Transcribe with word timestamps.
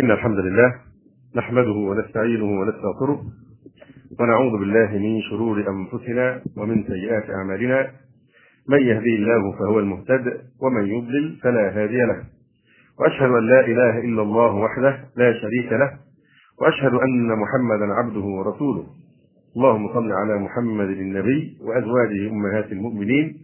إن 0.00 0.10
الحمد 0.10 0.38
لله 0.38 0.74
نحمده 1.36 1.70
ونستعينه 1.70 2.60
ونستغفره 2.60 3.22
ونعوذ 4.20 4.58
بالله 4.58 4.98
من 4.98 5.20
شرور 5.30 5.64
أنفسنا 5.68 6.40
ومن 6.56 6.84
سيئات 6.84 7.30
أعمالنا. 7.30 7.90
من 8.68 8.80
يهدي 8.80 9.14
الله 9.16 9.52
فهو 9.58 9.78
المهتد 9.78 10.40
ومن 10.62 10.86
يضلل 10.86 11.36
فلا 11.42 11.82
هادي 11.82 11.96
له. 11.96 12.22
وأشهد 13.00 13.30
أن 13.30 13.46
لا 13.46 13.60
إله 13.66 13.98
إلا 13.98 14.22
الله 14.22 14.54
وحده 14.54 14.98
لا 15.16 15.32
شريك 15.32 15.72
له 15.72 15.90
وأشهد 16.60 16.94
أن 16.94 17.28
محمدا 17.38 17.94
عبده 17.94 18.26
ورسوله. 18.38 18.86
اللهم 19.56 19.94
صل 19.94 20.12
على 20.12 20.38
محمد 20.38 20.88
النبي 20.88 21.58
وأزواجه 21.60 22.30
أمهات 22.30 22.72
المؤمنين 22.72 23.36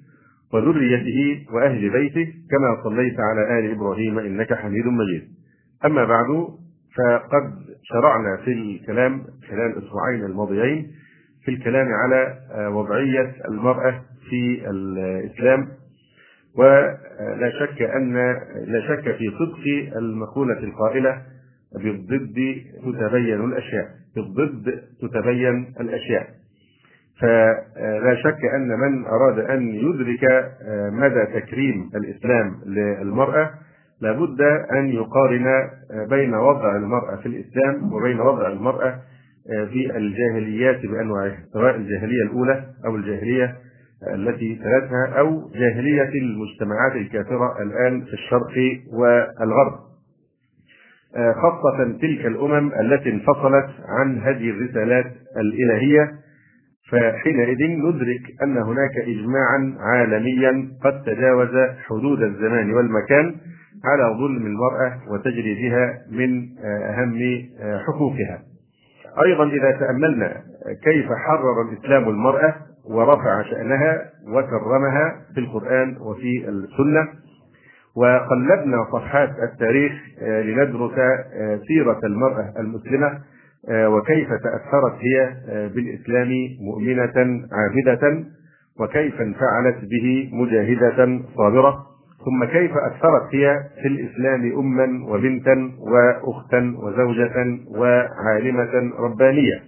وذريته 0.52 1.46
وأهل 1.54 1.90
بيته 1.90 2.26
كما 2.50 2.82
صليت 2.84 3.16
على 3.20 3.58
آل 3.58 3.70
إبراهيم 3.70 4.18
إنك 4.18 4.54
حميد 4.54 4.86
مجيد. 4.86 5.43
أما 5.86 6.04
بعد 6.04 6.26
فقد 6.96 7.52
شرعنا 7.82 8.36
في 8.44 8.52
الكلام 8.52 9.22
خلال 9.50 9.78
الأسبوعين 9.78 10.24
الماضيين 10.24 10.86
في 11.44 11.50
الكلام 11.50 11.86
على 11.92 12.38
وضعية 12.72 13.32
المرأة 13.48 14.00
في 14.30 14.70
الإسلام. 14.70 15.68
ولا 16.58 17.50
شك 17.60 17.82
أن 17.82 18.14
لا 18.66 18.80
شك 18.88 19.16
في 19.16 19.24
صدق 19.30 19.96
المقولة 19.98 20.58
القائلة 20.58 21.22
بالضد 21.74 22.62
تتبين 22.84 23.44
الأشياء 23.44 23.88
بالضد 24.16 24.82
تتبين 25.02 25.74
الأشياء. 25.80 26.26
فلا 27.20 28.14
شك 28.24 28.44
أن 28.54 28.68
من 28.68 29.06
أراد 29.06 29.38
أن 29.38 29.68
يدرك 29.74 30.52
مدى 30.92 31.40
تكريم 31.40 31.90
الإسلام 31.94 32.60
للمرأة 32.66 33.50
لابد 34.04 34.40
أن 34.72 34.88
يقارن 34.88 35.46
بين 36.10 36.34
وضع 36.34 36.76
المرأة 36.76 37.16
في 37.16 37.26
الإسلام 37.26 37.92
وبين 37.92 38.20
وضع 38.20 38.48
المرأة 38.48 38.98
في 39.72 39.96
الجاهليات 39.96 40.86
بأنواعها 40.86 41.38
سواء 41.52 41.76
الجاهلية 41.76 42.22
الأولى 42.22 42.64
أو 42.86 42.96
الجاهلية 42.96 43.56
التي 44.14 44.54
تلتها 44.54 45.18
أو 45.18 45.50
جاهلية 45.54 46.08
المجتمعات 46.22 46.92
الكافرة 46.96 47.62
الآن 47.62 48.00
في 48.04 48.12
الشرق 48.12 48.52
والغرب. 48.92 49.78
خاصة 51.14 51.98
تلك 52.00 52.26
الأمم 52.26 52.72
التي 52.80 53.10
انفصلت 53.10 53.66
عن 53.88 54.18
هذه 54.18 54.50
الرسالات 54.50 55.12
الإلهية 55.36 56.12
فحينئذ 56.90 57.58
ندرك 57.70 58.22
أن 58.42 58.56
هناك 58.56 58.96
إجماعا 59.06 59.74
عالميا 59.80 60.68
قد 60.84 61.02
تجاوز 61.02 61.68
حدود 61.88 62.22
الزمان 62.22 62.74
والمكان 62.74 63.34
على 63.84 64.16
ظلم 64.18 64.46
المرأة 64.46 64.98
وتجريدها 65.10 65.98
من 66.10 66.48
أهم 66.64 67.18
حقوقها. 67.86 68.42
أيضا 69.26 69.44
إذا 69.46 69.70
تأملنا 69.70 70.36
كيف 70.84 71.06
حرر 71.12 71.62
الإسلام 71.62 72.08
المرأة 72.08 72.54
ورفع 72.90 73.42
شأنها 73.42 74.02
وكرمها 74.28 75.16
في 75.34 75.40
القرآن 75.40 75.96
وفي 76.00 76.48
السنة 76.48 77.08
وقلبنا 77.96 78.84
صفحات 78.92 79.30
التاريخ 79.42 79.92
لندرس 80.22 80.92
سيرة 81.68 82.00
المرأة 82.04 82.52
المسلمة 82.58 83.18
وكيف 83.70 84.28
تأثرت 84.28 84.94
هي 85.00 85.34
بالإسلام 85.74 86.28
مؤمنة 86.60 87.42
عابدة 87.52 88.24
وكيف 88.80 89.20
انفعلت 89.20 89.76
به 89.84 90.30
مجاهدة 90.32 91.20
صابرة 91.36 91.86
ثم 92.24 92.44
كيف 92.44 92.70
أثرت 92.76 93.34
هي 93.34 93.60
في 93.82 93.88
الإسلام 93.88 94.58
أما 94.58 95.08
وبنتا 95.12 95.70
وأختا 95.78 96.74
وزوجة 96.82 97.58
وعالمة 97.68 98.92
ربانية؟ 98.98 99.62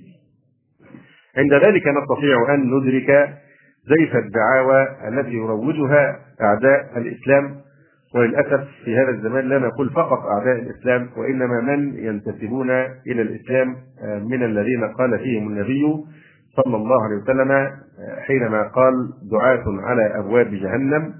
عند 1.36 1.52
ذلك 1.54 1.82
نستطيع 1.86 2.54
أن 2.54 2.60
ندرك 2.70 3.28
زيف 3.86 4.16
الدعاوى 4.16 4.88
التي 5.08 5.30
يروجها 5.34 6.18
أعداء 6.42 6.98
الإسلام 6.98 7.56
وللأسف 8.14 8.68
في 8.84 8.96
هذا 8.96 9.10
الزمان 9.10 9.48
لا 9.48 9.58
نقول 9.58 9.90
فقط 9.90 10.18
أعداء 10.18 10.56
الإسلام 10.56 11.08
وإنما 11.16 11.60
من 11.60 11.98
ينتسبون 11.98 12.70
إلى 13.06 13.22
الإسلام 13.22 13.76
من 14.30 14.42
الذين 14.42 14.84
قال 14.98 15.18
فيهم 15.18 15.48
النبي 15.48 15.82
صلى 16.56 16.76
الله 16.76 17.04
عليه 17.04 17.16
وسلم 17.16 17.70
حينما 18.26 18.62
قال 18.62 18.94
دعاة 19.30 19.64
على 19.66 20.18
أبواب 20.18 20.50
جهنم 20.50 21.14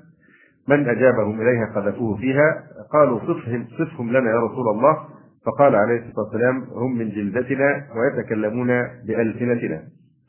من 0.69 0.88
أجابهم 0.88 1.41
إليها 1.41 1.72
قذفوه 1.75 2.16
فيها. 2.16 2.62
قالوا 2.93 3.19
صفهم 3.21 3.66
صفهم 3.78 4.09
لنا 4.10 4.31
يا 4.31 4.41
رسول 4.41 4.69
الله. 4.69 4.99
فقال 5.47 5.77
عليه 5.77 5.97
الصلاة 5.97 6.25
والسلام 6.25 6.65
هم 6.72 6.99
من 6.99 7.09
جلدتنا 7.09 7.87
ويتكلمون 7.97 8.69
بألسنتنا. 9.06 9.82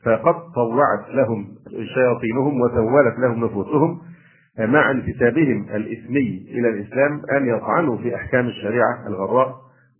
فقد 0.04 0.34
طوعت 0.54 1.08
لهم 1.14 1.48
شياطينهم 1.94 2.60
وسولت 2.60 3.18
لهم 3.18 3.44
نفوسهم 3.44 4.00
مع 4.58 4.90
انتسابهم 4.90 5.66
الإثمي 5.74 6.46
إلى 6.50 6.68
الإسلام 6.68 7.22
أن 7.32 7.48
يطعنوا 7.48 7.96
في 7.96 8.14
أحكام 8.14 8.46
الشريعة 8.46 9.06
الغراء 9.06 9.54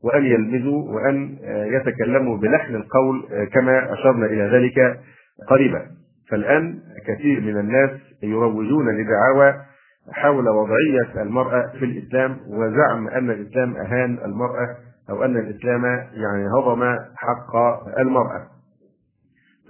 وأن 0.05 0.25
يلمزوا 0.25 0.95
وأن 0.95 1.37
يتكلموا 1.47 2.37
بلحن 2.37 2.75
القول 2.75 3.23
كما 3.53 3.93
أشرنا 3.93 4.27
إلى 4.27 4.43
ذلك 4.43 5.01
قريبا. 5.49 5.83
فالآن 6.31 6.79
كثير 7.07 7.41
من 7.41 7.59
الناس 7.61 7.91
يروجون 8.23 8.87
لدعاوى 8.89 9.55
حول 10.13 10.49
وضعية 10.49 11.23
المرأة 11.23 11.67
في 11.79 11.85
الإسلام 11.85 12.37
وزعم 12.49 13.09
أن 13.09 13.31
الإسلام 13.31 13.77
أهان 13.77 14.19
المرأة 14.25 14.69
أو 15.11 15.25
أن 15.25 15.37
الإسلام 15.37 15.85
يعني 16.13 16.47
هضم 16.59 16.83
حق 17.17 17.57
المرأة. 17.99 18.47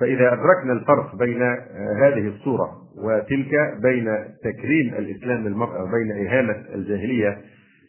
فإذا 0.01 0.33
أدركنا 0.33 0.73
الفرق 0.73 1.17
بين 1.17 1.43
هذه 2.03 2.29
الصورة 2.29 2.71
وتلك 3.05 3.51
بين 3.83 4.05
تكريم 4.45 4.95
الإسلام 4.99 5.49
للمرأة 5.49 5.83
وبين 5.83 6.27
إهانة 6.27 6.57
الجاهلية 6.75 7.39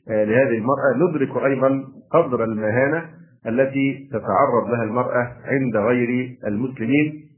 لهذه 0.08 0.58
المرأة 0.58 1.10
ندرك 1.10 1.44
أيضا 1.46 1.84
قدر 2.12 2.44
المهانة 2.44 3.06
التي 3.48 4.10
تتعرض 4.12 4.68
لها 4.70 4.84
المرأة 4.84 5.32
عند 5.46 5.78
غير 5.78 6.38
المسلمين 6.48 7.29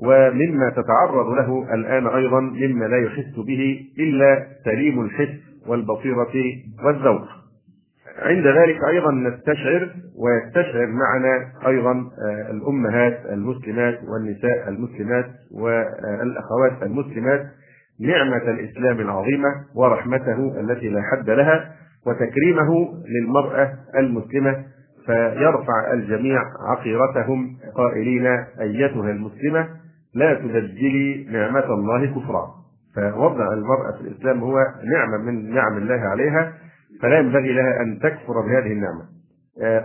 ومما 0.00 0.70
تتعرض 0.70 1.26
له 1.28 1.74
الآن 1.74 2.06
أيضا 2.06 2.40
مما 2.40 2.84
لا 2.84 2.96
يحس 2.98 3.34
به 3.46 3.80
إلا 3.98 4.46
سليم 4.64 5.00
الحس 5.00 5.38
والبصيرة 5.66 6.32
والذوق. 6.84 7.28
عند 8.22 8.46
ذلك 8.46 8.84
أيضا 8.84 9.12
نستشعر 9.12 9.88
ويستشعر 10.18 10.86
معنا 10.86 11.48
أيضا 11.66 12.10
الأمهات 12.50 13.20
المسلمات 13.32 13.98
والنساء 14.08 14.68
المسلمات 14.68 15.26
والأخوات 15.54 16.82
المسلمات 16.82 17.46
نعمة 18.00 18.50
الإسلام 18.50 19.00
العظيمة 19.00 19.48
ورحمته 19.74 20.60
التي 20.60 20.88
لا 20.88 21.02
حد 21.12 21.30
لها 21.30 21.72
وتكريمه 22.06 22.68
للمرأة 23.08 23.72
المسلمة 23.98 24.64
فيرفع 25.06 25.92
الجميع 25.92 26.40
عقيرتهم 26.70 27.56
قائلين 27.76 28.26
أيتها 28.60 29.10
المسلمة 29.10 29.68
لا 30.14 30.34
تبدلي 30.34 31.26
نعمة 31.30 31.74
الله 31.74 32.06
كفرا. 32.06 32.54
فوضع 32.96 33.52
المرأة 33.52 33.92
في 33.92 34.00
الإسلام 34.00 34.40
هو 34.40 34.58
نعمة 34.94 35.18
من 35.18 35.54
نعم 35.54 35.76
الله 35.78 36.00
عليها 36.00 36.52
فلا 37.02 37.18
ينبغي 37.18 37.52
لها 37.52 37.82
أن 37.82 37.98
تكفر 37.98 38.40
بهذه 38.40 38.72
النعمة. 38.72 39.02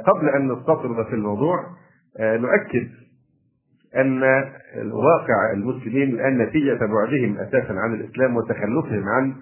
قبل 0.05 0.29
أن 0.29 0.51
نستطرد 0.51 1.05
في 1.05 1.13
الموضوع 1.13 1.59
نؤكد 2.19 2.87
أن 3.95 4.23
واقع 4.91 5.51
المسلمين 5.53 6.09
الآن 6.09 6.37
نتيجة 6.37 6.79
بعدهم 6.85 7.37
أساسا 7.37 7.73
عن 7.73 7.93
الإسلام 7.93 8.35
وتخلفهم 8.37 9.09
عن 9.09 9.33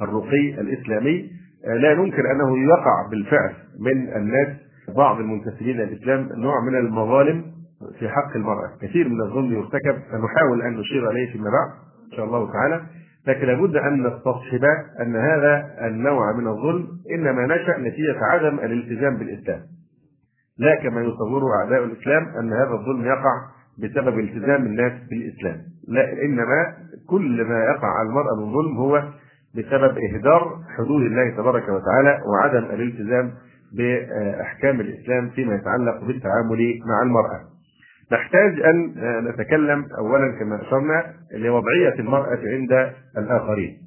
الرقي 0.00 0.60
الإسلامي. 0.60 1.30
لا 1.66 1.94
ننكر 1.94 2.32
أنه 2.32 2.58
يقع 2.58 3.08
بالفعل 3.10 3.54
من 3.80 4.16
الناس 4.16 4.48
بعض 4.96 5.20
المنتسبين 5.20 5.76
للإسلام 5.76 6.28
نوع 6.36 6.60
من 6.60 6.74
المظالم. 6.78 7.44
في 7.98 8.08
حق 8.08 8.36
المرأة. 8.36 8.68
كثير 8.82 9.08
من 9.08 9.20
الظلم 9.20 9.52
يرتكب 9.52 9.96
سنحاول 10.10 10.62
أن 10.62 10.76
نشير 10.76 11.08
عليه 11.08 11.32
فيما 11.32 11.50
بعد 11.50 11.70
إن 12.12 12.16
شاء 12.16 12.24
الله 12.24 12.52
تعالى. 12.52 12.82
لكن 13.26 13.46
لابد 13.46 13.76
أن 13.76 14.06
نستصحب 14.06 14.64
أن 15.00 15.16
هذا 15.16 15.74
النوع 15.86 16.32
من 16.32 16.48
الظلم 16.48 16.88
إنما 17.14 17.46
نشأ 17.46 17.78
نتيجة 17.78 18.24
عدم 18.24 18.58
الالتزام 18.58 19.16
بالإسلام. 19.16 19.60
لا 20.58 20.74
كما 20.82 21.00
يصوره 21.00 21.46
أعداء 21.60 21.84
الإسلام 21.84 22.22
أن 22.40 22.52
هذا 22.52 22.72
الظلم 22.72 23.04
يقع 23.04 23.34
بسبب 23.78 24.18
التزام 24.18 24.66
الناس 24.66 24.92
بالإسلام. 25.10 25.56
لا 25.88 26.12
إنما 26.12 26.74
كل 27.08 27.44
ما 27.44 27.64
يقع 27.64 27.88
على 27.88 28.08
المرأة 28.08 28.36
من 28.36 28.52
ظلم 28.52 28.76
هو 28.76 29.02
بسبب 29.56 29.98
إهدار 29.98 30.58
حدود 30.78 31.02
الله 31.02 31.30
تبارك 31.36 31.62
وتعالى 31.62 32.20
وعدم 32.26 32.64
الالتزام 32.64 33.32
بأحكام 33.76 34.80
الإسلام 34.80 35.30
فيما 35.30 35.54
يتعلق 35.54 36.04
بالتعامل 36.04 36.80
مع 36.86 37.02
المرأة. 37.02 37.40
نحتاج 38.12 38.60
أن 38.60 38.94
نتكلم 39.28 39.86
أولا 39.98 40.38
كما 40.38 40.62
أشرنا 40.62 41.14
لوضعية 41.34 41.94
المرأة 41.98 42.38
عند 42.44 42.92
الآخرين. 43.18 43.78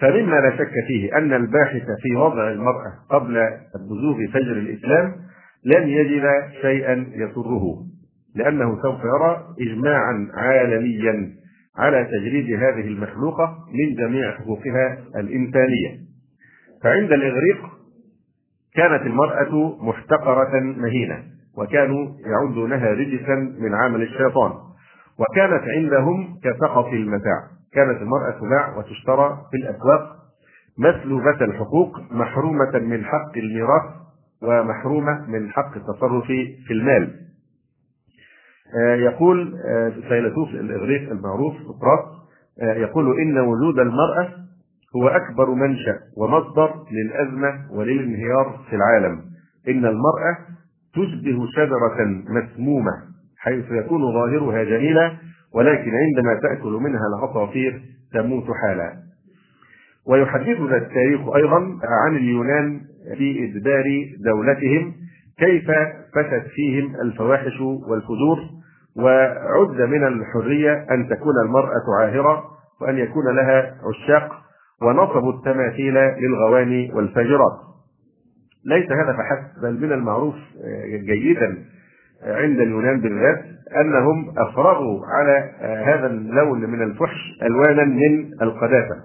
فمما 0.00 0.36
لا 0.40 0.56
شك 0.56 0.72
فيه 0.88 1.16
أن 1.18 1.32
الباحث 1.32 1.82
في 2.02 2.16
وضع 2.16 2.50
المرأة 2.50 2.92
قبل 3.10 3.48
بزوغ 3.90 4.32
فجر 4.32 4.52
الإسلام 4.52 5.12
لن 5.64 5.88
يجد 5.88 6.22
شيئا 6.62 7.06
يسره 7.14 7.62
لأنه 8.34 8.82
سوف 8.82 9.00
يرى 9.00 9.46
إجماعا 9.60 10.28
عالميا 10.34 11.30
على 11.78 12.04
تجريد 12.04 12.52
هذه 12.62 12.88
المخلوقة 12.88 13.58
من 13.72 13.94
جميع 13.94 14.32
حقوقها 14.32 14.98
الإنسانية. 15.16 15.98
فعند 16.84 17.12
الإغريق 17.12 17.58
كانت 18.74 19.02
المرأة 19.06 19.84
محتقرة 19.84 20.60
مهينة. 20.60 21.22
وكانوا 21.58 22.08
يعدونها 22.26 22.90
رجسا 22.90 23.34
من 23.34 23.74
عمل 23.74 24.02
الشيطان. 24.02 24.52
وكانت 25.18 25.62
عندهم 25.76 26.38
كسقط 26.44 26.86
المتاع. 26.86 27.40
كانت 27.72 28.02
المرأة 28.02 28.30
تباع 28.30 28.76
وتشترى 28.78 29.38
في 29.50 29.56
الأسواق. 29.56 30.16
مسلوبة 30.78 31.44
الحقوق 31.44 32.00
محرومة 32.10 32.78
من 32.78 33.04
حق 33.04 33.36
الميراث 33.36 33.82
ومحرومة 34.42 35.26
من 35.28 35.50
حق 35.50 35.76
التصرف 35.76 36.26
في 36.66 36.70
المال. 36.72 37.14
آه، 38.76 38.94
يقول 38.94 39.56
آه، 39.66 39.88
فيلسوف 40.08 40.48
الإغريق 40.48 41.10
المعروف 41.10 41.54
سقراط 41.54 42.20
آه، 42.62 42.74
يقول 42.74 43.20
إن 43.20 43.38
وجود 43.38 43.78
المرأة 43.78 44.28
هو 44.96 45.08
أكبر 45.08 45.50
منشأ 45.50 45.98
ومصدر 46.16 46.74
للأزمة 46.92 47.72
وللانهيار 47.72 48.60
في 48.70 48.76
العالم. 48.76 49.20
إن 49.68 49.86
المرأة 49.86 50.36
تشبه 50.94 51.46
شجرة 51.56 52.06
مسمومة 52.28 52.92
حيث 53.38 53.64
يكون 53.70 54.12
ظاهرها 54.12 54.64
جميلا 54.64 55.12
ولكن 55.54 55.90
عندما 55.94 56.40
تأكل 56.42 56.72
منها 56.72 57.02
العصافير 57.06 57.82
تموت 58.12 58.44
حالا. 58.62 58.92
ويحدثنا 60.08 60.76
التاريخ 60.76 61.20
أيضا 61.36 61.78
عن 61.84 62.16
اليونان 62.16 62.80
في 63.18 63.44
إدبار 63.44 63.84
دولتهم 64.24 64.92
كيف 65.38 65.70
فتت 66.14 66.46
فيهم 66.54 66.94
الفواحش 67.02 67.60
والفجور 67.60 68.38
وعد 68.96 69.80
من 69.80 70.06
الحرية 70.06 70.86
أن 70.90 71.08
تكون 71.08 71.34
المرأة 71.44 72.00
عاهرة 72.00 72.44
وأن 72.80 72.98
يكون 72.98 73.36
لها 73.36 73.74
عشاق 73.88 74.32
ونصبوا 74.82 75.32
التماثيل 75.32 75.94
للغواني 75.94 76.92
والفاجرات 76.94 77.69
ليس 78.66 78.92
هذا 78.92 79.12
فحسب 79.12 79.62
بل 79.62 79.80
من 79.86 79.92
المعروف 79.92 80.34
جيدا 81.06 81.58
عند 82.22 82.60
اليونان 82.60 83.00
بالذات 83.00 83.44
أنهم 83.80 84.34
أفرغوا 84.38 85.06
على 85.06 85.50
هذا 85.84 86.06
اللون 86.06 86.70
من 86.70 86.82
الفحش 86.82 87.38
ألوانا 87.42 87.84
من 87.84 88.30
القذافة. 88.42 88.96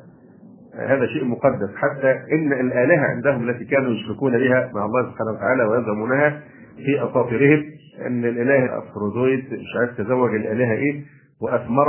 هذا 0.80 1.06
شيء 1.06 1.26
مقدس 1.26 1.70
حتى 1.76 2.12
إن 2.32 2.54
الآلهة 2.54 3.06
عندهم 3.06 3.50
التي 3.50 3.66
كانوا 3.66 3.92
يشركون 3.92 4.32
بها 4.38 4.72
مع 4.74 4.86
الله 4.86 5.12
سبحانه 5.12 5.32
وتعالى 5.32 5.64
ويزعمونها 5.64 6.42
في 6.78 7.04
اساطيرهم 7.04 7.64
إن 8.08 8.26
الإله 8.26 8.78
افروديت 8.78 9.46
مش 9.54 9.76
عارف 9.80 9.98
تزوج 9.98 10.36
الآلهة 10.36 10.74
إيه 10.74 11.02
وأثمر 11.42 11.88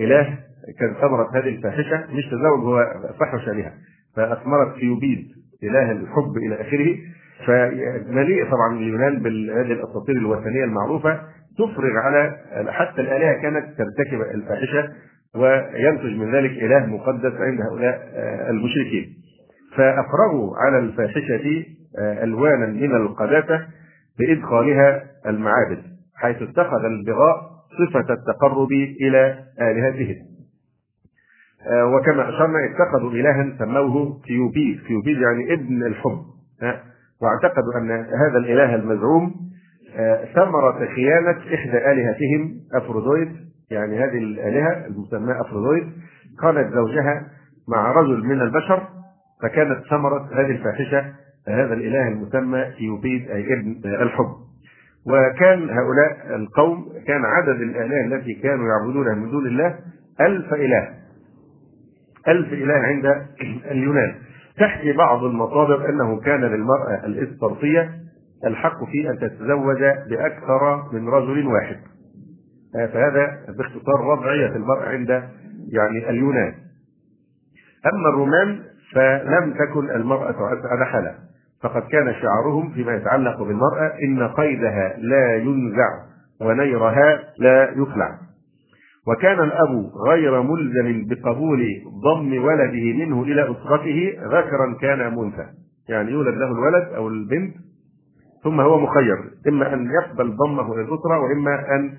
إله 0.00 0.38
كان 0.80 0.94
ثمرة 1.00 1.30
هذه 1.34 1.48
الفاحشة 1.48 2.04
مش 2.12 2.24
تزوج 2.26 2.60
هو 2.64 2.86
فحش 3.20 3.48
بها 3.48 3.72
فأثمرت 4.16 4.74
ثيوبيد. 4.80 5.28
إله 5.62 5.92
الحب 5.92 6.36
إلى 6.36 6.54
آخره 6.60 6.96
فمليء 7.46 8.44
طبعا 8.50 8.76
اليونان 8.76 9.18
بهذه 9.22 9.72
الأساطير 9.72 10.16
الوثنية 10.16 10.64
المعروفة 10.64 11.20
تفرغ 11.58 11.96
على 11.96 12.36
حتى 12.68 13.00
الآلهة 13.00 13.42
كانت 13.42 13.66
ترتكب 13.78 14.20
الفاحشة 14.34 14.88
وينتج 15.36 16.16
من 16.16 16.34
ذلك 16.34 16.50
إله 16.50 16.86
مقدس 16.86 17.32
عند 17.40 17.60
هؤلاء 17.60 18.08
المشركين. 18.50 19.14
فافرغوا 19.76 20.56
على 20.56 20.78
الفاحشة 20.78 21.64
ألوانا 21.98 22.66
من 22.66 22.96
القداسه 22.96 23.66
بإدخالها 24.18 25.02
المعابد 25.26 25.82
حيث 26.16 26.42
اتخذ 26.42 26.84
البغاء 26.84 27.36
صفة 27.78 28.14
التقرب 28.14 28.72
إلى 29.00 29.38
آلهتهم. 29.60 30.16
وكما 31.94 32.28
أشرنا 32.28 32.58
اتخذوا 32.64 33.10
إلها 33.10 33.56
سموه 33.58 34.20
ثيوبيد، 34.26 34.80
ثيوبيد 34.88 35.18
يعني 35.18 35.52
ابن 35.52 35.86
الحب. 35.86 36.18
واعتقدوا 37.22 37.78
أن 37.78 37.90
هذا 37.90 38.38
الإله 38.38 38.74
المزعوم 38.74 39.34
آه، 39.96 40.24
ثمرة 40.34 40.86
خيانة 40.94 41.38
إحدى 41.54 41.92
آلهتهم 41.92 42.60
أفروديت. 42.74 43.28
يعني 43.70 43.98
هذه 43.98 44.18
الآلهة 44.18 44.86
المسماة 44.86 45.40
أفروديت 45.40 45.86
كانت 46.42 46.74
زوجها 46.74 47.26
مع 47.68 47.92
رجل 47.92 48.24
من 48.24 48.40
البشر 48.40 48.88
فكانت 49.42 49.78
ثمرة 49.90 50.28
هذه 50.32 50.50
الفاحشة 50.50 51.04
هذا 51.48 51.74
الإله 51.74 52.08
المسمى 52.08 52.64
يوبيد 52.80 53.30
أي 53.30 53.52
ابن 53.52 53.80
الحب. 53.84 54.34
وكان 55.06 55.70
هؤلاء 55.70 56.36
القوم 56.36 56.88
كان 57.06 57.24
عدد 57.24 57.60
الآلهة 57.60 58.04
التي 58.04 58.34
كانوا 58.34 58.68
يعبدونها 58.68 59.14
من 59.14 59.30
دون 59.30 59.46
الله 59.46 59.78
ألف 60.20 60.54
إله. 60.54 60.88
ألف 62.28 62.52
إله 62.52 62.74
عند 62.74 63.26
اليونان 63.70 64.14
تحكي 64.58 64.92
بعض 64.92 65.24
المصادر 65.24 65.88
أنه 65.88 66.20
كان 66.20 66.40
للمرأة 66.40 67.06
الاسبرطيه 67.06 67.90
الحق 68.46 68.84
في 68.84 69.10
أن 69.10 69.18
تتزوج 69.18 69.78
بأكثر 70.10 70.82
من 70.92 71.08
رجل 71.08 71.46
واحد. 71.46 71.76
آه، 72.76 72.86
فهذا 72.86 73.38
باختصار 73.58 74.02
وضعيه 74.02 74.56
المرأة 74.56 74.88
عند 74.88 75.10
يعني 75.72 76.10
اليونان. 76.10 76.54
أما 77.86 78.08
الرومان 78.08 78.60
فلم 78.94 79.54
تكن 79.54 79.90
المرأة 79.90 80.30
أسعد 80.30 80.82
حالا 80.82 81.14
فقد 81.62 81.82
كان 81.82 82.14
شعارهم 82.14 82.72
فيما 82.72 82.94
يتعلق 82.94 83.42
بالمرأة 83.42 83.92
إن 84.02 84.28
قيدها 84.28 84.96
لا 84.98 85.36
ينزع 85.36 85.88
ونيرها 86.40 87.20
لا 87.38 87.70
يخلع. 87.70 88.18
وكان 89.08 89.40
الأب 89.40 89.90
غير 90.08 90.42
ملزم 90.42 91.06
بقبول 91.08 91.66
ضم 92.04 92.44
ولده 92.44 93.04
منه 93.04 93.22
إلى 93.22 93.42
أسرته 93.42 94.12
ذكرا 94.24 94.76
كان 94.80 95.14
منثى. 95.16 95.46
يعني 95.88 96.10
يولد 96.10 96.34
له 96.34 96.46
الولد 96.46 96.88
أو 96.96 97.08
البنت 97.08 97.54
ثم 98.44 98.60
هو 98.60 98.80
مخير. 98.80 99.16
إما 99.48 99.74
أن 99.74 99.90
يقبل 100.02 100.36
ضمه 100.36 100.74
إلى 100.74 100.82
الأسرة 100.82 101.18
وإما 101.20 101.76
أن 101.76 101.92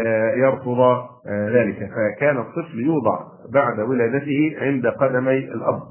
آه، 0.00 0.34
يرفض 0.34 0.80
آه، 0.80 1.50
ذلك. 1.50 1.76
فكان 1.76 2.38
الطفل 2.38 2.80
يوضع 2.80 3.18
بعد 3.52 3.80
ولادته 3.80 4.56
عند 4.60 4.86
قدمي 4.86 5.38
الأب. 5.38 5.82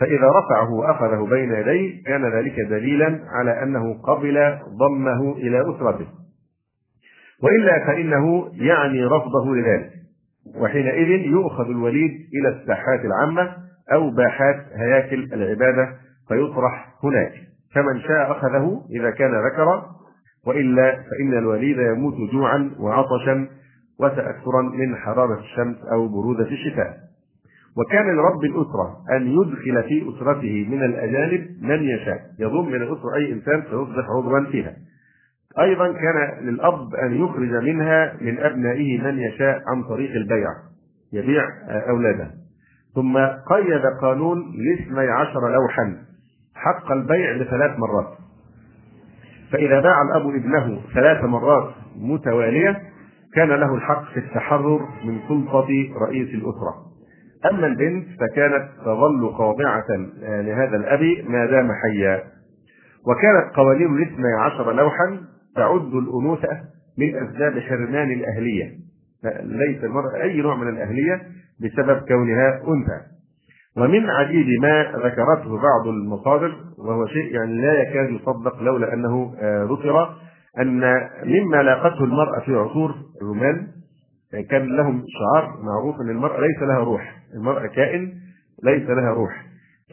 فإذا 0.00 0.28
رفعه 0.28 0.72
وأخذه 0.72 1.26
بين 1.30 1.52
يديه 1.52 2.04
كان 2.04 2.32
ذلك 2.32 2.60
دليلا 2.70 3.20
على 3.28 3.62
أنه 3.62 4.02
قبل 4.02 4.58
ضمه 4.78 5.32
إلى 5.32 5.60
أسرته. 5.60 6.06
وإلا 7.42 7.86
فإنه 7.86 8.48
يعني 8.52 9.04
رفضه 9.04 9.54
لذلك 9.54 9.90
وحينئذ 10.56 11.08
يؤخذ 11.08 11.64
الوليد 11.64 12.10
إلى 12.34 12.48
الساحات 12.48 13.00
العامة 13.04 13.56
أو 13.92 14.10
باحات 14.10 14.66
هياكل 14.74 15.32
العبادة 15.32 15.88
فيطرح 16.28 16.94
هناك 17.04 17.32
فمن 17.74 18.00
شاء 18.00 18.32
أخذه 18.32 18.82
إذا 18.90 19.10
كان 19.10 19.30
ذكرا 19.46 19.86
وإلا 20.46 20.92
فإن 20.92 21.38
الوليد 21.38 21.78
يموت 21.78 22.14
جوعا 22.32 22.70
وعطشا 22.80 23.48
وتاثرا 24.00 24.62
من 24.62 24.96
حرارة 24.96 25.40
الشمس 25.40 25.76
أو 25.92 26.08
برودة 26.08 26.44
الشتاء. 26.46 26.96
وكان 27.76 28.16
لرب 28.16 28.44
الأسرة 28.44 28.96
أن 29.16 29.26
يدخل 29.26 29.82
في 29.88 30.08
أسرته 30.08 30.66
من 30.70 30.82
الأجانب 30.82 31.46
من 31.62 31.82
يشاء 31.82 32.20
يضم 32.38 32.66
من 32.68 32.82
الأسرة 32.82 33.14
أي 33.16 33.32
إنسان 33.32 33.62
فيصبح 33.62 34.04
عضوا 34.16 34.50
فيها. 34.50 34.76
أيضا 35.60 35.92
كان 35.92 36.44
للأب 36.44 36.94
أن 36.94 37.24
يخرج 37.24 37.64
منها 37.64 38.16
من 38.20 38.38
أبنائه 38.38 39.02
من 39.02 39.18
يشاء 39.18 39.62
عن 39.68 39.82
طريق 39.82 40.10
البيع 40.10 40.48
يبيع 41.12 41.44
أولاده. 41.68 42.30
ثم 42.94 43.18
قيد 43.26 43.86
قانون 44.00 44.38
لاثني 44.38 45.08
عشر 45.10 45.48
لوحا 45.52 45.96
حق 46.54 46.92
البيع 46.92 47.32
لثلاث 47.32 47.78
مرات. 47.78 48.08
فإذا 49.52 49.80
باع 49.80 50.02
الأب 50.02 50.28
ابنه 50.28 50.80
ثلاث 50.94 51.24
مرات 51.24 51.74
متوالية 51.96 52.82
كان 53.34 53.48
له 53.48 53.74
الحق 53.74 54.04
في 54.12 54.18
التحرر 54.18 54.88
من 55.04 55.18
سلطة 55.28 55.68
رئيس 56.06 56.28
الأسرة. 56.34 56.74
أما 57.50 57.66
البنت 57.66 58.06
فكانت 58.20 58.68
تظل 58.84 59.32
خاضعة 59.34 59.86
لهذا 60.22 60.76
الأب 60.76 61.00
ما 61.28 61.46
دام 61.46 61.68
حيا 61.72 62.22
وكانت 63.06 63.56
قوانين 63.56 63.96
الاثني 63.96 64.34
عشر 64.40 64.72
لوحا 64.72 65.20
تعد 65.56 65.94
الأنوثة 65.94 66.60
من 66.98 67.16
أسباب 67.16 67.58
حرمان 67.58 68.10
الأهلية. 68.10 68.72
ليس 69.42 69.84
المرأة 69.84 70.22
أي 70.22 70.36
نوع 70.36 70.56
من 70.56 70.68
الأهلية 70.68 71.22
بسبب 71.60 71.98
كونها 72.08 72.62
أنثى. 72.68 73.00
ومن 73.76 74.10
عديد 74.10 74.46
ما 74.60 74.82
ذكرته 74.82 75.56
بعض 75.62 75.86
المصادر 75.86 76.54
وهو 76.78 77.06
شيء 77.06 77.34
يعني 77.34 77.60
لا 77.60 77.72
يكاد 77.82 78.10
يصدق 78.10 78.62
لولا 78.62 78.94
أنه 78.94 79.34
آه، 79.40 79.64
ذكر 79.64 80.16
أن 80.58 80.80
مما 81.24 81.62
لاقته 81.62 82.04
المرأة 82.04 82.40
في 82.40 82.54
عصور 82.54 82.94
الرومان 83.22 83.66
كان 84.50 84.76
لهم 84.76 85.04
شعار 85.08 85.58
معروف 85.62 86.00
أن 86.00 86.10
المرأة 86.10 86.40
ليس 86.40 86.62
لها 86.62 86.78
روح. 86.78 87.16
المرأة 87.34 87.66
كائن 87.66 88.12
ليس 88.64 88.90
لها 88.90 89.10
روح. 89.10 89.46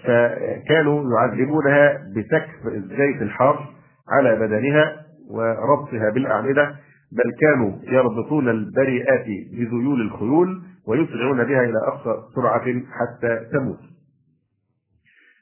فكانوا 0.04 1.04
يعذبونها 1.12 1.98
بسكب 2.16 2.68
الزيت 2.68 3.22
الحار 3.22 3.70
على 4.12 4.36
بدنها 4.36 5.09
وربطها 5.30 6.10
بالأعمدة 6.14 6.76
بل 7.12 7.32
كانوا 7.42 7.72
يربطون 7.84 8.50
البريئات 8.50 9.26
بذيول 9.54 10.02
الخيول 10.02 10.62
ويسرعون 10.88 11.44
بها 11.44 11.64
إلى 11.64 11.78
أقصى 11.88 12.22
سرعة 12.36 12.66
حتى 12.70 13.40
تموت. 13.54 13.80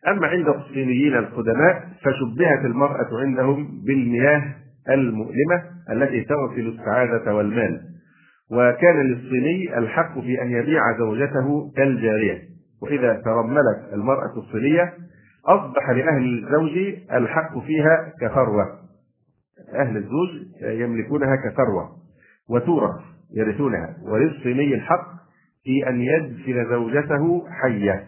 أما 0.08 0.27
عند 0.27 0.48
الصينيين 0.48 1.15
القدماء 1.15 1.88
فشبهت 2.03 2.65
المرأة 2.65 3.08
عندهم 3.12 3.82
بالمياه 3.86 4.44
المؤلمة 4.89 5.63
التي 5.91 6.22
تغسل 6.24 6.67
السعادة 6.67 7.36
والمال. 7.36 7.82
وكان 8.51 9.01
للصيني 9.01 9.77
الحق 9.77 10.20
في 10.20 10.41
أن 10.41 10.51
يبيع 10.51 10.98
زوجته 10.98 11.72
كالجارية. 11.77 12.41
وإذا 12.82 13.22
ترملت 13.25 13.94
المرأة 13.94 14.34
الصينية 14.38 14.94
أصبح 15.46 15.89
لأهل 15.89 16.24
الزوج 16.44 16.96
الحق 17.13 17.60
فيها 17.60 18.13
كثروة 18.22 18.87
أهل 19.76 19.98
الزوج 19.98 20.30
يملكونها 20.62 21.36
كثروة 21.36 21.90
وتورث 22.50 23.02
يرثونها 23.36 23.96
وللصيني 24.04 24.74
الحق 24.76 25.08
في 25.64 25.90
أن 25.90 26.02
يدفن 26.02 26.70
زوجته 26.70 27.44
حية 27.50 28.08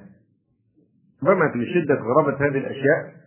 رغم 1.23 1.39
من 1.39 1.65
شدة 1.65 1.95
غرابة 1.95 2.37
هذه 2.45 2.57
الأشياء 2.57 3.19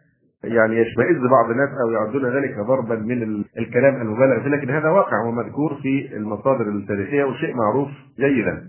يعني 0.44 0.76
يشمئز 0.76 1.16
بعض 1.16 1.50
الناس 1.50 1.68
أو 1.84 1.90
يعدون 1.90 2.36
ذلك 2.36 2.58
ضربا 2.58 2.94
من 2.94 3.44
الكلام 3.58 3.94
المبالغ 4.02 4.42
فيه 4.42 4.48
لكن 4.48 4.70
هذا 4.70 4.88
واقع 4.88 5.24
ومذكور 5.24 5.74
في 5.82 6.16
المصادر 6.16 6.68
التاريخية 6.68 7.24
وشيء 7.24 7.54
معروف 7.56 7.88
جيدا. 8.18 8.64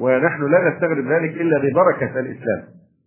ونحن 0.00 0.50
لا 0.50 0.70
نستغرب 0.70 1.06
ذلك 1.06 1.30
إلا 1.30 1.58
ببركة 1.58 2.20
الإسلام. 2.20 2.62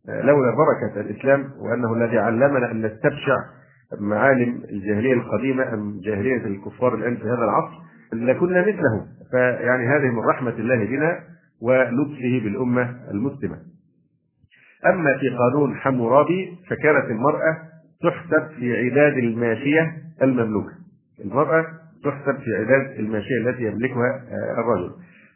لولا 0.07 0.55
بركة 0.55 1.01
الإسلام 1.01 1.51
وأنه 1.61 1.93
الذي 1.93 2.17
علمنا 2.17 2.71
أن 2.71 2.85
نستبشع 2.85 3.37
معالم 3.99 4.63
الجاهلية 4.69 5.13
القديمة 5.13 5.73
أم 5.73 5.99
جاهلية 6.03 6.45
الكفار 6.45 6.95
الان 6.95 7.15
في 7.15 7.23
هذا 7.23 7.43
العصر 7.43 7.77
لكنا 8.13 8.61
مثله 8.61 9.05
فيعني 9.31 9.87
هذه 9.87 10.11
من 10.11 10.19
رحمة 10.19 10.51
الله 10.51 10.85
بنا 10.85 11.19
ولطفه 11.61 12.41
بالأمة 12.43 12.95
المسلمة. 13.11 13.57
أما 14.85 15.17
في 15.17 15.29
قانون 15.29 15.75
حمورابي 15.75 16.57
فكانت 16.69 17.11
المرأة 17.11 17.57
تحسب 18.03 18.47
في 18.59 18.77
عداد 18.77 19.17
الماشية 19.17 19.93
المملوكة. 20.21 20.73
المرأة 21.25 21.65
تحسب 22.03 22.39
في 22.39 22.55
عداد 22.55 22.99
الماشية 22.99 23.37
التي 23.47 23.63
يملكها 23.63 24.23
الرجل. 24.59 24.91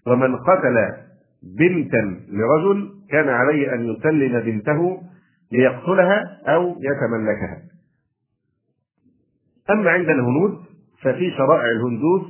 ومن 0.07 0.35
قتل 0.35 0.75
بنتا 1.59 2.19
لرجل 2.29 2.89
كان 3.11 3.29
عليه 3.29 3.73
أن 3.73 3.85
يسلم 3.85 4.39
بنته 4.39 5.01
ليقتلها 5.51 6.23
أو 6.47 6.75
يتملكها. 6.79 7.57
اما 9.69 9.91
عند 9.91 10.09
الهنود 10.09 10.57
ففي 11.01 11.31
شرائع 11.37 11.65
الهندوس 11.71 12.27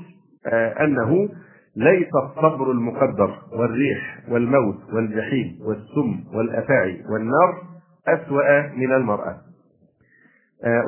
أنه 0.82 1.30
ليس 1.76 2.10
الصبر 2.24 2.72
المقدر 2.72 3.40
والريح 3.54 4.20
والموت 4.30 4.94
والجحيم 4.94 5.58
والسم 5.62 6.38
والأفاعي 6.38 7.04
والنار 7.12 7.62
أسوأ 8.08 8.76
من 8.76 8.94
المرأة. 8.94 9.38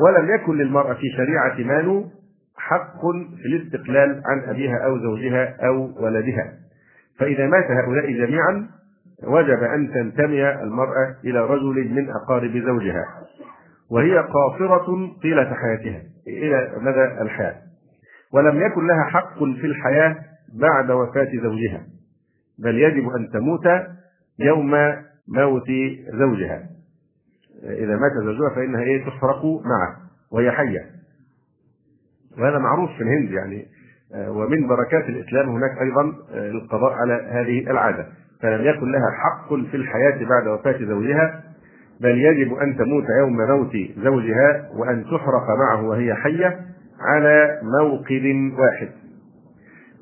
ولم 0.06 0.30
يكن 0.36 0.58
للمرأة 0.58 0.94
في 0.94 1.10
شريعة 1.18 1.68
مانو 1.68 2.06
حق 2.58 3.02
في 3.42 3.46
الاستقلال 3.46 4.22
عن 4.26 4.50
أبيها 4.50 4.78
أو 4.86 4.98
زوجها 5.00 5.68
أو 5.68 6.04
ولدها. 6.04 6.54
فإذا 7.20 7.48
مات 7.48 7.66
هؤلاء 7.72 8.12
جميعا 8.12 8.70
وجب 9.24 9.64
أن 9.64 9.92
تنتمي 9.94 10.50
المرأة 10.50 11.16
إلى 11.24 11.40
رجل 11.40 11.94
من 11.94 12.10
أقارب 12.10 12.52
زوجها. 12.52 13.06
وهي 13.92 14.18
قاصرة 14.18 14.88
طيلة 15.22 15.54
حياتها 15.54 16.02
إلى 16.28 16.74
مدى 16.78 17.22
الحياة. 17.22 17.56
ولم 18.34 18.62
يكن 18.62 18.88
لها 18.88 19.04
حق 19.04 19.38
في 19.38 19.66
الحياة 19.66 20.16
بعد 20.54 20.92
وفاة 20.92 21.30
زوجها 21.44 21.86
بل 22.60 22.78
يجب 22.80 23.10
أن 23.10 23.30
تموت 23.34 23.66
يوم 24.40 24.72
موت 25.28 25.70
زوجها. 26.14 26.70
إذا 27.64 27.96
مات 27.96 28.12
زوجها 28.24 28.50
فإنها 28.56 28.82
إيه 28.82 29.06
تحرق 29.06 29.46
معه 29.46 29.98
وهي 30.32 30.52
حية. 30.52 30.86
وهذا 32.38 32.58
معروف 32.58 32.90
في 32.98 33.04
الهند 33.04 33.32
يعني. 33.32 33.66
ومن 34.28 34.68
بركات 34.68 35.10
الإسلام 35.10 35.50
هناك 35.50 35.72
أيضا 35.82 36.14
القضاء 36.34 36.94
على 36.94 37.14
هذه 37.14 37.72
العادة. 37.72 38.08
فلم 38.42 38.62
يكن 38.66 38.92
لها 38.92 39.12
حق 39.24 39.48
في 39.48 39.78
الحياة 39.78 40.26
بعد 40.30 40.48
وفاة 40.48 40.78
زوجها 40.86 41.44
بل 42.02 42.18
يجب 42.18 42.54
أن 42.54 42.78
تموت 42.78 43.06
يوم 43.20 43.38
موت 43.38 43.76
زوجها 43.98 44.70
وأن 44.78 45.04
تحرق 45.04 45.48
معه 45.60 45.84
وهي 45.84 46.14
حية 46.14 46.60
على 47.00 47.62
موقد 47.64 48.54
واحد. 48.60 48.90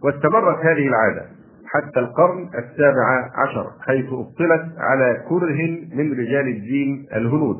واستمرت 0.04 0.66
هذه 0.66 0.88
العادة 0.88 1.25
حتى 1.66 2.00
القرن 2.00 2.50
السابع 2.56 3.30
عشر 3.36 3.72
حيث 3.88 4.06
أبطلت 4.06 4.66
على 4.77 5.24
كره 5.30 5.96
من 5.96 6.12
رجال 6.12 6.48
الدين 6.48 7.08
الهنود. 7.16 7.58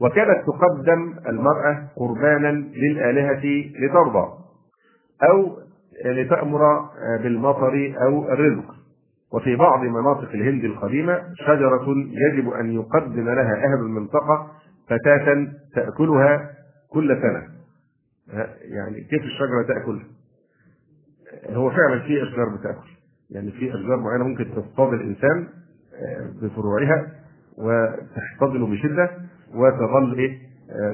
وكانت 0.00 0.38
تقدم 0.46 1.14
المرأة 1.28 1.82
قربانا 1.96 2.52
للآلهة 2.76 3.44
لترضى 3.80 4.28
أو 5.30 5.56
لتأمر 6.04 6.88
بالمطر 7.22 7.94
أو 8.02 8.32
الرزق. 8.32 8.79
وفي 9.32 9.56
بعض 9.56 9.80
مناطق 9.80 10.28
الهند 10.30 10.64
القديمة 10.64 11.22
شجرة 11.34 11.86
يجب 11.96 12.48
أن 12.48 12.70
يقدم 12.72 13.24
لها 13.24 13.54
أهل 13.54 13.80
المنطقة 13.80 14.50
فتاة 14.86 15.46
تأكلها 15.74 16.50
كل 16.90 17.22
سنة. 17.22 17.42
يعني 18.62 19.00
كيف 19.00 19.22
الشجرة 19.22 19.62
تأكل؟ 19.68 20.02
هو 21.50 21.70
فعلا 21.70 22.00
في 22.00 22.22
أشجار 22.22 22.48
بتأكل. 22.48 22.88
يعني 23.30 23.50
في 23.50 23.74
أشجار 23.74 23.96
معينة 23.96 24.24
ممكن 24.24 24.44
تصطاد 24.54 24.92
الإنسان 24.92 25.48
بفروعها 26.42 27.06
وتحتضنه 27.58 28.66
بشدة 28.66 29.10
وتظل 29.54 30.18
إيه؟ 30.18 30.38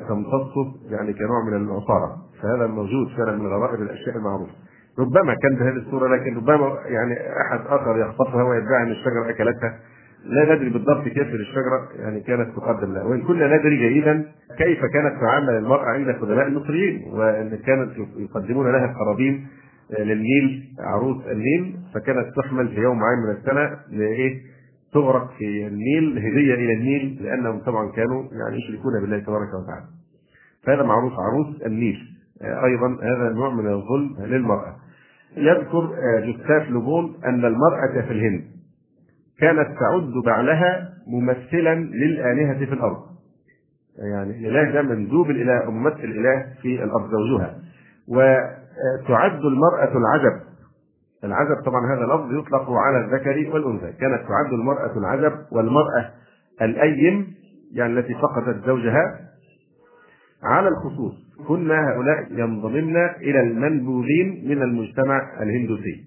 تمتصه 0.09 0.75
يعني 0.91 1.13
كنوع 1.13 1.45
من 1.51 1.57
العصارة. 1.57 2.17
فهذا 2.43 2.67
موجود 2.67 3.09
فعلا 3.17 3.39
من 3.39 3.47
غرائب 3.47 3.83
الأشياء 3.83 4.17
المعروفة. 4.17 4.53
ربما 4.99 5.35
كان 5.35 5.55
بهذه 5.57 5.77
الصورة 5.77 6.17
لكن 6.17 6.37
ربما 6.37 6.79
يعني 6.87 7.15
أحد 7.41 7.61
آخر 7.67 7.99
يخطفها 7.99 8.43
ويدعي 8.43 8.83
أن 8.83 8.91
الشجرة 8.91 9.31
أكلتها 9.31 9.79
لا 10.25 10.55
ندري 10.55 10.71
بالضبط 10.71 11.05
كيف 11.05 11.35
الشجرة 11.35 11.89
يعني 11.99 12.21
كانت 12.21 12.57
تقدم 12.57 12.95
لها 12.95 13.05
وإن 13.05 13.23
كنا 13.23 13.57
ندري 13.57 13.77
جيدا 13.77 14.25
كيف 14.59 14.81
كانت 14.81 15.21
تعامل 15.21 15.51
المرأة 15.51 15.85
عند 15.85 16.11
قدماء 16.11 16.47
المصريين 16.47 17.03
وإن 17.13 17.59
كانت 17.67 17.91
يقدمون 18.17 18.73
لها 18.73 18.85
القرابين 18.85 19.47
للنيل 19.99 20.65
عروس 20.79 21.27
النيل 21.27 21.77
فكانت 21.95 22.27
تحمل 22.37 22.69
في 22.69 22.81
يوم 22.81 22.99
معين 22.99 23.19
من 23.19 23.31
السنة 23.31 23.79
لإيه؟ 23.91 24.41
تغرق 24.93 25.31
في 25.39 25.67
النيل 25.67 26.19
هديه 26.19 26.55
إلى 26.55 26.73
النيل 26.73 27.19
لأنهم 27.23 27.59
طبعا 27.59 27.93
كانوا 27.93 28.23
يعني 28.33 28.57
يشركون 28.57 29.01
بالله 29.01 29.19
تبارك 29.19 29.49
وتعالى. 29.49 29.87
فهذا 30.65 30.83
معروف 30.83 31.13
عروس 31.13 31.63
النيل 31.67 31.99
أيضا 32.43 32.99
هذا 33.03 33.33
نوع 33.33 33.51
من 33.55 33.67
الظلم 33.67 34.17
للمرأة. 34.21 34.77
يذكر 35.37 35.91
جوستاف 36.27 36.71
لوبون 36.71 37.15
أن 37.25 37.45
المرأة 37.45 37.93
في 38.07 38.13
الهند 38.13 38.45
كانت 39.41 39.69
تعد 39.81 40.13
بعلها 40.27 40.89
ممثلا 41.07 41.75
للآلهة 41.75 42.59
في 42.67 42.73
الأرض. 42.73 43.03
يعني 44.13 44.49
الإله 44.49 44.71
ده 44.71 44.83
مندوب 44.83 45.31
الإله 45.31 45.71
ممثل 45.71 46.05
الإله 46.05 46.47
في 46.63 46.85
الأرض 46.85 47.11
زوجها. 47.11 47.59
وتعد 48.09 49.41
المرأة 49.45 49.97
العجب 49.99 50.41
العجب 51.25 51.63
طبعا 51.65 51.95
هذا 51.95 52.05
لفظ 52.05 52.33
يطلق 52.33 52.71
على 52.71 53.05
الذكر 53.05 53.51
والأنثى 53.55 53.93
كانت 53.93 54.21
تعد 54.29 54.53
المرأة 54.53 54.99
العجب 54.99 55.33
والمرأة 55.53 56.11
الأيم 56.63 57.35
يعني 57.73 57.99
التي 57.99 58.15
فقدت 58.15 58.67
زوجها 58.67 59.21
على 60.43 60.69
الخصوص. 60.69 61.15
كن 61.49 61.71
هؤلاء 61.71 62.27
ينضممن 62.31 62.97
إلى 62.97 63.41
المنبوذين 63.41 64.49
من 64.49 64.63
المجتمع 64.63 65.43
الهندوسي. 65.43 66.05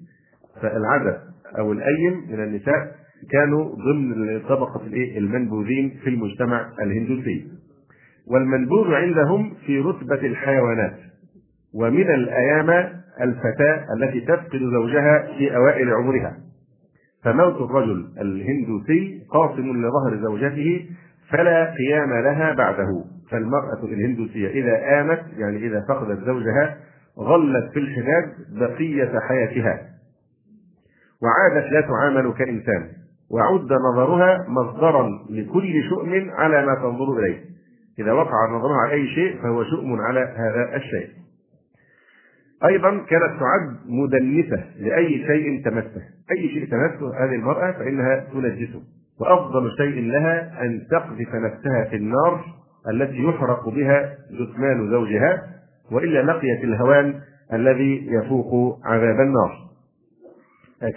فالعجب 0.62 1.18
أو 1.58 1.72
الأيم 1.72 2.26
من 2.30 2.44
النساء 2.44 2.96
كانوا 3.32 3.76
ضمن 3.76 4.40
طبقة 4.40 4.82
المنبوذين 5.18 6.00
في 6.04 6.10
المجتمع 6.10 6.70
الهندوسي. 6.82 7.48
والمنبوذ 8.28 8.94
عندهم 8.94 9.54
في 9.66 9.80
رتبة 9.80 10.28
الحيوانات. 10.28 10.98
ومن 11.76 12.14
الأيام 12.14 12.70
الفتاة 13.22 13.86
التي 13.98 14.22
تفقد 14.22 14.60
زوجها 14.60 15.28
في 15.38 15.56
أوائل 15.56 15.94
عمرها. 15.94 16.38
فموت 17.24 17.70
الرجل 17.70 18.08
الهندوسي 18.22 19.22
قاصم 19.32 19.86
لظهر 19.86 20.18
زوجته 20.22 20.86
فلا 21.30 21.74
قيام 21.74 22.10
لها 22.10 22.54
بعده. 22.54 23.06
فالمرأة 23.32 23.84
الهندوسية 23.84 24.48
إذا 24.48 25.02
آمت 25.02 25.22
يعني 25.38 25.58
إذا 25.58 25.86
فقدت 25.90 26.26
زوجها 26.26 26.78
ظلت 27.20 27.72
في 27.74 27.80
الحجاب 27.80 28.34
بقية 28.50 29.20
حياتها. 29.20 29.90
وعادت 31.22 31.72
لا 31.72 31.82
تعامل 31.82 32.34
كإنسان. 32.34 32.90
وعد 33.32 33.74
نظرها 33.74 34.46
مصدرا 34.48 35.10
لكل 35.30 35.84
شؤم 35.90 36.32
على 36.32 36.66
ما 36.66 36.76
تنظر 36.76 37.20
إليه. 37.20 37.40
إذا 38.00 38.12
وقع 38.12 38.50
نظرها 38.52 38.78
على 38.78 38.94
أي 38.94 39.08
شيء 39.08 39.42
فهو 39.42 39.64
شؤم 39.64 40.02
على 40.02 40.20
هذا 40.20 40.76
الشيء. 40.76 41.10
أيضا 42.66 42.90
كانت 42.90 43.40
تعد 43.40 43.78
مدنسة 43.86 44.64
لأي 44.80 45.26
شيء 45.28 45.64
تمسه. 45.66 46.02
أي 46.32 46.50
شيء 46.50 46.66
تمسه 46.72 47.24
هذه 47.24 47.36
المرأة 47.36 47.72
فإنها 47.72 48.28
تنجسه. 48.34 48.82
وأفضل 49.20 49.72
شيء 49.78 50.12
لها 50.12 50.62
أن 50.62 50.88
تقذف 50.92 51.36
نفسها 51.36 51.84
في 51.90 51.96
النار 51.96 52.59
التي 52.94 53.24
يحرق 53.24 53.70
بها 53.70 54.16
جثمان 54.32 54.90
زوجها 54.90 55.44
وإلا 55.92 56.32
لقيت 56.32 56.64
الهوان 56.64 57.20
الذي 57.54 58.08
يفوق 58.08 58.80
عذاب 58.86 59.20
النار. 59.20 59.70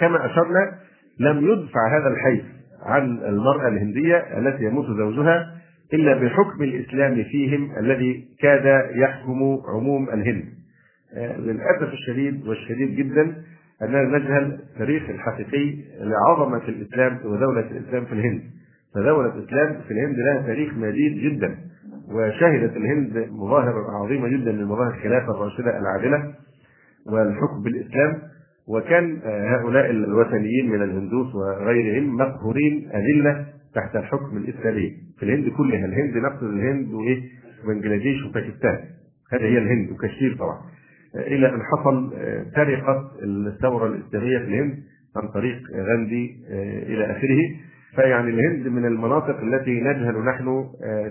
كما 0.00 0.26
أشرنا 0.26 0.78
لم 1.20 1.50
يدفع 1.50 1.98
هذا 1.98 2.08
الحيث 2.08 2.44
عن 2.82 3.18
المرأة 3.18 3.68
الهندية 3.68 4.16
التي 4.16 4.64
يموت 4.64 4.86
زوجها 4.86 5.54
إلا 5.94 6.14
بحكم 6.14 6.62
الإسلام 6.62 7.24
فيهم 7.24 7.78
الذي 7.78 8.24
كاد 8.40 8.90
يحكم 8.96 9.58
عموم 9.68 10.08
الهند. 10.08 10.44
للأسف 11.16 11.92
الشديد 11.92 12.46
والشديد 12.48 12.96
جدا 12.96 13.42
أننا 13.82 14.18
نجهل 14.18 14.44
التاريخ 14.44 15.10
الحقيقي 15.10 15.76
لعظمة 16.00 16.62
الإسلام 16.68 17.18
ودولة 17.24 17.60
الإسلام 17.70 18.04
في 18.04 18.12
الهند. 18.12 18.42
فدولة 18.94 19.34
الإسلام 19.34 19.80
في 19.88 19.90
الهند 19.90 20.16
لها 20.18 20.42
تاريخ 20.46 20.74
مديد 20.74 21.12
جدا. 21.18 21.58
وشهدت 22.10 22.76
الهند 22.76 23.28
مظاهر 23.30 23.74
عظيمة 24.02 24.28
جدا 24.28 24.52
من 24.52 24.64
مظاهر 24.64 24.94
الخلافة 24.94 25.30
الراشدة 25.30 25.78
العادلة 25.78 26.34
والحكم 27.06 27.62
بالإسلام 27.62 28.18
وكان 28.68 29.18
هؤلاء 29.24 29.90
الوثنيين 29.90 30.70
من 30.70 30.82
الهندوس 30.82 31.34
وغيرهم 31.34 32.16
مقهورين 32.16 32.90
أذلة 32.94 33.46
تحت 33.74 33.96
الحكم 33.96 34.36
الإسلامي 34.36 34.92
في 35.18 35.22
الهند 35.22 35.48
كلها. 35.48 35.84
الهند 35.84 36.16
نفس 36.16 36.42
الهند 36.42 36.92
وإيه؟ 36.92 37.22
وبنجلاديش 37.64 38.24
وباكستان. 38.24 38.78
هذه 39.32 39.42
هي 39.42 39.58
الهند 39.58 39.90
وكشمير 39.90 40.36
طبعا. 40.36 40.60
إلى 41.14 41.54
أن 41.54 41.60
حصل 41.62 42.12
سرقة 42.54 43.10
الثورة 43.22 43.86
الإسلامية 43.86 44.38
في 44.38 44.44
الهند 44.44 44.78
عن 45.16 45.28
طريق 45.28 45.58
غاندي 45.74 46.44
إلى 46.86 47.04
آخره. 47.04 47.40
فيعني 47.96 48.30
الهند 48.30 48.68
من 48.68 48.84
المناطق 48.86 49.40
التي 49.40 49.80
نجهل 49.80 50.24
نحن 50.24 50.64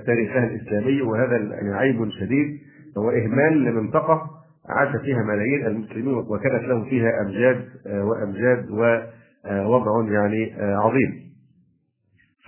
تاريخها 0.06 0.44
الإسلامي 0.48 1.02
وهذا 1.02 1.38
يعني 1.38 1.74
عيب 1.74 2.10
شديد 2.20 2.60
هو 2.98 3.10
إهمال 3.10 3.64
لمنطقة 3.64 4.30
عاش 4.70 5.02
فيها 5.02 5.24
ملايين 5.24 5.66
المسلمين 5.66 6.14
وكانت 6.14 6.64
له 6.64 6.84
فيها 6.84 7.22
أمجاد 7.22 7.66
وأمجاد 7.86 8.70
ووضع 8.70 10.14
يعني 10.14 10.54
عظيم. 10.60 11.32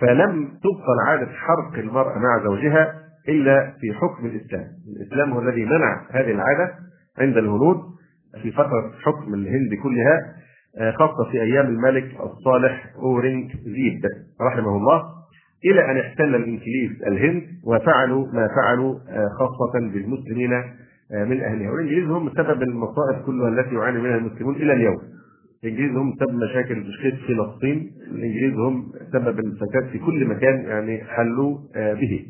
فلم 0.00 0.44
تبطل 0.48 0.98
عاده 1.06 1.26
حرق 1.26 1.78
المرأة 1.78 2.18
مع 2.18 2.44
زوجها 2.44 2.94
إلا 3.28 3.72
في 3.80 3.92
حكم 3.92 4.26
الإسلام. 4.26 4.66
الإسلام 4.96 5.32
هو 5.32 5.40
الذي 5.40 5.64
منع 5.64 6.06
هذه 6.10 6.30
العادة 6.30 6.74
عند 7.18 7.36
الهنود 7.36 7.76
في 8.42 8.52
فترة 8.52 8.92
حكم 9.02 9.34
الهند 9.34 9.74
كلها 9.82 10.34
خاصة 10.98 11.30
في 11.30 11.42
أيام 11.42 11.66
الملك 11.66 12.20
الصالح 12.20 12.92
أورنج 12.96 13.56
زيب 13.56 14.02
رحمه 14.40 14.76
الله 14.76 15.02
إلى 15.64 15.90
أن 15.90 15.96
احتل 15.96 16.34
الإنجليز 16.34 17.02
الهند 17.06 17.42
وفعلوا 17.64 18.26
ما 18.26 18.48
فعلوا 18.48 18.98
خاصة 19.38 19.72
بالمسلمين 19.92 20.50
من 21.10 21.40
أهلها. 21.40 21.70
والإنجليز 21.70 22.08
هم 22.08 22.30
سبب 22.30 22.62
المصائب 22.62 23.22
كلها 23.26 23.48
التي 23.48 23.74
يعاني 23.74 24.00
منها 24.00 24.16
المسلمون 24.16 24.56
إلى 24.56 24.72
اليوم. 24.72 24.98
الإنجليز 25.64 25.96
هم 25.96 26.16
سبب 26.20 26.34
مشاكل 26.34 26.80
مشكلة 26.80 27.18
فلسطين. 27.26 27.92
الإنجليز 28.10 28.54
هم 28.54 28.92
سبب 29.12 29.38
الفساد 29.38 29.88
في 29.92 29.98
كل 29.98 30.26
مكان 30.26 30.64
يعني 30.64 31.04
حلوا 31.04 31.58
به. 31.74 32.26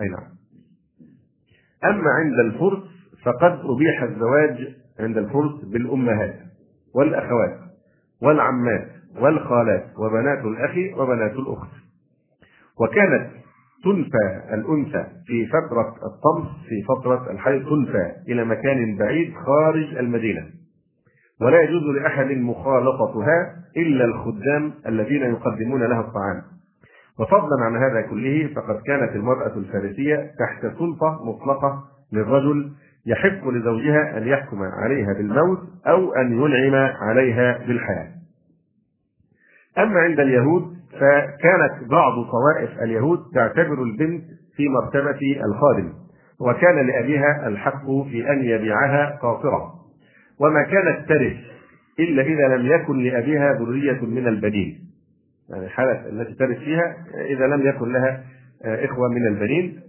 أي 0.00 0.08
نعم. 0.08 0.26
أما 1.84 2.10
عند 2.10 2.38
الفرس 2.38 2.82
فقد 3.24 3.60
أبيح 3.64 4.02
الزواج 4.02 4.74
عند 5.00 5.18
الفرس 5.18 5.64
بالأمهات. 5.64 6.45
والأخوات 6.96 7.58
والعمات 8.22 8.88
والخالات 9.20 9.86
وبنات 9.98 10.44
الأخ 10.44 10.98
وبنات 11.00 11.32
الأخت. 11.32 11.68
وكانت 12.80 13.30
تنفى 13.84 14.54
الأنثى 14.54 15.06
في 15.26 15.46
فترة 15.46 15.94
الطمس 16.06 16.48
في 16.68 16.82
فترة 16.88 17.30
الحيض 17.30 17.68
تنفى 17.68 18.12
إلى 18.28 18.44
مكان 18.44 18.96
بعيد 18.96 19.34
خارج 19.34 19.96
المدينة. 19.96 20.46
ولا 21.40 21.62
يجوز 21.62 21.82
لأحد 21.82 22.26
مخالطتها 22.26 23.56
إلا 23.76 24.04
الخدام 24.04 24.72
الذين 24.86 25.22
يقدمون 25.22 25.82
لها 25.82 26.00
الطعام. 26.00 26.42
وفضلا 27.18 27.64
عن 27.64 27.76
هذا 27.76 28.00
كله 28.00 28.50
فقد 28.56 28.80
كانت 28.86 29.16
المرأة 29.16 29.56
الفارسية 29.56 30.30
تحت 30.38 30.66
سلطة 30.78 31.24
مطلقة 31.24 31.84
للرجل 32.12 32.70
يحق 33.06 33.48
لزوجها 33.48 34.18
أن 34.18 34.28
يحكم 34.28 34.62
عليها 34.62 35.12
بالموت 35.12 35.58
أو 35.86 36.14
أن 36.14 36.32
ينعم 36.32 36.92
عليها 37.02 37.58
بالحياة. 37.58 38.08
أما 39.78 40.00
عند 40.00 40.20
اليهود 40.20 40.76
فكانت 40.92 41.90
بعض 41.90 42.12
طوائف 42.12 42.82
اليهود 42.82 43.18
تعتبر 43.34 43.82
البنت 43.82 44.24
في 44.56 44.68
مرتبة 44.68 45.18
الخادم، 45.44 45.92
وكان 46.40 46.86
لأبيها 46.86 47.48
الحق 47.48 47.86
في 48.10 48.30
أن 48.30 48.44
يبيعها 48.44 49.18
قاصرة، 49.22 49.74
وما 50.40 50.62
كانت 50.62 51.08
ترث 51.08 51.36
إلا 51.98 52.22
إذا 52.22 52.56
لم 52.56 52.66
يكن 52.66 52.98
لأبيها 52.98 53.52
ذرية 53.52 54.00
من 54.00 54.26
البنين. 54.26 54.78
يعني 55.50 55.64
الحالة 55.64 56.08
التي 56.08 56.34
ترث 56.34 56.58
فيها 56.58 56.96
إذا 57.28 57.46
لم 57.46 57.66
يكن 57.66 57.92
لها 57.92 58.24
إخوة 58.64 59.08
من 59.08 59.26
البنين 59.26 59.80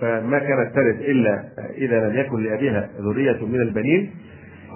فما 0.00 0.38
كانت 0.38 0.74
ترث 0.74 1.00
إلا 1.00 1.44
إذا 1.70 2.08
لم 2.08 2.16
يكن 2.16 2.42
لأبيها 2.42 2.88
ذرية 3.00 3.46
من 3.46 3.60
البنين 3.60 4.10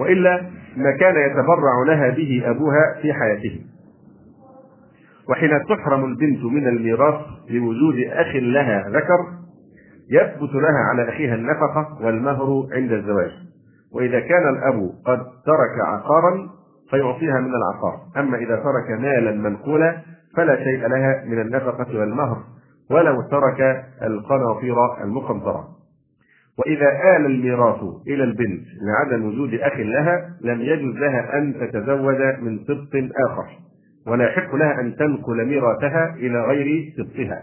وإلا 0.00 0.42
ما 0.76 0.96
كان 1.00 1.16
يتبرع 1.30 1.82
لها 1.86 2.10
به 2.10 2.42
أبوها 2.44 2.94
في 3.02 3.12
حياته. 3.12 3.60
وحين 5.28 5.50
تحرم 5.68 6.04
البنت 6.04 6.44
من 6.44 6.68
الميراث 6.68 7.20
لوجود 7.50 7.94
أخ 8.08 8.36
لها 8.36 8.88
ذكر 8.88 9.26
يثبت 10.10 10.54
لها 10.54 10.78
على 10.90 11.08
أخيها 11.08 11.34
النفقة 11.34 11.98
والمهر 12.02 12.68
عند 12.72 12.92
الزواج. 12.92 13.30
وإذا 13.94 14.20
كان 14.20 14.48
الأب 14.48 14.90
قد 15.06 15.18
ترك 15.18 15.86
عقارا 15.86 16.48
فيعطيها 16.90 17.40
من 17.40 17.50
العقار. 17.54 18.00
أما 18.16 18.36
إذا 18.38 18.56
ترك 18.56 19.00
مالا 19.00 19.32
منقولا 19.32 19.96
فلا 20.36 20.56
شيء 20.64 20.86
لها 20.86 21.24
من 21.24 21.40
النفقة 21.40 21.98
والمهر. 21.98 22.36
ولو 22.90 23.22
ترك 23.22 23.86
القناطير 24.02 24.76
المقنطرة. 25.04 25.68
وإذا 26.58 27.16
آل 27.16 27.26
الميراث 27.26 27.80
إلى 28.06 28.24
البنت 28.24 28.64
لعدم 28.82 29.24
وجود 29.26 29.54
أخ 29.54 29.76
لها 29.76 30.30
لم 30.40 30.60
يجوز 30.60 30.96
لها 30.96 31.38
أن 31.38 31.54
تتزوج 31.54 32.20
من 32.40 32.58
سبط 32.58 33.12
آخر. 33.30 33.46
ولا 34.06 34.24
يحق 34.24 34.54
لها 34.54 34.80
أن 34.80 34.96
تنقل 34.96 35.46
ميراثها 35.46 36.14
إلى 36.14 36.40
غير 36.40 36.92
سبطها 36.96 37.42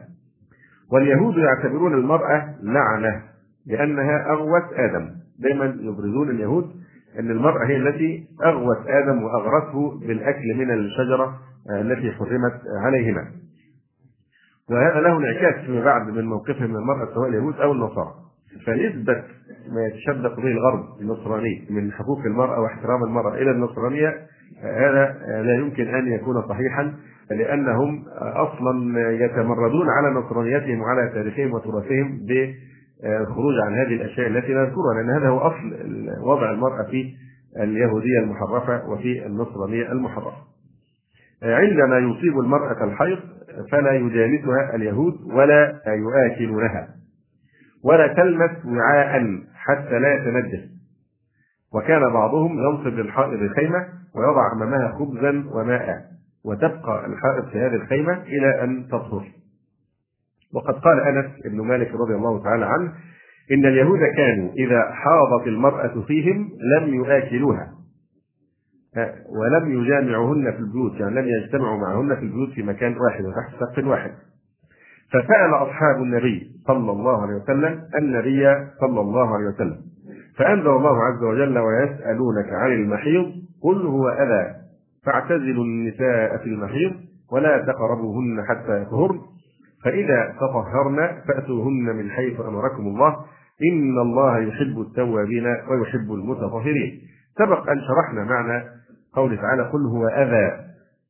واليهود 0.92 1.38
يعتبرون 1.38 1.94
المرأة 1.94 2.56
لعنة 2.64 3.22
لأنها 3.68 4.32
أغوت 4.32 4.74
آدم. 4.74 5.10
دائما 5.40 5.66
يبرزون 5.66 6.30
اليهود 6.30 6.72
أن 7.20 7.32
المرأة 7.32 7.66
هي 7.66 7.78
التي 7.78 8.28
أغوت 8.46 8.88
آدم 8.88 9.24
وأغرته 9.24 10.00
بالأكل 10.00 10.56
من 10.58 10.72
الشجرة 10.72 11.40
التي 11.72 12.12
حرمت 12.12 12.62
عليهما. 12.84 13.28
وهذا 14.72 15.00
له 15.02 15.18
انعكاس 15.18 15.66
فيما 15.66 15.84
بعد 15.86 16.10
من 16.10 16.26
موقفهم 16.26 16.70
من 16.70 16.76
المرأة 16.76 17.14
سواء 17.14 17.30
اليهود 17.30 17.56
أو 17.56 17.72
النصارى. 17.72 18.14
فنسبة 18.66 19.24
ما 19.72 19.86
يتشبث 19.88 20.36
به 20.38 20.48
الغرب 20.52 20.84
النصراني 21.02 21.68
من 21.70 21.92
حقوق 21.92 22.20
المرأة 22.26 22.62
واحترام 22.62 23.04
المرأة 23.04 23.36
إلى 23.36 23.52
النصرانية 23.52 24.16
هذا 24.64 25.18
لا 25.42 25.56
يمكن 25.56 25.88
أن 25.96 26.08
يكون 26.08 26.42
صحيحا 26.50 26.94
لأنهم 27.32 28.04
أصلا 28.20 29.02
يتمردون 29.12 29.90
على 29.90 30.10
نصرانيتهم 30.20 30.82
وعلى 30.82 31.10
تاريخهم 31.14 31.54
وتراثهم 31.54 32.20
بالخروج 32.28 33.54
عن 33.66 33.74
هذه 33.74 33.94
الأشياء 33.96 34.28
التي 34.28 34.54
نذكرها 34.54 34.94
لأن 34.96 35.10
هذا 35.10 35.30
هو 35.30 35.38
أصل 35.40 35.76
وضع 36.24 36.52
المرأة 36.52 36.84
في 36.84 37.14
اليهودية 37.60 38.20
المحرفة 38.20 38.90
وفي 38.90 39.26
النصرانية 39.26 39.92
المحرفة. 39.92 40.34
عندما 41.44 41.98
يصيب 41.98 42.40
المرأة 42.40 42.84
الحيض 42.84 43.20
فلا 43.72 43.92
يجالسها 43.92 44.76
اليهود 44.76 45.14
ولا 45.34 45.82
يآكلونها 45.88 46.88
ولا 47.84 48.08
تلمس 48.08 48.66
وعاء 48.66 49.24
حتى 49.56 50.00
لا 50.00 50.14
يتنجس 50.14 50.70
وكان 51.74 52.14
بعضهم 52.14 52.60
ينصب 52.60 53.00
للحائض 53.00 53.52
خيمة 53.56 53.88
ويضع 54.16 54.52
أمامها 54.54 54.98
خبزا 55.00 55.44
وماء 55.54 56.06
وتبقى 56.46 57.06
الحائض 57.06 57.50
في 57.52 57.60
هذه 57.60 57.76
الخيمة 57.76 58.14
إلى 58.24 58.64
أن 58.64 58.88
تطهر. 58.88 59.28
وقد 60.54 60.74
قال 60.74 61.00
أنس 61.00 61.26
بن 61.46 61.62
مالك 61.62 61.92
رضي 61.92 62.16
الله 62.16 62.44
تعالى 62.44 62.66
عنه 62.66 62.94
إن 63.52 63.66
اليهود 63.66 64.00
كانوا 64.18 64.52
إذا 64.54 64.92
حاضت 64.92 65.48
المرأة 65.48 66.02
فيهم 66.08 66.50
لم 66.78 67.06
يآكلوها 67.06 67.75
ولم 69.30 69.82
يجامعهن 69.82 70.52
في 70.52 70.60
البيوت 70.60 70.94
يعني 71.00 71.22
لم 71.22 71.28
يجتمعوا 71.28 71.78
معهن 71.78 72.16
في 72.16 72.22
البيوت 72.22 72.50
في 72.50 72.64
مكان 72.64 72.96
واحد 72.98 73.26
وتحت 73.26 73.60
سقف 73.60 73.88
واحد. 73.88 74.12
فسأل 75.10 75.54
أصحاب 75.54 75.96
النبي 75.96 76.52
صلى 76.68 76.92
الله 76.92 77.22
عليه 77.22 77.34
وسلم 77.34 77.82
النبي 77.98 78.44
صلى 78.82 79.02
الله 79.02 79.36
عليه 79.36 79.46
وسلم 79.46 79.78
فأنزل 80.38 80.70
الله 80.70 81.04
عز 81.04 81.24
وجل 81.24 81.60
ويسألونك 81.60 82.54
عن 82.54 82.72
المحيض 82.72 83.26
قل 83.64 83.86
هو 83.86 84.10
أذى 84.10 84.56
فاعتزلوا 85.06 85.64
النساء 85.64 86.38
في 86.38 86.46
المحيض 86.46 86.94
ولا 87.32 87.66
تقربوهن 87.66 88.44
حتى 88.50 88.82
يطهرن 88.82 89.20
فإذا 89.84 90.36
تطهرن 90.42 91.08
فأتوهن 91.28 91.96
من 91.96 92.10
حيث 92.12 92.40
أمركم 92.40 92.84
الله 92.88 93.16
إن 93.72 94.00
الله 94.00 94.40
يحب 94.40 94.80
التوابين 94.82 95.46
ويحب 95.46 96.14
المتطهرين. 96.14 97.02
سبق 97.38 97.70
أن 97.70 97.82
شرحنا 97.82 98.24
معنى 98.24 98.64
قوله 99.16 99.36
تعالى 99.36 99.64
قل 99.64 99.86
هو 99.86 100.08
أذى 100.08 100.66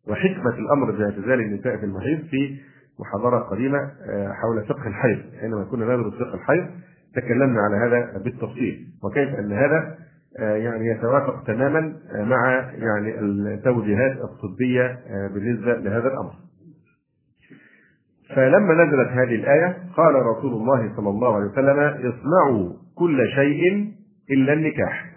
وحكمة 0.07 0.53
الأمر 0.59 0.91
باعتزال 0.91 1.39
النساء 1.39 1.77
في 1.77 1.85
المحيض 1.85 2.19
في 2.19 2.57
محاضرة 2.99 3.39
قديمة 3.39 3.77
آه، 4.09 4.31
حول 4.33 4.65
فقه 4.65 4.87
الحيض. 4.87 5.19
حينما 5.41 5.63
كنا 5.63 5.85
ندرس 5.85 6.13
فقه 6.13 6.33
الحيض 6.33 6.65
تكلمنا 7.15 7.61
على 7.61 7.75
هذا 7.75 8.17
بالتفصيل. 8.23 8.87
وكيف 9.03 9.29
أن 9.39 9.53
هذا 9.53 9.95
آه، 10.39 10.55
يعني 10.55 10.87
يتوافق 10.87 11.43
تماما 11.43 11.93
آه، 12.15 12.23
مع 12.23 12.71
يعني 12.73 13.19
التوجيهات 13.19 14.17
الطبية 14.17 14.99
بالنسبة 15.33 15.73
لهذا 15.73 16.07
الأمر. 16.07 16.31
فلما 18.35 18.85
نزلت 18.85 19.09
هذه 19.09 19.35
الآية 19.35 19.77
قال 19.97 20.15
رسول 20.15 20.53
الله 20.53 20.95
صلى 20.97 21.09
الله 21.09 21.35
عليه 21.35 21.45
وسلم 21.45 21.79
اصنعوا 21.79 22.73
كل 22.95 23.27
شيء 23.35 23.91
إلا 24.31 24.53
النكاح. 24.53 25.14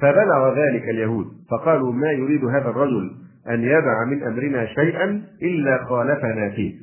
فبلغ 0.00 0.54
ذلك 0.58 0.88
اليهود 0.88 1.26
فقالوا 1.50 1.92
ما 1.92 2.12
يريد 2.12 2.44
هذا 2.44 2.68
الرجل 2.68 3.10
أن 3.48 3.62
يدع 3.62 4.04
من 4.04 4.22
أمرنا 4.22 4.66
شيئا 4.66 5.22
إلا 5.42 5.84
خالفنا 5.84 6.50
فيه. 6.50 6.74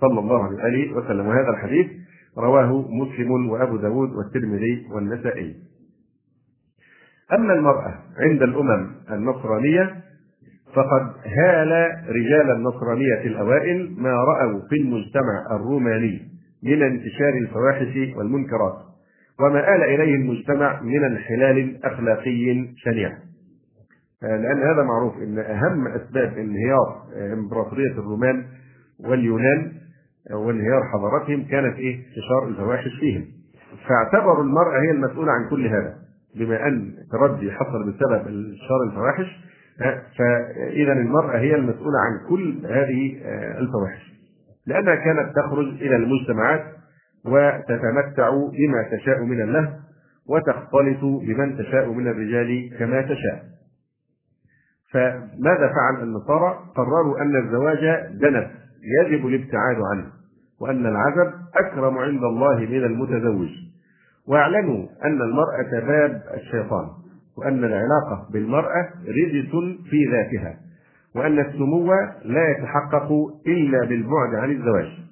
صلى 0.00 0.20
الله 0.20 0.60
عليه 0.60 0.92
وسلم. 0.92 1.26
وهذا 1.26 1.50
الحديث 1.50 1.86
رواه 2.38 2.88
مسلم 2.90 3.50
وأبو 3.50 3.76
داود 3.76 4.10
والترمذي 4.10 4.86
والنسائي. 4.90 5.54
أما 7.32 7.54
المرأة 7.54 7.94
عند 8.18 8.42
الأمم 8.42 8.90
النصرانية 9.10 9.94
فقد 10.74 11.12
هال 11.26 11.72
رجال 12.08 12.50
النصرانية 12.50 13.20
الأوائل 13.24 13.94
ما 13.98 14.10
رأوا 14.10 14.60
في 14.68 14.76
المجتمع 14.76 15.56
الروماني 15.56 16.22
من 16.62 16.82
انتشار 16.82 17.34
الفواحش 17.34 18.16
والمنكرات. 18.16 18.89
وما 19.40 19.76
آل 19.76 19.82
إليه 19.82 20.14
المجتمع 20.14 20.82
من 20.82 21.04
انحلال 21.04 21.84
أخلاقي 21.84 22.68
شنيع. 22.76 23.12
لأن 24.22 24.62
هذا 24.62 24.82
معروف 24.82 25.16
أن 25.16 25.38
أهم 25.38 25.86
أسباب 25.88 26.38
انهيار 26.38 27.02
إمبراطورية 27.32 27.92
الرومان 27.92 28.44
واليونان 29.04 29.72
وانهيار 30.32 30.82
حضارتهم 30.92 31.44
كانت 31.44 31.76
إيه؟ 31.76 31.96
انتشار 31.96 32.48
الفواحش 32.48 33.00
فيهم. 33.00 33.24
فاعتبروا 33.88 34.44
المرأة 34.44 34.80
هي 34.80 34.90
المسؤولة 34.90 35.32
عن 35.32 35.50
كل 35.50 35.66
هذا. 35.66 35.94
بما 36.36 36.66
أن 36.66 36.94
تردي 37.12 37.52
حصل 37.52 37.82
بسبب 37.92 38.28
انتشار 38.28 38.82
الفواحش 38.90 39.40
فإذا 40.18 40.92
المرأة 40.92 41.38
هي 41.38 41.54
المسؤولة 41.54 41.98
عن 41.98 42.28
كل 42.28 42.66
هذه 42.66 43.20
آه، 43.24 43.58
الفواحش. 43.58 44.10
لأنها 44.66 44.94
كانت 44.94 45.36
تخرج 45.36 45.66
إلى 45.66 45.96
المجتمعات 45.96 46.64
وتتمتع 47.26 48.30
بما 48.30 48.82
تشاء 48.92 49.24
من 49.24 49.40
اللهو 49.42 49.72
وتختلط 50.28 51.04
بمن 51.04 51.58
تشاء 51.58 51.92
من 51.92 52.08
الرجال 52.08 52.78
كما 52.78 53.02
تشاء. 53.02 53.42
فماذا 54.92 55.72
فعل 55.74 56.02
النصارى؟ 56.02 56.58
قرروا 56.76 57.20
أن 57.22 57.36
الزواج 57.36 58.10
دنس 58.20 58.46
يجب 59.00 59.26
الابتعاد 59.26 59.76
عنه 59.92 60.06
وأن 60.60 60.86
العزب 60.86 61.32
أكرم 61.54 61.98
عند 61.98 62.24
الله 62.24 62.58
من 62.58 62.84
المتزوج. 62.84 63.48
واعلموا 64.28 64.86
أن 65.04 65.22
المرأة 65.22 65.86
باب 65.86 66.22
الشيطان 66.34 66.86
وأن 67.38 67.64
العلاقة 67.64 68.28
بالمرأة 68.32 68.88
رجس 69.08 69.50
في 69.90 70.04
ذاتها 70.12 70.56
وأن 71.14 71.38
السمو 71.38 71.92
لا 72.24 72.50
يتحقق 72.50 73.12
إلا 73.46 73.84
بالبعد 73.84 74.34
عن 74.34 74.50
الزواج. 74.50 75.09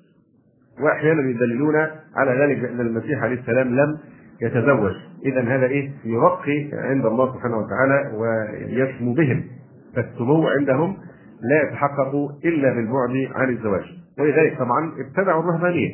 وأحيانا 0.81 1.31
يدللون 1.31 1.77
على 2.17 2.31
ذلك 2.41 2.59
بأن 2.59 2.81
المسيح 2.81 3.23
عليه 3.23 3.41
السلام 3.41 3.69
لم 3.69 3.99
يتزوج. 4.43 4.93
إذا 5.25 5.41
هذا 5.41 5.67
إيه؟ 5.67 5.91
يرقي 6.05 6.71
عند 6.73 7.07
الله 7.07 7.35
سبحانه 7.35 7.57
وتعالى 7.57 8.13
ويسمو 8.17 9.15
بهم. 9.15 9.45
فالسمو 9.97 10.49
عندهم 10.49 10.97
لا 11.43 11.63
يتحقق 11.63 12.15
إلا 12.45 12.75
بالبعد 12.75 13.29
عن 13.35 13.49
الزواج. 13.49 13.85
ولذلك 14.19 14.59
طبعا 14.59 14.93
ابتدعوا 15.07 15.43
الرهبانية. 15.43 15.91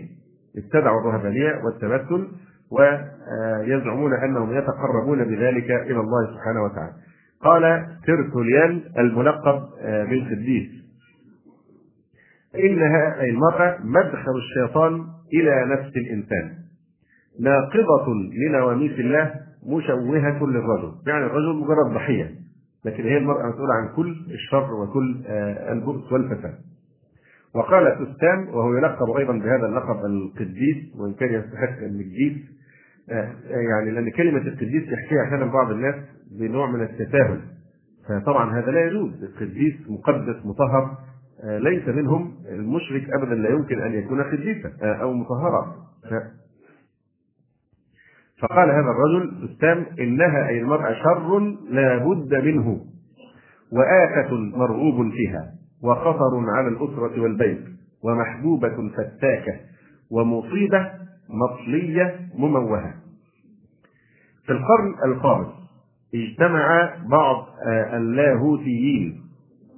ابتدعوا 0.57 1.01
الرهبانية 1.01 1.61
والتمثل 1.65 2.29
ويزعمون 2.71 4.15
أنهم 4.15 4.59
يتقربون 4.59 5.25
بذلك 5.25 5.71
إلى 5.71 6.01
الله 6.01 6.27
سبحانه 6.35 6.63
وتعالى. 6.65 6.93
قال 7.43 7.87
ترتوليان 8.07 8.81
الملقب 8.99 9.63
بالقديس. 9.85 10.84
إنها 12.59 13.21
أي 13.21 13.31
المرأة 13.31 13.79
مدخل 13.85 14.37
الشيطان 14.37 15.05
إلى 15.35 15.75
نفس 15.75 15.97
الإنسان. 15.97 16.53
ناقضة 17.41 18.07
لنواميس 18.49 18.93
الله 18.99 19.35
مشوهة 19.67 20.47
للرجل، 20.47 20.93
يعني 21.07 21.25
الرجل 21.27 21.57
مجرد 21.57 21.95
ضحية، 21.95 22.31
لكن 22.85 23.03
هي 23.03 23.17
المرأة 23.17 23.49
مسؤولة 23.49 23.75
عن 23.75 23.97
كل 23.97 24.17
الشر 24.31 24.75
وكل 24.75 25.23
آه، 25.27 25.73
البؤس 25.73 26.13
والفساد. 26.13 26.55
وقال 27.55 28.07
تستام 28.07 28.49
وهو 28.49 28.75
يلقب 28.75 29.11
أيضا 29.11 29.33
بهذا 29.33 29.67
اللقب 29.67 30.05
القديس 30.05 30.97
وإن 30.97 31.15
كان 31.15 31.35
يستحق 31.35 31.79
القديس 31.79 32.37
آه، 33.11 33.35
يعني 33.51 33.91
لأن 33.91 34.11
كلمة 34.11 34.41
القديس 34.41 34.83
يحكيها 34.83 35.23
أحيانا 35.23 35.47
بعض 35.47 35.71
الناس 35.71 35.95
بنوع 36.39 36.71
من 36.71 36.83
التساهل. 36.83 37.41
فطبعا 38.09 38.59
هذا 38.59 38.71
لا 38.71 38.87
يجوز. 38.87 39.25
القديس 39.25 39.75
مقدس 39.89 40.47
مطهر 40.47 40.83
آه، 40.83 40.99
ليس 41.45 41.89
منهم 41.89 42.35
المشرك 42.49 43.11
ابدا 43.11 43.35
لا 43.35 43.51
يمكن 43.51 43.83
أن 43.83 43.95
يكون 43.95 44.23
قديسا 44.23 44.73
آه، 44.83 44.95
أو 44.95 45.13
مطهرا. 45.13 45.77
فقال 48.43 48.71
هذا 48.71 48.91
الرجل 48.91 49.49
تستام 49.49 49.87
إنها 50.01 50.49
أي 50.49 50.61
المرأة 50.61 50.93
شر 50.93 51.39
لا 51.71 51.99
بد 51.99 52.35
منه 52.35 52.81
وآفة 53.73 54.35
مرغوب 54.35 55.11
فيها 55.11 55.53
وخطر 55.83 56.51
على 56.57 56.69
الأسرة 56.69 57.23
والبيت 57.23 57.65
ومحبوبة 58.05 58.89
فتاكة 58.97 59.61
ومصيبة 60.11 60.91
مطلية 61.29 62.21
مموهة. 62.35 62.95
في 64.47 64.53
القرن 64.53 64.95
الخامس 65.05 65.49
اجتمع 66.15 66.95
بعض 67.11 67.49
آه، 67.67 67.97
اللاهوتيين 67.97 69.24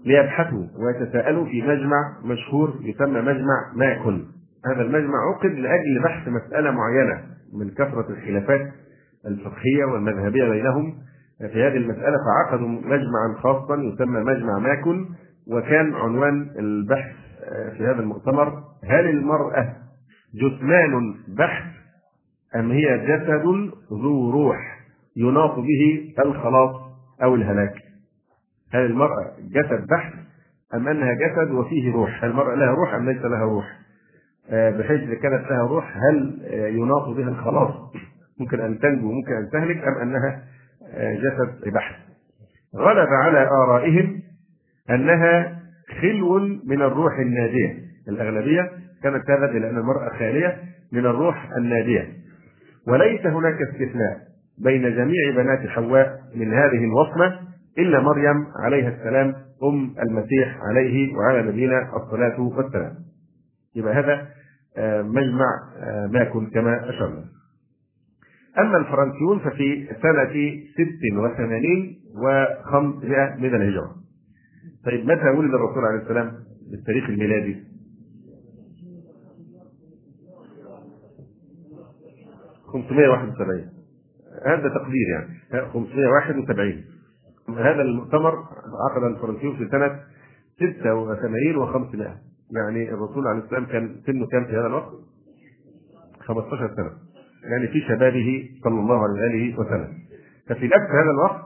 ليبحثوا 0.06 0.64
ويتساءلوا 0.78 1.44
في 1.44 1.62
مجمع 1.62 2.18
مشهور 2.24 2.74
يسمى 2.80 3.20
مجمع 3.20 3.72
ماكن. 3.74 4.24
هذا 4.66 4.82
المجمع 4.82 5.14
عقد 5.34 5.50
لأجل 5.50 6.02
بحث 6.04 6.28
مسألة 6.28 6.70
معينة 6.70 7.22
من 7.52 7.70
كثرة 7.70 8.06
الخلافات 8.10 8.72
الفقهية 9.26 9.84
والمذهبية 9.92 10.48
بينهم. 10.48 10.94
في 11.38 11.62
هذه 11.66 11.76
المسألة 11.76 12.16
فعقدوا 12.26 12.68
مجمعا 12.68 13.34
خاصا 13.38 13.74
يسمى 13.76 14.20
مجمع 14.20 14.58
ماكن 14.58 15.06
وكان 15.50 15.94
عنوان 15.94 16.50
البحث 16.58 17.12
في 17.76 17.84
هذا 17.86 18.00
المؤتمر 18.00 18.62
هل 18.84 19.08
المرأة 19.10 19.76
جثمان 20.34 21.14
بحث 21.38 21.64
أم 22.56 22.70
هي 22.70 22.98
جسد 22.98 23.44
ذو 23.92 24.30
روح 24.30 24.78
يناط 25.16 25.54
به 25.58 26.14
الخلاص 26.24 26.76
أو 27.22 27.34
الهلاك؟ 27.34 27.74
هل 28.72 28.80
المرأة 28.80 29.32
جسد 29.38 29.86
بحث 29.86 30.12
أم 30.74 30.88
أنها 30.88 31.12
جسد 31.12 31.50
وفيه 31.50 31.92
روح؟ 31.92 32.24
هل 32.24 32.30
المرأة 32.30 32.54
لها 32.54 32.70
روح 32.70 32.94
أم 32.94 33.10
ليس 33.10 33.24
لها 33.24 33.42
روح؟ 33.42 33.78
آه، 34.50 34.70
بحيث 34.70 35.00
إذا 35.00 35.14
كانت 35.14 35.50
لها 35.50 35.62
روح 35.68 35.96
هل 35.96 36.42
آه، 36.44 36.66
يناط 36.66 37.08
بها 37.08 37.28
الخلاص؟ 37.28 37.74
ممكن 38.40 38.60
أن 38.60 38.78
تنجو 38.78 39.12
ممكن 39.12 39.32
أن 39.32 39.50
تهلك 39.52 39.76
أم 39.76 39.98
أنها 40.02 40.42
آه، 40.94 41.14
جسد 41.14 41.72
بحث 41.74 41.94
غلب 42.76 43.08
على 43.08 43.48
آرائهم 43.48 44.22
أنها 44.90 45.58
خلو 46.00 46.38
من 46.66 46.82
الروح 46.82 47.18
الناجية. 47.18 47.86
الأغلبية 48.08 48.70
كانت 49.02 49.26
تذهب 49.26 49.56
إلى 49.56 49.70
أن 49.70 49.78
المرأة 49.78 50.08
خالية 50.18 50.58
من 50.92 51.06
الروح 51.06 51.50
النادية 51.56 52.08
وليس 52.88 53.26
هناك 53.26 53.54
استثناء 53.62 54.18
بين 54.58 54.82
جميع 54.82 55.30
بنات 55.36 55.68
حواء 55.68 56.20
من 56.34 56.54
هذه 56.54 56.84
الوصمة 56.84 57.38
إلا 57.78 58.00
مريم 58.00 58.46
عليها 58.64 58.88
السلام 58.88 59.34
أم 59.62 59.94
المسيح 60.02 60.58
عليه 60.62 61.14
وعلى 61.16 61.48
نبينا 61.48 61.96
الصلاة 61.96 62.40
والسلام. 62.40 62.94
يبقى 63.74 63.94
هذا 63.94 64.28
آه، 64.78 65.02
مجمع 65.02 65.46
آه، 65.76 66.06
ماكن 66.06 66.46
كما 66.50 66.90
أشرنا. 66.90 67.24
أما 68.58 68.76
الفرنسيون 68.78 69.38
ففي 69.38 69.86
سنة 70.02 70.32
86 70.76 71.96
و500 72.16 73.40
من 73.40 73.54
الهجرة. 73.54 73.94
طيب 74.84 75.04
متى 75.06 75.28
ولد 75.28 75.54
الرسول 75.54 75.84
عليه 75.84 76.02
السلام 76.02 76.32
بالتاريخ 76.70 77.08
الميلادي؟ 77.10 77.56
خمسمائة 82.72 83.08
واحد 83.08 83.28
وسبعين. 83.28 83.68
هذا 84.46 84.68
تقدير 84.68 85.08
يعني. 85.12 85.68
571 85.72 86.84
هذا 87.58 87.82
المؤتمر 87.82 88.44
عقد 88.90 89.02
الفرنسيون 89.02 89.56
في 89.56 89.68
سنة 89.68 90.00
86 90.58 91.66
و500 91.66 92.08
يعني 92.56 92.90
الرسول 92.94 93.26
عليه 93.26 93.44
السلام 93.44 93.64
كان 93.64 93.96
سنه 94.06 94.26
كام 94.26 94.44
في 94.44 94.52
هذا 94.52 94.66
الوقت؟ 94.66 94.92
15 96.20 96.74
سنة 96.76 96.90
يعني 97.50 97.68
في 97.68 97.80
شبابه 97.88 98.48
صلى 98.64 98.80
الله 98.80 99.02
عليه 99.02 99.20
وآله 99.20 99.58
وسلم 99.58 99.88
ففي 100.48 100.66
نفس 100.66 100.90
هذا 100.90 101.10
الوقت 101.10 101.42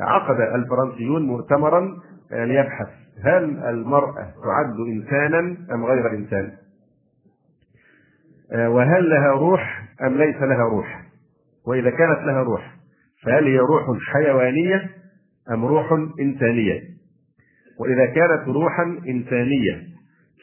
عقد 0.00 0.40
الفرنسيون 0.40 1.22
مؤتمرا 1.22 1.98
ليبحث 2.32 2.88
هل 3.24 3.58
المرأة 3.64 4.22
تعد 4.44 4.76
إنسانا 4.88 5.56
أم 5.74 5.84
غير 5.84 6.10
إنسان؟ 6.10 6.52
وهل 8.52 9.10
لها 9.10 9.30
روح 9.30 9.84
أم 10.02 10.14
ليس 10.14 10.36
لها 10.36 10.64
روح؟ 10.64 11.04
وإذا 11.66 11.90
كانت 11.90 12.18
لها 12.18 12.42
روح 12.42 12.74
فهل 13.24 13.44
هي 13.44 13.58
روح 13.58 13.98
حيوانية 14.12 14.90
أم 15.52 15.64
روح 15.64 15.92
إنسانية؟ 16.20 16.80
وإذا 17.80 18.06
كانت 18.06 18.48
روحا 18.48 18.82
إنسانية 19.08 19.82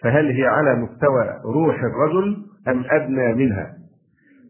فهل 0.04 0.28
هي 0.32 0.46
على 0.46 0.76
مستوى 0.76 1.42
روح 1.46 1.76
الرجل 1.84 2.38
أم 2.68 2.84
أدنى 2.92 3.34
منها؟ 3.34 3.74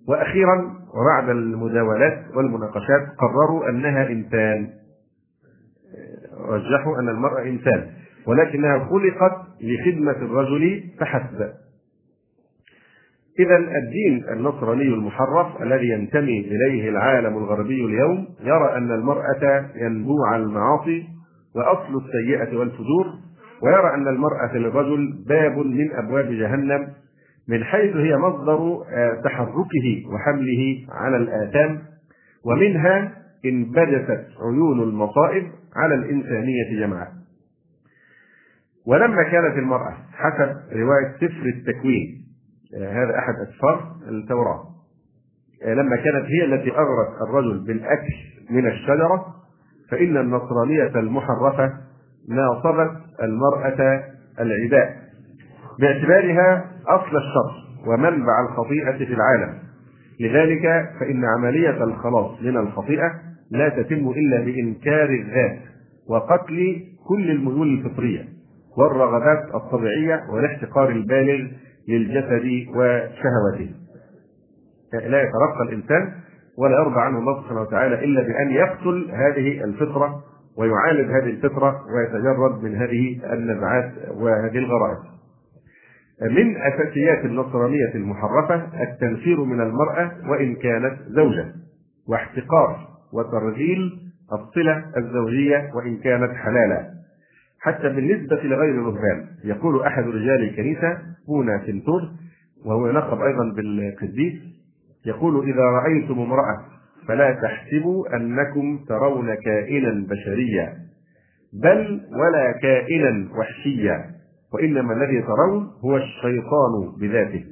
وأخيرا 0.07 0.81
وبعد 0.93 1.29
المداولات 1.29 2.25
والمناقشات 2.35 3.07
قرروا 3.17 3.69
أنها 3.69 4.07
إنسان 4.09 4.69
رجحوا 6.39 6.99
أن 6.99 7.09
المرأة 7.09 7.41
إنسان 7.43 7.89
ولكنها 8.27 8.79
خلقت 8.79 9.47
لخدمة 9.61 10.11
الرجل 10.11 10.83
فحسب 10.99 11.49
إذا 13.39 13.57
الدين 13.57 14.23
النصراني 14.33 14.83
المحرف 14.83 15.61
الذي 15.61 15.89
ينتمي 15.89 16.39
إليه 16.39 16.89
العالم 16.89 17.37
الغربي 17.37 17.85
اليوم 17.85 18.27
يرى 18.43 18.77
أن 18.77 18.91
المرأة 18.91 19.65
ينبوع 19.75 20.35
المعاصي 20.35 21.03
وأصل 21.55 22.01
السيئة 22.05 22.57
والفجور 22.57 23.05
ويرى 23.63 23.93
أن 23.93 24.07
المرأة 24.07 24.57
للرجل 24.57 25.23
باب 25.27 25.57
من 25.57 25.91
أبواب 25.93 26.25
جهنم 26.31 26.87
من 27.47 27.63
حيث 27.63 27.95
هي 27.95 28.17
مصدر 28.17 28.77
تحركه 29.23 30.03
وحمله 30.13 30.77
على 30.89 31.17
الآثام 31.17 31.79
ومنها 32.45 33.11
انبجست 33.45 34.25
عيون 34.41 34.83
المصائب 34.83 35.43
على 35.75 35.95
الإنسانية 35.95 36.79
جمعاء 36.85 37.11
ولما 38.87 39.23
كانت 39.23 39.57
المرأة 39.57 39.97
حسب 40.13 40.55
رواية 40.73 41.15
سفر 41.15 41.45
التكوين 41.45 42.20
هذا 42.77 43.17
أحد 43.19 43.33
أسفار 43.49 43.91
التوراة. 44.09 44.63
لما 45.65 45.95
كانت 45.95 46.25
هي 46.25 46.45
التي 46.45 46.71
أغرت 46.71 47.21
الرجل 47.29 47.59
بالأكل 47.59 48.13
من 48.49 48.67
الشجرة 48.67 49.25
فإن 49.91 50.17
النصرانية 50.17 50.99
المحرفة 50.99 51.73
ناصبت 52.29 52.91
المرأة 53.23 54.03
العداء 54.39 54.97
باعتبارها 55.79 56.65
أصل 56.87 57.17
الشر 57.17 57.51
ومنبع 57.87 58.41
الخطيئة 58.49 58.97
في 58.97 59.13
العالم. 59.13 59.53
لذلك 60.19 60.89
فإن 60.99 61.25
عملية 61.25 61.83
الخلاص 61.83 62.41
من 62.41 62.57
الخطيئة 62.57 63.11
لا 63.51 63.69
تتم 63.69 64.09
إلا 64.09 64.41
بإنكار 64.41 65.09
الذات 65.09 65.59
وقتل 66.09 66.83
كل 67.07 67.31
الميول 67.31 67.67
الفطرية 67.67 68.25
والرغبات 68.77 69.55
الطبيعية 69.55 70.23
والاحتقار 70.29 70.89
البالغ 70.89 71.47
للجسد 71.87 72.67
وشهوته. 72.75 73.71
لا 74.93 75.21
يترقى 75.21 75.63
الإنسان 75.69 76.11
ولا 76.57 76.75
يرضى 76.75 77.01
عنه 77.01 77.19
الله 77.19 77.41
سبحانه 77.41 77.61
وتعالى 77.61 78.03
إلا 78.03 78.21
بأن 78.21 78.51
يقتل 78.51 79.11
هذه 79.11 79.63
الفطرة 79.63 80.23
ويعالج 80.57 81.11
هذه 81.11 81.29
الفطرة 81.29 81.81
ويتجرد 81.95 82.63
من 82.63 82.75
هذه 82.75 83.33
النزعات 83.33 83.91
وهذه 84.13 84.57
الغرائز. 84.57 85.11
من 86.21 86.57
أساسيات 86.57 87.25
النصرانية 87.25 87.95
المحرفة 87.95 88.83
التنفير 88.83 89.43
من 89.43 89.61
المرأة 89.61 90.11
وإن 90.29 90.55
كانت 90.55 90.97
زوجة 91.07 91.45
واحتقار 92.09 92.87
وترذيل 93.13 93.91
الصلة 94.33 94.83
الزوجية 94.97 95.71
وإن 95.75 95.97
كانت 95.97 96.31
حلالا. 96.31 97.00
حتى 97.61 97.89
بالنسبة 97.89 98.35
لغير 98.43 98.73
الرهبان 98.73 99.27
يقول 99.43 99.83
أحد 99.83 100.03
رجال 100.03 100.43
الكنيسة 100.43 100.97
بونا 101.27 101.57
فنتور 101.57 102.01
وهو 102.65 102.87
يلقب 102.87 103.21
أيضا 103.21 103.53
بالقديس 103.55 104.33
يقول 105.05 105.49
إذا 105.49 105.63
رأيتم 105.63 106.19
امرأة 106.19 106.57
فلا 107.07 107.31
تحسبوا 107.41 108.15
أنكم 108.15 108.79
ترون 108.87 109.35
كائنا 109.35 110.07
بشريا 110.07 110.77
بل 111.53 112.01
ولا 112.11 112.51
كائنا 112.61 113.29
وحشيا 113.37 114.05
وإنما 114.53 114.93
الذي 114.93 115.21
ترون 115.21 115.67
هو 115.83 115.97
الشيطان 115.97 116.99
بذاته 116.99 117.45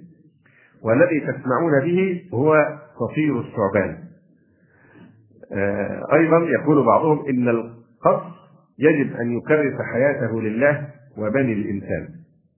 والذي 0.83 1.19
تسمعون 1.19 1.85
به 1.85 2.21
هو 2.33 2.55
صفير 2.99 3.39
الثعبان. 3.39 3.97
أيضا 6.13 6.39
يقول 6.39 6.85
بعضهم 6.85 7.25
إن 7.29 7.49
القص 7.49 8.38
يجب 8.79 9.15
أن 9.15 9.37
يكرس 9.37 9.73
حياته 9.93 10.41
لله 10.41 10.87
وبني 11.17 11.53
الإنسان 11.53 12.07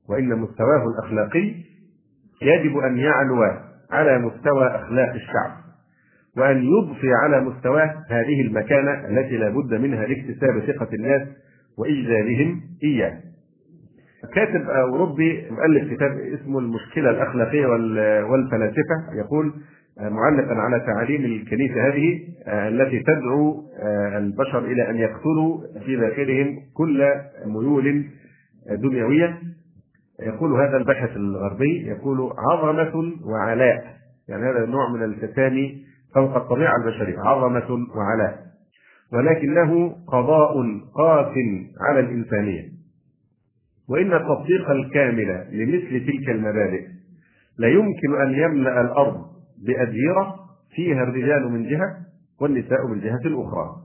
وإن 0.09 0.29
مستواه 0.39 0.83
الأخلاقي 0.87 1.53
يجب 2.41 2.77
أن 2.77 2.97
يعلو 2.97 3.43
على 3.91 4.19
مستوى 4.19 4.67
أخلاق 4.67 5.13
الشعب 5.13 5.51
وأن 6.37 6.63
يضفي 6.63 7.13
على 7.23 7.41
مستواه 7.41 7.95
هذه 8.09 8.41
المكانة 8.41 8.91
التي 9.07 9.37
لا 9.37 9.49
بد 9.49 9.73
منها 9.73 10.05
لاكتساب 10.05 10.59
ثقة 10.59 10.87
الناس 10.93 11.27
وإجلالهم 11.77 12.61
إياه. 12.83 13.19
كاتب 14.35 14.69
أوروبي 14.69 15.47
مؤلف 15.51 15.93
كتاب 15.93 16.11
اسمه 16.11 16.59
المشكلة 16.59 17.09
الأخلاقية 17.09 17.65
والفلاسفة 18.25 19.13
يقول 19.13 19.53
معلقا 19.99 20.55
على 20.55 20.79
تعاليم 20.79 21.25
الكنيسة 21.25 21.87
هذه 21.87 22.19
التي 22.47 22.99
تدعو 22.99 23.63
البشر 24.17 24.65
إلى 24.65 24.89
أن 24.89 24.95
يقتلوا 24.95 25.61
في 25.85 25.95
داخلهم 25.95 26.59
كل 26.73 27.13
ميول 27.45 28.05
دنيوية 28.71 29.37
يقول 30.19 30.61
هذا 30.61 30.77
الباحث 30.77 31.15
الغربي 31.15 31.87
يقول 31.87 32.33
عظمة 32.37 33.13
وعلاء. 33.25 33.83
يعني 34.29 34.43
هذا 34.43 34.65
نوع 34.65 34.89
من 34.89 35.03
التسامي 35.03 35.85
فوق 36.15 36.35
الطبيعة 36.35 36.75
البشرية 36.75 37.19
عظمة 37.19 37.87
وعلاء. 37.95 38.39
ولكنه 39.13 39.95
قضاء 40.07 40.53
قاس 40.95 41.33
على 41.81 41.99
الإنسانية. 41.99 42.63
وإن 43.89 44.13
التطبيق 44.13 44.69
الكامل 44.69 45.47
لمثل 45.51 46.05
تلك 46.05 46.29
المبادئ 46.29 46.87
لا 47.57 47.67
يمكن 47.67 48.21
أن 48.21 48.33
يملأ 48.33 48.81
الأرض 48.81 49.30
بأديرة 49.67 50.35
فيها 50.75 51.03
الرجال 51.03 51.51
من 51.51 51.63
جهة 51.69 51.97
والنساء 52.41 52.87
من 52.87 52.99
جهة 52.99 53.21
أخرى. 53.25 53.75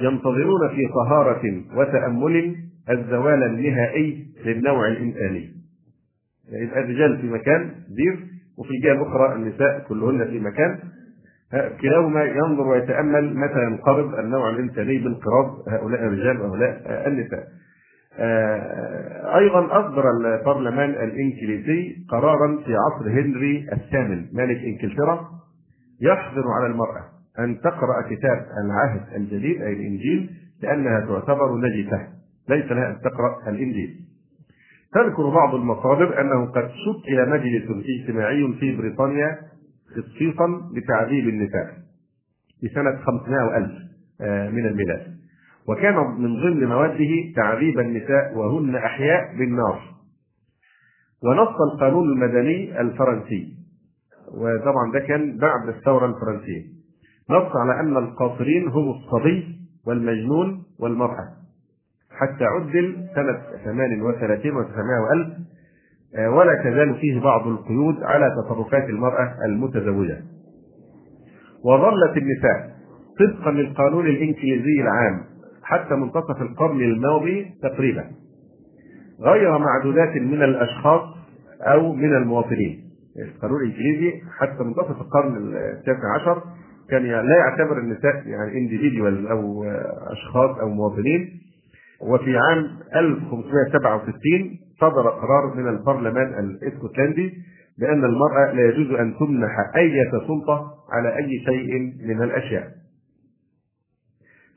ينتظرون 0.00 0.68
في 0.68 0.82
طهارة 0.94 1.42
وتأمل 1.76 2.56
الزوال 2.90 3.42
النهائي 3.42 4.26
للنوع 4.44 4.88
الإنساني. 4.88 5.50
يبقى 6.52 6.80
الرجال 6.80 7.18
في 7.20 7.26
مكان 7.26 7.70
دير 7.88 8.26
وفي 8.58 8.70
الجهة 8.70 8.92
الأخرى 8.92 9.34
النساء 9.34 9.84
كلهن 9.88 10.24
في 10.30 10.40
مكان 10.40 10.78
كلاهما 11.80 12.24
ينظر 12.24 12.68
ويتأمل 12.68 13.36
متى 13.36 13.62
ينقرض 13.70 14.14
النوع 14.14 14.50
الإنساني 14.50 14.98
بانقراض 14.98 15.68
هؤلاء 15.68 16.00
الرجال 16.06 16.40
وهؤلاء 16.40 17.08
النساء. 17.08 17.44
أيضا 19.36 19.66
اصدر 19.80 20.04
البرلمان 20.10 20.90
الإنجليزي 20.90 21.96
قرارا 22.08 22.62
في 22.66 22.74
عصر 22.74 23.10
هنري 23.10 23.66
الثامن 23.72 24.26
ملك 24.32 24.56
إنجلترا 24.64 25.30
يحظر 26.00 26.44
على 26.48 26.66
المرأة 26.72 27.04
أن 27.38 27.60
تقرأ 27.60 28.02
كتاب 28.10 28.46
العهد 28.64 29.14
الجديد 29.16 29.62
أي 29.62 29.72
الإنجيل 29.72 30.30
لأنها 30.62 31.00
تعتبر 31.00 31.56
نجسة 31.56 32.08
ليس 32.48 32.72
لها 32.72 32.90
أن 32.90 33.00
تقرأ 33.00 33.50
الإنجيل. 33.50 33.96
تذكر 34.94 35.30
بعض 35.30 35.54
المصادر 35.54 36.20
أنه 36.20 36.46
قد 36.46 36.68
شكل 36.68 37.30
مجلس 37.30 37.64
اجتماعي 38.00 38.54
في 38.60 38.76
بريطانيا 38.76 39.38
خصيصا 39.90 40.70
لتعذيب 40.74 41.28
النساء 41.28 41.66
في 42.60 42.68
سنة 42.74 42.96
500 42.96 43.56
ألف 43.56 43.72
من 44.54 44.66
الميلاد. 44.66 45.19
وكان 45.68 45.94
من 45.96 46.40
ضمن 46.42 46.68
مواده 46.68 47.32
تعذيب 47.36 47.78
النساء 47.78 48.36
وهن 48.36 48.76
أحياء 48.76 49.36
بالنار. 49.38 49.80
ونص 51.24 51.56
القانون 51.72 52.08
المدني 52.12 52.80
الفرنسي 52.80 53.48
وطبعا 54.34 54.92
ده 54.92 55.00
كان 55.00 55.36
بعد 55.36 55.68
الثورة 55.68 56.06
الفرنسية. 56.06 56.62
نص 57.30 57.56
على 57.56 57.80
أن 57.80 57.96
القاصرين 57.96 58.68
هم 58.68 58.90
الصبي 58.90 59.56
والمجنون 59.86 60.62
والمرأة. 60.80 61.28
حتى 62.10 62.44
عدل 62.44 63.06
سنة 63.14 63.38
38 63.64 64.52
و900 64.52 65.00
وألف 65.02 65.28
ولا 66.36 66.54
تزال 66.64 66.94
فيه 67.00 67.20
بعض 67.20 67.46
القيود 67.48 68.02
على 68.02 68.30
تصرفات 68.44 68.88
المرأة 68.88 69.34
المتزوجة. 69.46 70.18
وظلت 71.64 72.16
النساء 72.16 72.70
طبقا 73.18 73.50
للقانون 73.50 74.06
الإنجليزي 74.06 74.82
العام. 74.82 75.20
حتى 75.70 75.94
منتصف 75.94 76.42
القرن 76.42 76.80
الماضي 76.80 77.46
تقريبا 77.62 78.04
غير 79.20 79.58
معدودات 79.58 80.16
من 80.16 80.42
الأشخاص 80.42 81.02
أو 81.62 81.92
من 81.92 82.16
المواطنين 82.16 82.80
القانون 83.18 83.60
الإنجليزي 83.60 84.20
حتى 84.38 84.64
منتصف 84.64 85.00
القرن 85.00 85.36
التاسع 85.36 86.14
عشر 86.20 86.42
كان 86.90 87.02
لا 87.02 87.36
يعتبر 87.36 87.78
النساء 87.78 88.14
يعني 88.26 88.58
انديفيدوال 88.58 89.28
أو 89.28 89.64
أشخاص 90.12 90.58
أو 90.58 90.68
مواطنين 90.68 91.40
وفي 92.00 92.38
عام 92.38 92.66
1567 92.96 94.58
صدر 94.80 95.08
قرار 95.08 95.54
من 95.56 95.68
البرلمان 95.68 96.38
الإسكتلندي 96.38 97.32
بأن 97.78 98.04
المرأة 98.04 98.52
لا 98.52 98.62
يجوز 98.68 98.90
أن 98.98 99.14
تمنح 99.18 99.50
أي 99.76 100.10
سلطة 100.10 100.70
على 100.92 101.16
أي 101.16 101.30
شيء 101.44 101.92
من 102.08 102.22
الأشياء. 102.22 102.68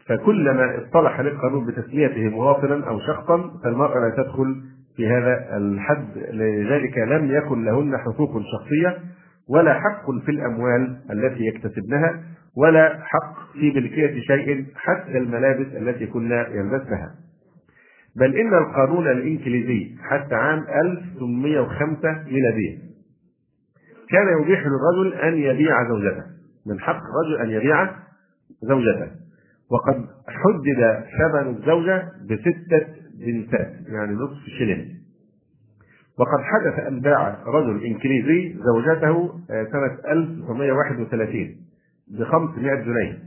فكلما 0.07 0.83
اصطلح 0.83 1.19
للقانون 1.19 1.65
بتسميته 1.65 2.29
مواطنا 2.29 2.87
أو 2.87 2.99
شخصا 2.99 3.51
فالمرأة 3.63 3.99
لا 3.99 4.23
تدخل 4.23 4.61
في 4.95 5.07
هذا 5.07 5.57
الحد 5.57 6.17
لذلك 6.33 6.97
لم 6.97 7.31
يكن 7.31 7.65
لهن 7.65 7.97
حقوق 7.97 8.31
شخصية 8.31 8.97
ولا 9.49 9.73
حق 9.73 10.11
في 10.25 10.31
الأموال 10.31 10.97
التي 11.11 11.43
يكتسبنها 11.45 12.23
ولا 12.57 12.99
حق 13.03 13.51
في 13.53 13.71
ملكية 13.71 14.19
شيء 14.21 14.65
حتى 14.75 15.17
الملابس 15.17 15.67
التي 15.75 16.05
كنا 16.07 16.47
يلبسنها. 16.47 17.15
بل 18.15 18.35
إن 18.35 18.53
القانون 18.53 19.07
الإنجليزي 19.07 19.95
حتى 20.01 20.35
عام 20.35 20.59
1805 20.85 22.23
ميلادية 22.31 22.77
كان 24.09 24.41
يبيح 24.41 24.59
للرجل 24.59 25.13
أن 25.13 25.33
يبيع 25.37 25.87
زوجته 25.87 26.23
من 26.67 26.79
حق 26.79 26.99
الرجل 27.03 27.41
أن 27.41 27.49
يبيع 27.49 27.89
زوجته. 28.61 29.22
وقد 29.71 30.05
حدد 30.27 31.03
ثمن 31.17 31.55
الزوجة 31.55 32.11
بستة 32.23 32.87
بنتات 33.25 33.73
يعني 33.87 34.13
نصف 34.13 34.45
شلن 34.59 34.85
وقد 36.19 36.39
حدث 36.43 36.87
أن 36.87 36.99
باع 37.01 37.43
رجل 37.45 37.83
إنجليزي 37.83 38.55
زوجته 38.65 39.33
سنة 39.47 40.11
1931 40.11 41.55
ب 42.07 42.23
500 42.23 42.75
جنيه. 42.75 43.19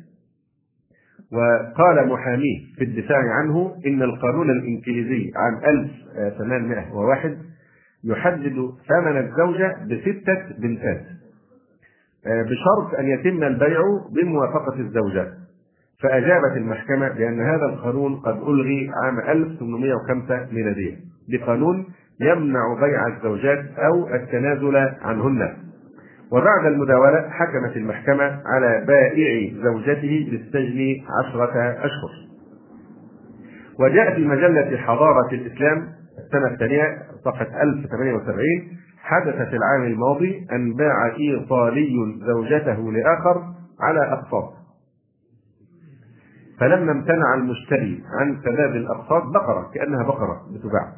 وقال 1.32 2.08
محاميه 2.08 2.58
في 2.76 2.84
الدفاع 2.84 3.18
عنه 3.18 3.76
إن 3.86 4.02
القانون 4.02 4.50
الإنجليزي 4.50 5.32
عام 5.36 5.54
1801 6.36 7.38
يحدد 8.04 8.70
ثمن 8.88 9.16
الزوجة 9.16 9.76
بستة 9.84 10.58
بنتات 10.58 11.04
بشرط 12.26 12.94
أن 12.98 13.06
يتم 13.08 13.42
البيع 13.42 13.80
بموافقة 14.12 14.80
الزوجة. 14.80 15.32
فأجابت 16.02 16.56
المحكمة 16.56 17.08
بأن 17.08 17.40
هذا 17.40 17.66
القانون 17.66 18.16
قد 18.16 18.36
ألغي 18.36 18.90
عام 19.04 19.20
1805 19.20 20.46
ميلادية 20.52 20.96
بقانون 21.28 21.86
يمنع 22.20 22.74
بيع 22.80 23.06
الزوجات 23.06 23.64
أو 23.78 24.14
التنازل 24.14 24.76
عنهن. 25.02 25.56
وبعد 26.32 26.66
المداولة 26.66 27.28
حكمت 27.30 27.76
المحكمة 27.76 28.40
على 28.46 28.84
بائع 28.86 29.52
زوجته 29.62 30.28
بالسجن 30.30 30.96
عشرة 31.20 31.70
أشهر. 31.78 32.26
وجاء 33.80 34.14
في 34.14 34.24
مجلة 34.24 34.76
حضارة 34.76 35.28
الإسلام 35.32 35.88
السنة 36.18 36.46
الثانية 36.46 36.98
صفحة 37.24 37.62
1078 37.62 38.44
حدث 39.02 39.34
في 39.34 39.56
العام 39.56 39.84
الماضي 39.84 40.46
أن 40.52 40.74
باع 40.74 41.06
إيطالي 41.06 42.16
زوجته 42.26 42.92
لآخر 42.92 43.42
على 43.80 44.12
أقساط 44.12 44.65
فلما 46.60 46.92
امتنع 46.92 47.34
المشتري 47.34 48.02
عن 48.20 48.36
سداد 48.44 48.76
الأقساط 48.76 49.22
بقرة 49.22 49.70
كأنها 49.74 50.02
بقرة 50.02 50.40
بتباع. 50.54 50.92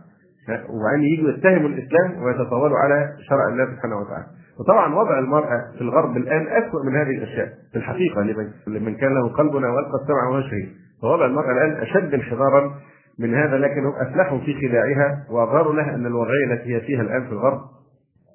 وبعدين 0.69 1.05
يجوا 1.05 1.31
يتهموا 1.31 1.69
الإسلام 1.69 2.23
ويتطاولوا 2.23 2.79
على 2.79 3.17
شرع 3.29 3.49
الله 3.49 3.65
سبحانه 3.75 3.97
وتعالى. 4.01 4.27
وطبعا 4.61 4.95
وضع 4.95 5.19
المرأة 5.19 5.65
في 5.75 5.81
الغرب 5.81 6.17
الآن 6.17 6.47
أسوأ 6.47 6.85
من 6.85 6.97
هذه 6.97 7.11
الأشياء. 7.11 7.49
في 7.73 7.79
الحقيقة 7.79 8.23
لمن 8.67 8.95
كان 8.95 9.15
له 9.15 9.29
قلبنا 9.29 9.69
وألقى 9.69 10.03
السمع 10.03 10.29
وهو 10.29 10.41
شهيد. 10.41 10.69
فوضع 11.03 11.27
المرأة 11.27 11.53
الآن 11.53 11.83
أشد 11.83 12.15
انحدارا 12.15 12.75
من 13.19 13.35
هذا 13.35 13.59
لكنهم 13.59 13.93
أفلحوا 14.01 14.39
في 14.39 14.69
خداعها 14.69 15.27
وأظهروا 15.31 15.75
لها 15.75 15.95
أن 15.95 16.07
الوضعية 16.07 16.53
التي 16.53 16.77
هي 16.77 16.81
فيها 16.81 17.03
الآن 17.03 17.25
في 17.27 17.33
الغرب 17.33 17.61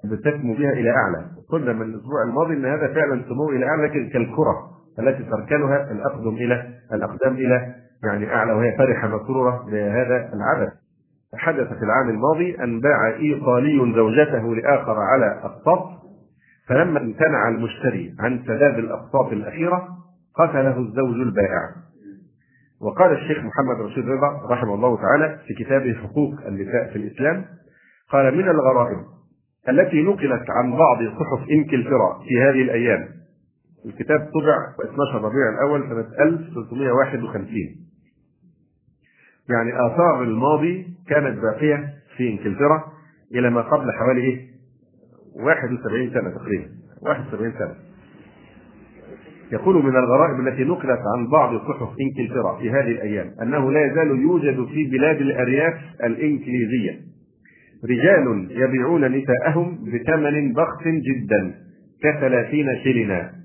بتسمو 0.05 0.53
بها 0.53 0.71
إلى 0.71 0.89
أعلى. 0.89 1.25
قلنا 1.49 1.73
من 1.73 1.81
الأسبوع 1.81 2.23
الماضي 2.27 2.53
أن 2.53 2.65
هذا 2.65 2.93
فعلا 2.93 3.21
سمو 3.29 3.49
إلى 3.49 3.65
أعلى 3.65 3.83
لكن 3.83 4.09
كالكرة. 4.09 4.72
التي 4.99 5.23
تركنها 5.23 5.91
الأقدم 5.91 6.35
إلى 6.35 6.69
الأقدام 6.93 7.33
إلى 7.33 7.75
يعني 8.03 8.35
أعلى 8.35 8.53
وهي 8.53 8.77
فرحة 8.77 9.07
مسرورة 9.07 9.65
بهذا 9.71 10.33
العبث 10.33 10.73
حدث 11.35 11.67
في 11.67 11.83
العام 11.83 12.09
الماضي 12.09 12.63
أن 12.63 12.79
باع 12.79 13.07
إيطالي 13.07 13.93
زوجته 13.95 14.55
لآخر 14.55 14.99
على 14.99 15.39
أقساط 15.43 15.89
فلما 16.67 16.99
امتنع 16.99 17.47
المشتري 17.47 18.15
عن 18.19 18.43
سداد 18.43 18.77
الأقساط 18.77 19.31
الأخيرة 19.31 19.87
قتله 20.35 20.79
الزوج 20.79 21.15
البائع. 21.15 21.69
وقال 22.81 23.11
الشيخ 23.13 23.37
محمد 23.37 23.81
رشيد 23.81 24.09
رضا 24.09 24.47
رحمه 24.49 24.73
الله 24.75 24.97
تعالى 24.97 25.39
في 25.47 25.53
كتابه 25.63 25.93
حقوق 25.93 26.33
النساء 26.47 26.89
في 26.93 26.95
الإسلام 26.95 27.45
قال 28.09 28.37
من 28.37 28.49
الغرائب 28.49 28.97
التي 29.69 30.03
نقلت 30.03 30.49
عن 30.49 30.71
بعض 30.71 30.97
صحف 30.97 31.49
إنكلترا 31.51 32.19
في 32.27 32.41
هذه 32.41 32.61
الأيام 32.61 33.07
الكتاب 33.85 34.19
طبع 34.19 34.85
12 34.91 35.15
ربيع 35.15 35.49
الأول 35.49 35.81
سنة 35.89 36.25
1351 36.25 37.49
يعني 39.49 39.71
آثار 39.87 40.23
الماضي 40.23 40.87
كانت 41.07 41.39
باقية 41.39 41.93
في 42.17 42.29
إنجلترا 42.29 42.83
إلى 43.35 43.49
ما 43.49 43.61
قبل 43.61 43.91
حوالي 43.91 44.21
إيه؟ 44.21 44.47
71 45.35 46.09
سنة 46.13 46.29
تقريبا. 46.29 46.65
71 47.01 47.53
سنة. 47.59 47.75
يقول 49.51 49.83
من 49.83 49.95
الغرائب 49.97 50.47
التي 50.47 50.63
نقلت 50.63 50.99
عن 51.15 51.27
بعض 51.31 51.57
صحف 51.57 51.89
إنجلترا 52.01 52.59
في 52.59 52.71
هذه 52.71 52.91
الأيام 52.91 53.31
أنه 53.41 53.71
لا 53.71 53.85
يزال 53.85 54.07
يوجد 54.21 54.65
في 54.65 54.85
بلاد 54.85 55.21
الأرياف 55.21 55.73
الإنجليزية. 56.03 56.99
رجال 57.89 58.47
يبيعون 58.51 59.05
نساءهم 59.05 59.77
بثمن 59.85 60.53
بخس 60.53 60.83
جدا 60.87 61.55
كثلاثين 62.03 62.67
شلنا 62.83 63.42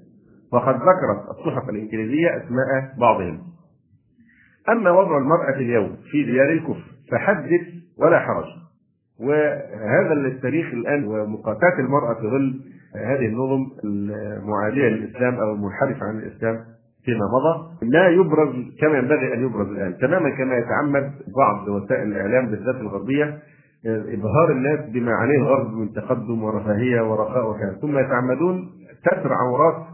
وقد 0.53 0.75
ذكرت 0.75 1.39
الصحف 1.39 1.69
الإنجليزية 1.69 2.37
أسماء 2.37 2.95
بعضهم. 3.01 3.39
أما 4.69 4.91
وضع 4.91 5.19
المرأة 5.19 5.57
اليوم 5.57 5.97
في 6.11 6.25
ديار 6.25 6.51
الكفر 6.51 6.85
فحدث 7.11 7.61
ولا 7.99 8.19
حرج. 8.19 8.45
وهذا 9.21 10.13
التاريخ 10.13 10.67
الآن 10.73 11.05
ومقاتاه 11.05 11.79
المرأة 11.79 12.15
في 12.15 12.21
ظل 12.21 12.61
هذه 12.97 13.27
النظم 13.27 13.67
المعادية 13.85 14.89
للإسلام 14.89 15.35
أو 15.35 15.53
المنحرفة 15.53 16.07
عن 16.07 16.19
الإسلام 16.19 16.65
فيما 17.05 17.25
مضى 17.35 17.87
لا 17.87 18.09
يبرز 18.09 18.55
كما 18.81 18.99
ينبغي 18.99 19.35
أن 19.35 19.45
يبرز 19.45 19.69
الآن. 19.69 19.99
تماما 19.99 20.31
كما 20.31 20.57
يتعمد 20.57 21.13
بعض 21.37 21.69
وسائل 21.69 22.09
الإعلام 22.09 22.47
بالذات 22.47 22.75
الغربية 22.75 23.39
إبهار 23.87 24.51
الناس 24.51 24.91
بما 24.91 25.13
عليه 25.13 25.39
الغرب 25.39 25.73
من 25.73 25.93
تقدم 25.93 26.43
ورفاهية 26.43 27.01
ورخاء 27.01 27.51
وكذا. 27.51 27.79
ثم 27.81 27.99
يتعمدون 27.99 28.71
ستر 29.01 29.33
عورات 29.33 29.87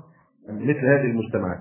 مثل 0.48 0.86
هذه 0.86 1.04
المجتمعات. 1.04 1.58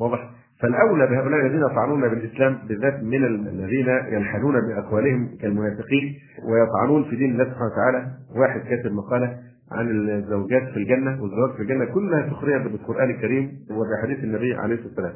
واضح؟ 0.00 0.30
فالأولى 0.60 1.06
بهؤلاء 1.06 1.46
الذين 1.46 1.60
يطعنون 1.60 2.08
بالإسلام 2.08 2.58
بالذات 2.68 3.02
من 3.02 3.24
الذين 3.24 3.88
ينحلون 3.88 4.54
بأقوالهم 4.68 5.36
كالمنافقين 5.40 6.14
ويطعنون 6.48 7.04
في 7.04 7.16
دين 7.16 7.30
الله 7.30 7.44
سبحانه 7.44 7.72
وتعالى. 7.72 8.06
واحد 8.36 8.60
كاتب 8.60 8.92
مقالة 8.92 9.38
عن 9.72 9.90
الزوجات 9.90 10.62
في 10.62 10.76
الجنة 10.76 11.22
والزواج 11.22 11.56
في 11.56 11.62
الجنة 11.62 11.84
كلها 11.84 12.30
سخرية 12.30 12.58
بالقرآن 12.58 13.10
الكريم 13.10 13.52
وبحديث 13.70 14.24
النبي 14.24 14.54
عليه 14.54 14.74
الصلاة 14.74 14.88
والسلام. 14.88 15.14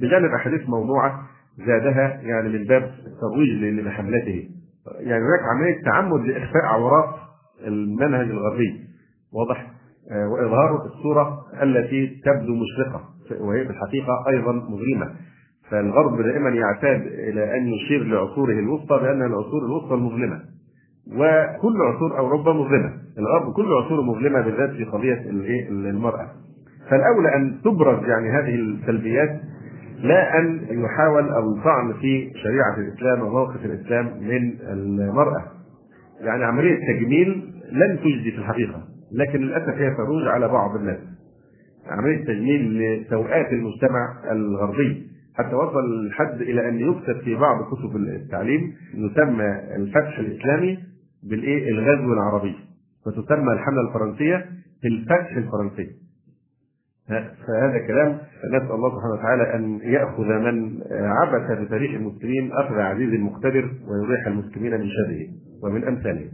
بجانب 0.00 0.34
أحاديث 0.34 0.68
موضوعة 0.68 1.22
زادها 1.66 2.20
يعني 2.22 2.48
من 2.48 2.64
باب 2.64 2.82
الترويج 2.82 3.80
لحملته. 3.86 4.48
يعني 5.00 5.24
هناك 5.24 5.40
عملية 5.54 5.82
تعمد 5.82 6.20
لإخفاء 6.20 6.64
عورات 6.64 7.14
المنهج 7.66 8.30
الغربي. 8.30 8.88
واضح؟ 9.32 9.71
وإظهار 10.12 10.86
الصورة 10.86 11.38
التي 11.62 12.20
تبدو 12.24 12.54
مشرقة 12.54 13.00
وهي 13.40 13.64
في 13.64 13.70
الحقيقة 13.70 14.24
أيضا 14.28 14.52
مظلمة 14.52 15.10
فالغرب 15.70 16.22
دائما 16.22 16.50
يعتاد 16.50 17.00
إلى 17.06 17.56
أن 17.56 17.68
يشير 17.68 18.04
لعصوره 18.04 18.52
الوسطى 18.52 18.98
بأن 18.98 19.22
العصور 19.22 19.66
الوسطى 19.66 19.94
المظلمة 19.94 20.40
وكل 21.12 21.76
عصور 21.82 22.18
أوروبا 22.18 22.52
مظلمة. 22.52 22.92
الغرب 23.18 23.52
كل 23.52 23.72
عصوره 23.72 24.02
مظلمة 24.02 24.40
بالذات 24.40 24.70
في 24.70 24.84
قضية 24.84 25.22
المرأة. 25.70 26.28
فالأولى 26.90 27.36
أن 27.36 27.60
تبرز 27.64 28.08
يعني 28.08 28.30
هذه 28.30 28.54
السلبيات 28.54 29.40
لا 29.98 30.38
أن 30.38 30.60
يحاول 30.70 31.28
أو 31.28 31.56
يطعن 31.56 31.92
في 31.92 32.30
شريعة 32.42 32.76
الإسلام 32.78 33.22
وموقف 33.22 33.64
الإسلام 33.64 34.06
من 34.06 34.54
المرأة. 34.72 35.44
يعني 36.20 36.44
عملية 36.44 36.78
تجميل 36.92 37.52
لن 37.72 37.98
تجدي 37.98 38.30
في 38.30 38.38
الحقيقة، 38.38 38.82
لكن 39.12 39.40
للأسف 39.40 39.74
هي 39.74 39.94
تروج 39.94 40.28
على 40.28 40.48
بعض 40.48 40.76
الناس. 40.76 40.98
عملية 41.86 42.24
تجميل 42.24 42.78
لسوءات 42.78 43.52
المجتمع 43.52 44.32
الغربي 44.32 45.06
حتى 45.34 45.54
وصل 45.54 46.06
الحد 46.06 46.40
إلى 46.40 46.68
أن 46.68 46.80
يكتب 46.80 47.20
في 47.24 47.34
بعض 47.34 47.56
كتب 47.64 47.96
التعليم 47.96 48.72
يسمى 48.94 49.60
الفتح 49.76 50.18
الإسلامي 50.18 50.78
بالإيه؟ 51.22 51.68
الغزو 51.70 52.12
العربي 52.12 52.54
وتسمى 53.06 53.52
الحملة 53.52 53.88
الفرنسية 53.88 54.46
بالفتح 54.82 55.36
الفرنسي. 55.36 55.90
فهذا 57.08 57.78
كلام 57.86 58.18
نسأل 58.54 58.72
الله 58.72 58.90
سبحانه 58.90 59.14
وتعالى 59.14 59.54
أن 59.54 59.80
يأخذ 59.82 60.24
من 60.24 60.80
عبث 60.92 61.58
بتاريخ 61.60 61.94
المسلمين 61.94 62.52
أخذ 62.52 62.74
عزيز 62.74 63.20
مقتدر 63.20 63.70
ويريح 63.88 64.26
المسلمين 64.26 64.72
من 64.80 64.88
شره 64.88 65.28
ومن 65.62 65.84
أمثاله. 65.84 66.28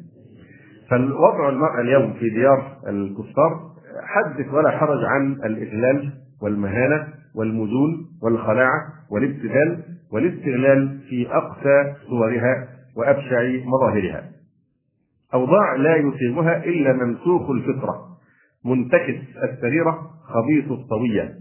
فالوضع 0.91 1.49
المراه 1.49 1.80
اليوم 1.80 2.12
في 2.12 2.30
ديار 2.30 2.76
الكفار 2.89 3.61
حدث 4.03 4.55
ولا 4.55 4.70
حرج 4.70 5.05
عن 5.05 5.32
الإذلال 5.32 6.12
والمهانة 6.43 7.09
والمجون 7.34 8.07
والخلاعة 8.22 8.80
والابتذال 9.11 9.82
والاستغلال 10.12 10.99
في 11.09 11.26
اقسى 11.30 11.95
صورها 12.09 12.68
وأبشع 12.97 13.43
مظاهرها. 13.64 14.24
أوضاع 15.34 15.74
لا 15.74 15.97
يصيبها 15.97 16.64
إلا 16.64 16.93
ممسوخ 16.93 17.51
الفطرة 17.51 18.09
منتكس 18.64 19.20
السريرة 19.45 20.11
خبيث 20.24 20.70
الطوية 20.70 21.34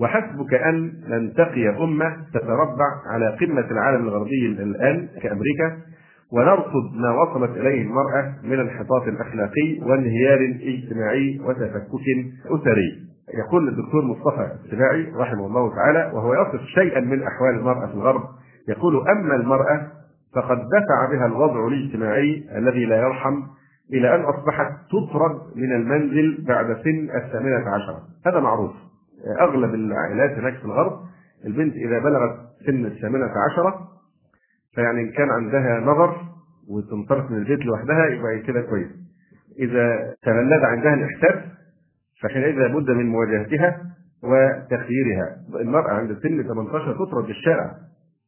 وحسبك 0.00 0.54
أن 0.54 0.92
ننتقي 1.08 1.68
أمة 1.84 2.16
تتربع 2.34 2.86
على 3.12 3.36
قمة 3.40 3.70
العالم 3.70 4.04
الغربي 4.08 4.46
الآن 4.46 5.08
كأمريكا 5.22 5.76
ونرصد 6.32 6.94
ما 6.94 7.10
وصلت 7.10 7.50
إليه 7.56 7.82
المرأة 7.82 8.34
من 8.42 8.52
الانحطاط 8.52 9.02
الأخلاقي 9.02 9.80
وانهيار 9.82 10.38
اجتماعي 10.62 11.40
وتفكك 11.44 12.06
أسري. 12.46 13.10
يقول 13.34 13.68
الدكتور 13.68 14.04
مصطفى 14.04 14.52
السباعي 14.64 15.12
رحمه 15.16 15.46
الله 15.46 15.74
تعالى 15.74 16.12
وهو 16.14 16.34
يصف 16.34 16.60
شيئا 16.66 17.00
من 17.00 17.22
أحوال 17.22 17.54
المرأة 17.58 17.86
في 17.86 17.94
الغرب 17.94 18.22
يقول 18.68 19.08
أما 19.08 19.34
المرأة 19.34 19.86
فقد 20.34 20.58
دفع 20.58 21.10
بها 21.12 21.26
الوضع 21.26 21.68
الاجتماعي 21.68 22.44
الذي 22.56 22.84
لا 22.84 22.96
يرحم 22.96 23.42
إلى 23.92 24.14
أن 24.14 24.20
أصبحت 24.20 24.72
تطرد 24.90 25.40
من 25.56 25.72
المنزل 25.72 26.44
بعد 26.48 26.66
سن 26.66 27.10
الثامنة 27.16 27.70
عشرة 27.70 28.00
هذا 28.26 28.40
معروف 28.40 28.72
أغلب 29.40 29.74
العائلات 29.74 30.38
هناك 30.38 30.54
في 30.54 30.64
الغرب 30.64 30.92
البنت 31.46 31.74
إذا 31.74 31.98
بلغت 31.98 32.36
سن 32.66 32.86
الثامنة 32.86 33.30
عشرة 33.50 33.88
فيعني 34.74 35.00
إن 35.00 35.10
كان 35.12 35.30
عندها 35.30 35.80
نظر 35.80 36.16
وتنطلق 36.68 37.30
من 37.30 37.36
البيت 37.38 37.60
لوحدها 37.66 38.06
يبقى 38.06 38.38
كده 38.38 38.60
كويس. 38.62 38.88
إذا 39.58 40.14
تولد 40.22 40.64
عندها 40.64 40.94
الاحساس 40.94 41.44
فحينئذ 42.22 42.54
لابد 42.54 42.90
من 42.90 43.06
مواجهتها 43.06 43.82
وتخييرها. 44.22 45.36
المرأة 45.60 45.90
عند 45.92 46.18
سن 46.22 46.42
18 46.42 46.92
تطرد 46.94 47.26
بالشارع. 47.26 47.74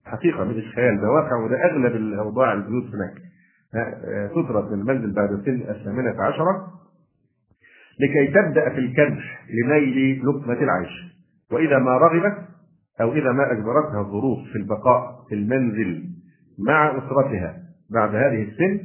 حقيقة 0.06 0.44
مش 0.44 0.74
خيال 0.74 1.00
ده 1.00 1.10
واقع 1.10 1.36
وده 1.44 1.64
أغلب 1.64 1.96
الأوضاع 1.96 2.52
البيوت 2.52 2.84
هناك. 2.84 3.14
تطرد 4.30 4.72
من 4.72 4.80
المنزل 4.80 5.14
بعد 5.14 5.28
سن 5.44 5.60
الثامنة 5.70 6.22
عشرة 6.22 6.66
لكي 8.00 8.26
تبدأ 8.32 8.68
في 8.68 8.78
الكدح 8.78 9.44
لنيل 9.50 10.22
لقمة 10.26 10.62
العيش. 10.62 11.16
وإذا 11.52 11.78
ما 11.78 11.90
رغبت 11.98 12.38
أو 13.00 13.12
إذا 13.12 13.32
ما 13.32 13.52
أجبرتها 13.52 14.00
الظروف 14.00 14.38
في 14.52 14.58
البقاء 14.58 15.24
في 15.28 15.34
المنزل 15.34 16.04
مع 16.66 16.98
أسرتها 16.98 17.56
بعد 17.90 18.14
هذه 18.14 18.42
السن 18.42 18.80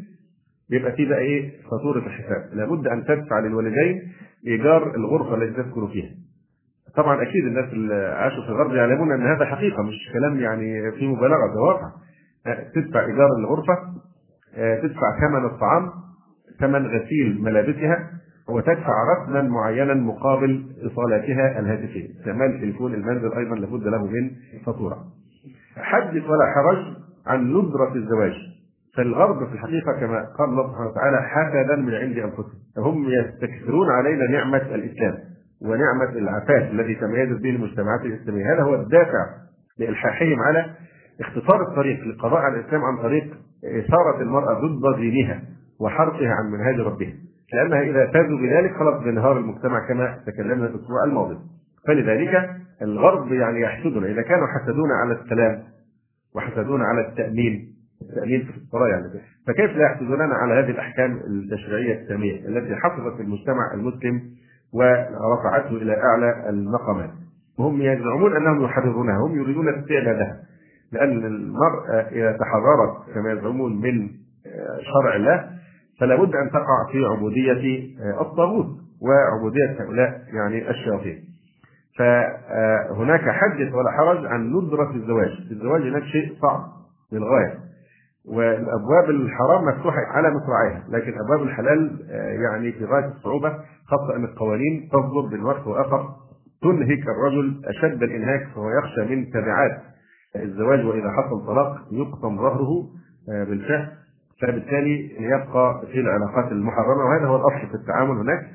يبقى 0.70 0.92
في 0.92 1.06
بقى 1.06 1.20
إيه؟ 1.20 1.52
فاتوره 1.72 1.98
الحساب. 1.98 2.50
لابد 2.54 2.88
أن 2.88 3.04
تدفع 3.06 3.40
للوالدين 3.40 4.02
إيجار 4.48 4.96
الغرفة 4.96 5.36
التي 5.36 5.64
تسكن 5.64 5.88
فيها. 5.88 6.10
طبعا 6.96 7.22
أكيد 7.22 7.46
الناس 7.46 7.74
اللي 7.74 7.96
عاشوا 7.96 8.44
في 8.44 8.50
الغرب 8.50 8.74
يعلمون 8.76 9.12
إن 9.12 9.28
هذا 9.36 9.46
حقيقة 9.46 9.84
مش 9.84 9.96
كلام 10.14 10.40
يعني 10.40 10.92
في 10.92 11.08
مبالغة 11.08 11.54
ده 11.56 11.62
واقع. 11.62 11.92
تدفع 12.76 13.06
إيجار 13.06 13.30
الغرفة 13.40 13.78
تدفع 14.82 15.20
ثمن 15.20 15.46
الطعام 15.46 15.90
ثمن 16.60 16.88
غسيل 16.88 17.42
ملابسها 17.42 18.10
وتدفع 18.50 18.94
رسما 19.18 19.42
معينا 19.42 19.94
مقابل 19.94 20.66
إيصالاتها 20.84 21.60
الهاتفية. 21.60 22.10
استعمال 22.20 22.62
تليفون 22.62 22.94
المنزل 22.94 23.34
أيضا 23.34 23.56
لابد 23.56 23.88
له 23.88 24.06
من 24.06 24.32
فاتوره 24.66 24.98
حدث 25.78 26.24
ولا 26.24 26.46
حرج 26.56 27.07
عن 27.28 27.54
ندرة 27.54 27.96
الزواج. 27.96 28.34
فالغرب 28.98 29.48
في 29.48 29.54
الحقيقة 29.54 30.00
كما 30.00 30.26
قال 30.38 30.50
الله 30.50 30.68
سبحانه 30.68 30.90
وتعالى 30.90 31.18
حسدا 31.22 31.76
من 31.76 31.94
عند 31.94 32.18
أنفسهم. 32.18 32.60
هم 32.78 33.06
يستكثرون 33.10 33.90
علينا 33.90 34.32
نعمة 34.32 34.76
الإسلام 34.76 35.18
ونعمة 35.62 36.10
العفاف 36.10 36.72
الذي 36.72 36.96
تميزت 36.96 37.42
به 37.42 37.50
المجتمعات 37.50 38.02
الاسلاميه 38.02 38.54
هذا 38.54 38.64
هو 38.64 38.76
الدافع 38.76 39.26
لإلحاحهم 39.80 40.40
على 40.40 40.66
اختصار 41.22 41.62
الطريق 41.62 42.00
للقضاء 42.04 42.40
على 42.40 42.60
الإسلام 42.60 42.82
عن 42.84 42.98
طريق 42.98 43.38
إثارة 43.66 44.22
المرأة 44.22 44.54
ضد 44.54 45.00
دينها 45.00 45.42
وحرقها 45.80 46.34
عن 46.34 46.52
منهاج 46.52 46.80
ربها. 46.80 47.14
لأنها 47.54 47.82
إذا 47.82 48.12
فازوا 48.12 48.38
بذلك 48.38 48.76
خلاص 48.80 49.04
بينهار 49.04 49.38
المجتمع 49.38 49.88
كما 49.88 50.18
تكلمنا 50.26 50.66
الأسبوع 50.66 51.04
الماضي. 51.04 51.38
فلذلك 51.88 52.50
الغرب 52.82 53.32
يعني 53.32 53.62
يحسدنا. 53.62 54.08
إذا 54.08 54.22
كانوا 54.22 54.48
حسدونا 54.48 54.94
على 54.94 55.14
السلام 55.14 55.64
وحسدونا 56.36 56.86
على 56.86 57.08
التأمين 57.08 57.74
التأمين 58.02 58.44
في 58.44 58.58
الصلاة 58.58 58.88
يعني 58.88 59.04
فكيف 59.48 59.72
لا 59.78 59.84
يحسدوننا 59.84 60.36
على 60.36 60.54
هذه 60.54 60.72
الأحكام 60.72 61.20
التشريعية 61.28 62.02
الساميه 62.02 62.48
التي 62.48 62.76
حفظت 62.76 63.20
المجتمع 63.20 63.74
المسلم 63.74 64.22
ورفعته 64.74 65.70
إلى 65.70 65.98
أعلى 65.98 66.50
المقامات 66.50 67.10
وهم 67.60 67.82
يزعمون 67.82 68.36
أنهم 68.36 68.64
يحررونها 68.64 69.18
هم 69.18 69.40
يريدون 69.40 69.70
استعبادها 69.70 70.40
لأن 70.92 71.26
المراه 71.26 71.92
إذا 72.12 72.32
تحررت 72.32 73.16
كما 73.16 73.32
يزعمون 73.32 73.82
من 73.82 74.10
شرع 74.94 75.16
الله 75.16 75.50
فلا 76.00 76.16
بد 76.16 76.36
أن 76.36 76.50
تقع 76.50 76.92
في 76.92 77.06
عبودية 77.06 77.88
الطاغوت 78.22 78.68
وعبودية 79.02 79.84
هؤلاء 79.84 80.22
يعني 80.34 80.70
الشياطين. 80.70 81.24
فهناك 81.98 83.22
حدث 83.22 83.74
ولا 83.74 83.92
حرج 83.92 84.26
عن 84.26 84.54
ندرة 84.54 84.92
الزواج، 84.96 85.32
الزواج 85.52 85.82
هناك 85.82 86.04
شيء 86.04 86.38
صعب 86.42 86.62
للغاية. 87.12 87.60
والأبواب 88.26 89.10
الحرام 89.10 89.66
مفتوحة 89.66 90.02
على 90.02 90.32
مصراعيها، 90.32 90.84
لكن 90.90 91.14
أبواب 91.20 91.42
الحلال 91.48 92.00
يعني 92.44 92.72
في 92.72 92.86
غاية 92.86 93.06
الصعوبة 93.06 93.50
خاصة 93.86 94.16
أن 94.16 94.24
القوانين 94.24 94.90
تصدر 94.92 95.30
بين 95.30 95.44
وقت 95.44 95.68
واخر 95.68 96.10
تنهك 96.62 97.04
الرجل 97.08 97.62
أشد 97.66 98.04
الإنهاك 98.04 98.48
فهو 98.56 98.70
يخشى 98.70 99.16
من 99.16 99.30
تبعات 99.32 99.82
الزواج 100.36 100.86
وإذا 100.86 101.12
حصل 101.12 101.48
طلاق 101.48 101.78
يقطم 101.92 102.38
ظهره 102.38 102.70
بالفعل. 103.28 103.88
فبالتالي 104.42 105.12
يبقى 105.20 105.82
في 105.92 106.00
العلاقات 106.00 106.52
المحرمة 106.52 107.06
وهذا 107.06 107.28
هو 107.28 107.36
الأصل 107.36 107.68
في 107.68 107.76
التعامل 107.76 108.18
هناك. 108.18 108.48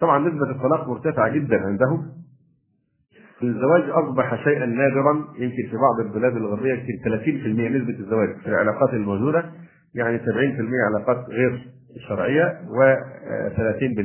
طبعا 0.00 0.28
نسبة 0.28 0.50
الطلاق 0.50 0.88
مرتفعة 0.88 1.28
جدا 1.28 1.66
عندهم. 1.66 2.06
الزواج 3.42 3.82
أصبح 3.90 4.44
شيئا 4.44 4.66
نادرا 4.66 5.12
يمكن 5.38 5.62
في 5.70 5.76
بعض 5.76 6.06
البلاد 6.06 6.36
الغربية 6.36 6.72
يمكن 6.72 6.98
30% 7.04 7.76
نسبة 7.76 7.98
الزواج 7.98 8.36
في 8.42 8.46
العلاقات 8.48 8.94
الموجودة 8.94 9.44
يعني 9.94 10.18
70% 10.18 10.24
علاقات 10.90 11.28
غير 11.28 11.66
شرعية 12.08 12.60
و30% 12.68 14.00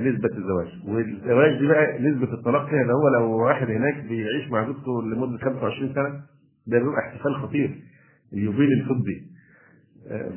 نسبة 0.00 0.28
الزواج. 0.38 0.66
والزواج 0.88 1.58
دي 1.58 1.66
بقى 1.66 1.98
نسبة 2.02 2.32
الطلاق 2.34 2.68
فيها 2.68 2.82
ده 2.82 2.92
هو 2.92 3.08
لو 3.18 3.30
واحد 3.44 3.70
هناك 3.70 3.94
بيعيش 4.08 4.50
مع 4.50 4.66
زوجته 4.66 5.02
لمدة 5.02 5.38
25 5.38 5.94
سنة 5.94 6.08
ده 6.66 6.78
بيبقى 6.78 6.98
احتفال 7.00 7.34
خطير 7.34 7.70
اليوبيل 8.32 8.68
الفضي 8.72 9.22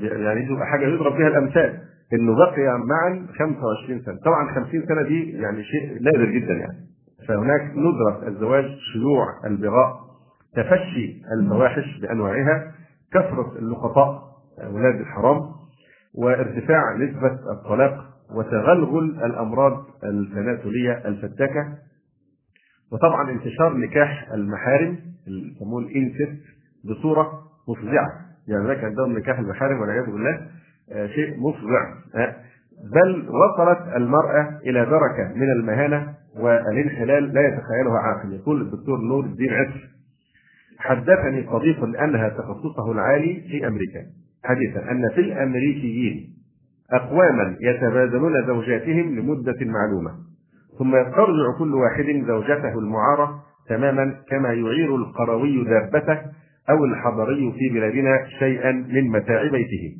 يعني 0.02 0.45
دي 0.45 0.58
حاجة 0.72 0.86
يضرب 0.88 1.14
بها 1.18 1.28
الأمثال 1.28 1.80
إنه 2.14 2.36
بقي 2.36 2.78
معا 2.89 3.28
25 3.39 4.02
سنة. 4.06 4.16
طبعا 4.26 4.54
50 4.66 4.86
سنة 4.88 5.02
دي 5.02 5.32
يعني 5.32 5.64
شيء 5.64 6.02
نادر 6.02 6.26
جدا 6.26 6.54
يعني. 6.54 6.88
فهناك 7.28 7.61
ندرة 7.76 8.28
الزواج 8.28 8.65
شيوع 8.93 9.26
البغاء 9.45 9.99
تفشي 10.55 11.22
الفواحش 11.39 11.99
بأنواعها 12.01 12.72
كثرة 13.13 13.57
اللقطاء 13.59 14.30
أولاد 14.63 14.99
الحرام 14.99 15.41
وارتفاع 16.15 16.95
نسبة 16.97 17.39
الطلاق 17.51 18.05
وتغلغل 18.36 19.24
الأمراض 19.26 19.86
التناسليه 20.03 20.91
الفتاكة 21.05 21.78
وطبعا 22.91 23.32
انتشار 23.32 23.78
نكاح 23.78 24.32
المحارم 24.34 24.97
اللي 25.28 25.51
يسموه 25.55 25.82
الانسست 25.82 26.43
بصورة 26.86 27.32
مفزعة. 27.70 28.09
يعني 28.47 28.65
هناك 28.65 28.84
عندهم 28.84 29.17
نكاح 29.17 29.39
المحارم 29.39 29.82
والعياذ 29.82 30.05
بالله 30.05 30.47
شيء 31.15 31.39
مفزع. 31.39 31.93
بل 32.93 33.30
وصلت 33.30 33.95
المرأة 33.95 34.59
إلى 34.63 34.86
درجة 34.86 35.34
من 35.36 35.51
المهانة 35.51 36.13
والانحلال 36.36 37.34
لا 37.34 37.41
يتخيلها 37.41 37.99
عاقل 37.99 38.34
يقول 38.34 38.61
الدكتور 38.61 39.01
نور 39.01 39.25
الدين 39.25 39.53
عسر 39.53 39.89
حدثني 40.77 41.47
صديق 41.51 41.84
انهى 41.84 42.30
تخصصه 42.30 42.91
العالي 42.91 43.41
في 43.51 43.67
أمريكا 43.67 44.01
حديثا 44.43 44.91
أن 44.91 45.09
في 45.15 45.21
الأمريكيين 45.21 46.30
اقواما 46.93 47.55
يتبادلون 47.61 48.47
زوجاتهم 48.47 49.19
لمدة 49.19 49.57
معلومة 49.61 50.11
ثم 50.80 50.95
يسترجع 50.95 51.57
كل 51.59 51.75
واحد 51.75 52.05
زوجته 52.27 52.80
المعارة 52.80 53.43
تماما 53.69 54.15
كما 54.30 54.53
يعير 54.53 54.95
القروي 54.95 55.63
دابته 55.63 56.19
أو 56.69 56.86
الحضري 56.86 57.53
في 57.59 57.69
بلادنا 57.73 58.25
شيئا 58.39 58.71
من 58.71 59.09
متاع 59.11 59.43
بيته. 59.43 59.97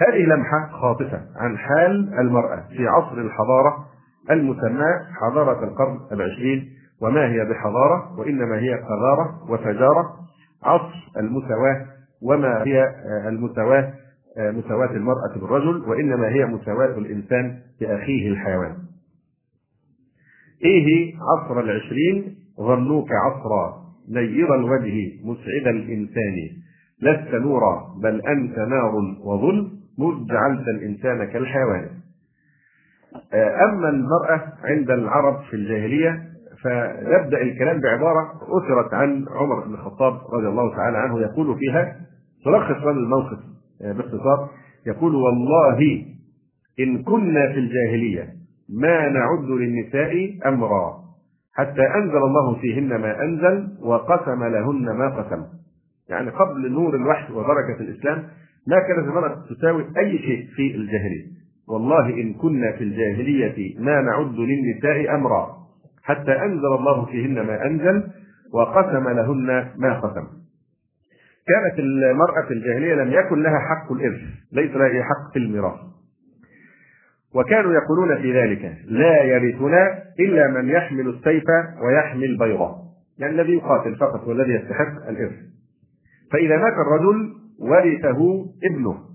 هذه 0.00 0.26
لمحة 0.26 0.68
خاطفة 0.72 1.20
عن 1.36 1.58
حال 1.58 2.14
المرأة 2.20 2.64
في 2.76 2.86
عصر 2.86 3.18
الحضارة 3.18 3.86
المسماة 4.30 5.00
حضارة 5.20 5.64
القرن 5.64 5.98
العشرين 6.12 6.68
وما 7.02 7.28
هي 7.28 7.44
بحضارة 7.44 8.18
وإنما 8.18 8.58
هي 8.58 8.74
قذارة 8.74 9.50
وفجارة 9.50 10.16
عصر 10.62 11.10
المساواة 11.16 11.86
وما 12.22 12.62
هي 12.66 12.84
المساواة 13.28 13.92
مساواة 14.38 14.90
المرأة 14.90 15.34
بالرجل 15.40 15.88
وإنما 15.90 16.28
هي 16.28 16.46
مساواة 16.46 16.98
الإنسان 16.98 17.58
بأخيه 17.80 18.28
الحيوان. 18.28 18.76
إيه 20.64 21.14
عصر 21.16 21.60
العشرين؟ 21.60 22.36
ظنوك 22.60 23.08
عصرا 23.12 23.86
نير 24.08 24.54
الوجه 24.54 25.12
مسعد 25.24 25.66
الإنسان. 25.66 26.34
لست 27.02 27.34
نورا 27.34 27.94
بل 28.02 28.20
أنت 28.26 28.58
نار 28.58 28.94
وظل 29.24 29.70
مذ 29.98 30.26
جعلت 30.26 30.68
الإنسان 30.68 31.24
كالحيوان. 31.24 31.88
أما 33.34 33.88
المرأة 33.88 34.52
عند 34.64 34.90
العرب 34.90 35.42
في 35.50 35.56
الجاهلية 35.56 36.22
فنبدا 36.62 37.42
الكلام 37.42 37.80
بعبارة 37.80 38.32
أثرت 38.42 38.94
عن 38.94 39.26
عمر 39.30 39.66
بن 39.66 39.74
الخطاب 39.74 40.12
رضي 40.32 40.48
الله 40.48 40.76
تعالى 40.76 40.98
عنه 40.98 41.20
يقول 41.20 41.58
فيها 41.58 41.96
تلخص 42.44 42.82
هذا 42.82 42.90
الموقف 42.90 43.38
آه، 43.82 43.92
باختصار 43.92 44.50
يقول 44.86 45.14
والله 45.14 46.04
إن 46.80 47.02
كنا 47.02 47.52
في 47.52 47.58
الجاهلية 47.58 48.28
ما 48.68 49.08
نعد 49.08 49.50
للنساء 49.50 50.38
أمرا 50.46 51.06
حتى 51.54 51.82
أنزل 51.96 52.16
الله 52.16 52.60
فيهن 52.60 52.88
ما 52.88 53.22
أنزل 53.22 53.68
وقسم 53.82 54.44
لهن 54.44 54.96
ما 54.96 55.08
قسم. 55.08 55.44
يعني 56.08 56.30
قبل 56.30 56.72
نور 56.72 56.96
الوحي 56.96 57.32
وبركة 57.32 57.80
الإسلام 57.80 58.18
ما 58.66 58.76
كانت 58.80 59.08
المرأة 59.08 59.44
تساوي 59.50 59.84
أي 59.98 60.18
شيء 60.18 60.46
في 60.56 60.76
الجاهلية. 60.76 61.35
والله 61.68 62.08
إن 62.08 62.34
كنا 62.34 62.72
في 62.72 62.84
الجاهلية 62.84 63.80
ما 63.80 64.00
نعد 64.00 64.38
للنساء 64.38 65.14
أمرا 65.14 65.56
حتى 66.02 66.32
أنزل 66.32 66.74
الله 66.78 67.04
فيهن 67.04 67.46
ما 67.46 67.66
أنزل 67.66 68.02
وقسم 68.54 69.08
لهن 69.08 69.68
ما 69.76 70.00
قسم. 70.00 70.26
كانت 71.46 71.78
المرأة 71.78 72.46
في 72.48 72.54
الجاهلية 72.54 72.94
لم 72.94 73.12
يكن 73.12 73.42
لها 73.42 73.58
حق 73.58 73.92
الإرث 73.92 74.20
ليس 74.52 74.70
لها 74.70 75.02
حق 75.02 75.32
في 75.32 75.38
الميراث. 75.38 75.80
وكانوا 77.34 77.72
يقولون 77.72 78.22
في 78.22 78.32
ذلك 78.40 78.76
لا 78.84 79.22
يرثنا 79.22 80.02
إلا 80.20 80.48
من 80.48 80.68
يحمل 80.68 81.08
السيف 81.08 81.44
ويحمل 81.86 82.24
البيضة 82.24 82.76
يعني 83.18 83.40
الذي 83.40 83.52
يقاتل 83.52 83.96
فقط 83.96 84.28
والذي 84.28 84.52
يستحق 84.52 85.08
الإرث. 85.08 85.36
فإذا 86.32 86.56
مات 86.56 86.72
الرجل 86.72 87.32
ورثه 87.60 88.46
ابنه. 88.64 89.05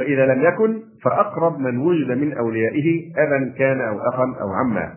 فإذا 0.00 0.26
لم 0.26 0.42
يكن 0.42 0.82
فأقرب 1.02 1.58
من 1.58 1.78
وجد 1.78 2.10
من 2.10 2.32
أوليائه 2.32 3.12
أبا 3.16 3.54
كان 3.58 3.80
أو 3.80 4.00
أخا 4.00 4.24
أو 4.40 4.52
عما. 4.52 4.94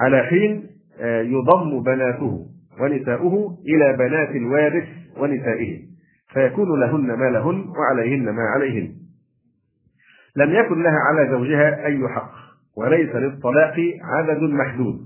على 0.00 0.22
حين 0.22 0.66
آه، 1.00 1.22
يضم 1.22 1.82
بناته 1.82 2.46
ونساؤه 2.80 3.58
إلى 3.66 3.96
بنات 3.96 4.30
الوارث 4.30 4.84
ونسائه 5.16 5.78
فيكون 6.32 6.80
لهن 6.80 7.14
ما 7.14 7.24
لهن 7.24 7.64
وعليهن 7.78 8.30
ما 8.30 8.42
عليهن. 8.42 8.92
لم 10.36 10.50
يكن 10.50 10.82
لها 10.82 10.98
على 10.98 11.30
زوجها 11.30 11.86
أي 11.86 12.08
حق 12.08 12.32
وليس 12.76 13.14
للطلاق 13.14 13.76
عدد 14.02 14.42
محدود 14.42 15.00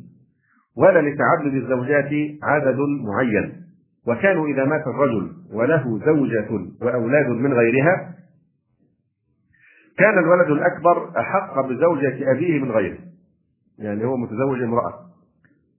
ولا 0.76 1.00
لتعدد 1.00 1.54
الزوجات 1.54 2.10
عدد 2.42 2.78
معين. 3.04 3.52
وكانوا 4.08 4.48
إذا 4.48 4.64
مات 4.64 4.86
الرجل 4.86 5.30
وله 5.52 6.00
زوجة 6.06 6.48
وأولاد 6.82 7.28
من 7.28 7.52
غيرها 7.52 8.15
كان 9.98 10.18
الولد 10.18 10.50
الأكبر 10.50 11.10
أحق 11.20 11.60
بزوجة 11.60 12.32
أبيه 12.32 12.60
من 12.60 12.70
غيره. 12.70 12.98
يعني 13.78 14.04
هو 14.04 14.16
متزوج 14.16 14.62
امرأة. 14.62 14.94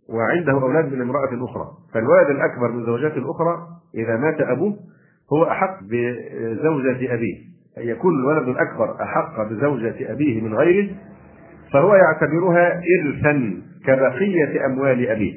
وعنده 0.10 0.52
أولاد 0.52 0.94
من 0.94 1.02
امرأة 1.02 1.46
أخرى. 1.46 1.68
فالولد 1.94 2.30
الأكبر 2.30 2.72
من 2.72 2.86
زوجات 2.86 3.18
الأخرى 3.18 3.68
إذا 3.96 4.18
مات 4.18 4.42
أبوه 4.42 4.78
هو 5.34 5.44
أحق 5.44 5.84
بزوجة 5.84 7.14
أبيه. 7.14 7.48
يكون 7.78 8.14
الولد 8.20 8.48
الأكبر 8.48 9.02
أحق 9.04 9.44
بزوجة 9.50 10.12
أبيه 10.12 10.42
من 10.42 10.56
غيره 10.56 10.96
فهو 11.74 11.96
يعتبرها 11.96 12.82
إرثا 13.04 13.62
كبقية 13.86 14.66
أموال 14.66 15.10
أبيه. 15.10 15.34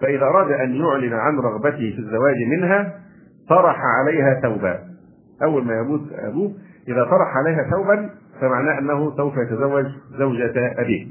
فإذا 0.00 0.22
أراد 0.22 0.52
أن 0.52 0.74
يعلن 0.74 1.12
عن 1.12 1.38
رغبته 1.38 1.92
في 1.96 1.98
الزواج 1.98 2.36
منها 2.50 3.00
طرح 3.48 3.80
عليها 4.00 4.40
ثوبا 4.42 4.78
أول 5.42 5.64
ما 5.64 5.78
يموت 5.78 6.12
أبوه 6.12 6.54
إذا 6.88 7.04
طرح 7.04 7.36
عليها 7.36 7.70
ثوبا 7.70 8.10
فمعناه 8.40 8.78
أنه 8.78 9.16
سوف 9.16 9.34
يتزوج 9.36 9.86
زوجة 10.18 10.52
أبيه. 10.78 11.06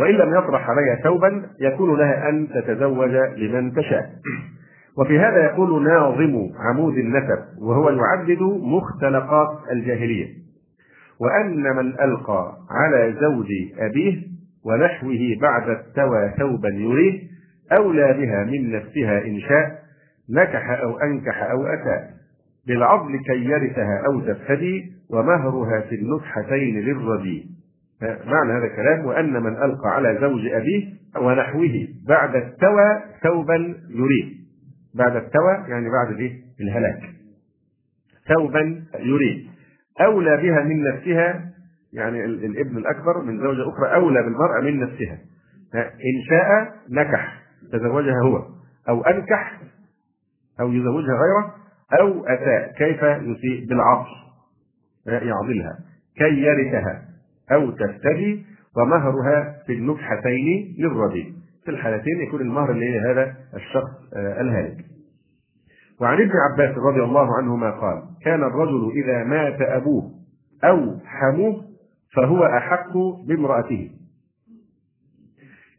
وإن 0.00 0.14
لم 0.14 0.34
يطرح 0.34 0.70
عليها 0.70 0.96
ثوبا 1.04 1.42
يكون 1.60 1.98
لها 1.98 2.28
أن 2.28 2.48
تتزوج 2.48 3.10
لمن 3.36 3.72
تشاء. 3.72 4.10
وفي 4.98 5.18
هذا 5.18 5.44
يقول 5.44 5.84
ناظم 5.84 6.48
عمود 6.58 6.94
النسب 6.94 7.38
وهو 7.62 7.90
يعدد 7.90 8.42
مختلقات 8.42 9.58
الجاهلية. 9.72 10.26
وأن 11.20 11.76
من 11.76 12.00
ألقى 12.00 12.56
على 12.70 13.14
زوج 13.20 13.46
أبيه 13.78 14.22
ونحوه 14.64 15.18
بعد 15.40 15.68
التوى 15.68 16.34
ثوبا 16.38 16.68
يريه 16.68 17.20
أولى 17.78 18.12
بها 18.12 18.44
من 18.44 18.72
نفسها 18.72 19.24
إن 19.24 19.40
شاء 19.40 19.78
نكح 20.30 20.70
أو 20.70 20.98
أنكح 20.98 21.42
أو 21.42 21.66
أتى. 21.66 22.15
بالعضل 22.66 23.18
كي 23.26 23.44
يرثها 23.44 24.02
أو 24.06 24.20
تفتدي 24.20 24.92
ومهرها 25.10 25.80
في 25.80 25.94
النكحتين 25.94 26.80
للردي 26.80 27.56
معنى 28.02 28.52
هذا 28.52 28.64
الكلام 28.64 29.06
وأن 29.06 29.42
من 29.42 29.56
ألقى 29.56 29.88
على 29.88 30.18
زوج 30.20 30.46
أبيه 30.46 30.92
ونحوه 31.16 31.88
بعد 32.08 32.36
التوى 32.36 33.00
ثوبا 33.22 33.74
يريد. 33.90 34.36
بعد 34.94 35.16
التوى 35.16 35.64
يعني 35.68 35.86
بعد 35.90 36.14
الايه؟ 36.14 36.32
الهلاك. 36.60 37.02
ثوبا 38.28 38.84
يريد. 38.98 39.46
أولى 40.00 40.36
بها 40.36 40.62
من 40.64 40.82
نفسها 40.82 41.50
يعني 41.92 42.24
الابن 42.24 42.76
الأكبر 42.76 43.22
من 43.22 43.40
زوجة 43.40 43.68
أخرى 43.68 43.94
أولى 43.94 44.22
بالمرأة 44.22 44.60
من 44.60 44.80
نفسها. 44.80 45.18
إن 45.74 46.22
شاء 46.28 46.74
نكح 46.90 47.42
تزوجها 47.72 48.20
هو. 48.24 48.42
أو 48.88 49.02
أنكح 49.02 49.60
أو 50.60 50.72
يزوجها 50.72 51.14
غيره 51.14 51.54
أو 51.92 52.26
أتى 52.26 52.72
كيف 52.78 53.02
يسيء 53.02 53.68
بالعطف 53.68 54.08
يعضلها. 55.06 55.78
كي 56.16 56.42
يرثها 56.42 57.02
أو 57.52 57.70
تفتدي 57.70 58.46
ومهرها 58.76 59.56
في 59.66 59.72
النكحتين 59.72 60.76
للرضي 60.78 61.34
في 61.64 61.70
الحالتين 61.70 62.20
يكون 62.20 62.40
المهر 62.40 62.70
اللي 62.70 62.86
هي 62.86 62.98
هذا 62.98 63.34
الشخص 63.54 64.14
آه، 64.16 64.40
الهالك. 64.40 64.84
وعن 66.00 66.22
ابن 66.22 66.32
عباس 66.52 66.78
رضي 66.78 67.02
الله 67.02 67.36
عنهما 67.36 67.70
قال 67.70 68.02
كان 68.24 68.42
الرجل 68.42 68.92
إذا 69.04 69.24
مات 69.24 69.60
أبوه 69.60 70.10
أو 70.64 70.98
حموه 71.04 71.64
فهو 72.16 72.44
أحق 72.44 72.92
بامرأته. 73.28 73.90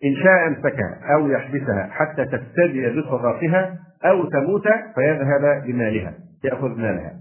إن 0.03 0.16
شاء 0.16 0.47
امسكها 0.47 0.99
أو 1.16 1.28
يحبسها 1.28 1.89
حتى 1.91 2.26
تفتدي 2.26 2.89
بصداقها 2.89 3.80
أو 4.06 4.30
تموت 4.30 4.64
فيذهب 4.95 5.64
بمالها 5.66 6.14
يأخذ 6.43 6.68
مالها. 6.68 7.14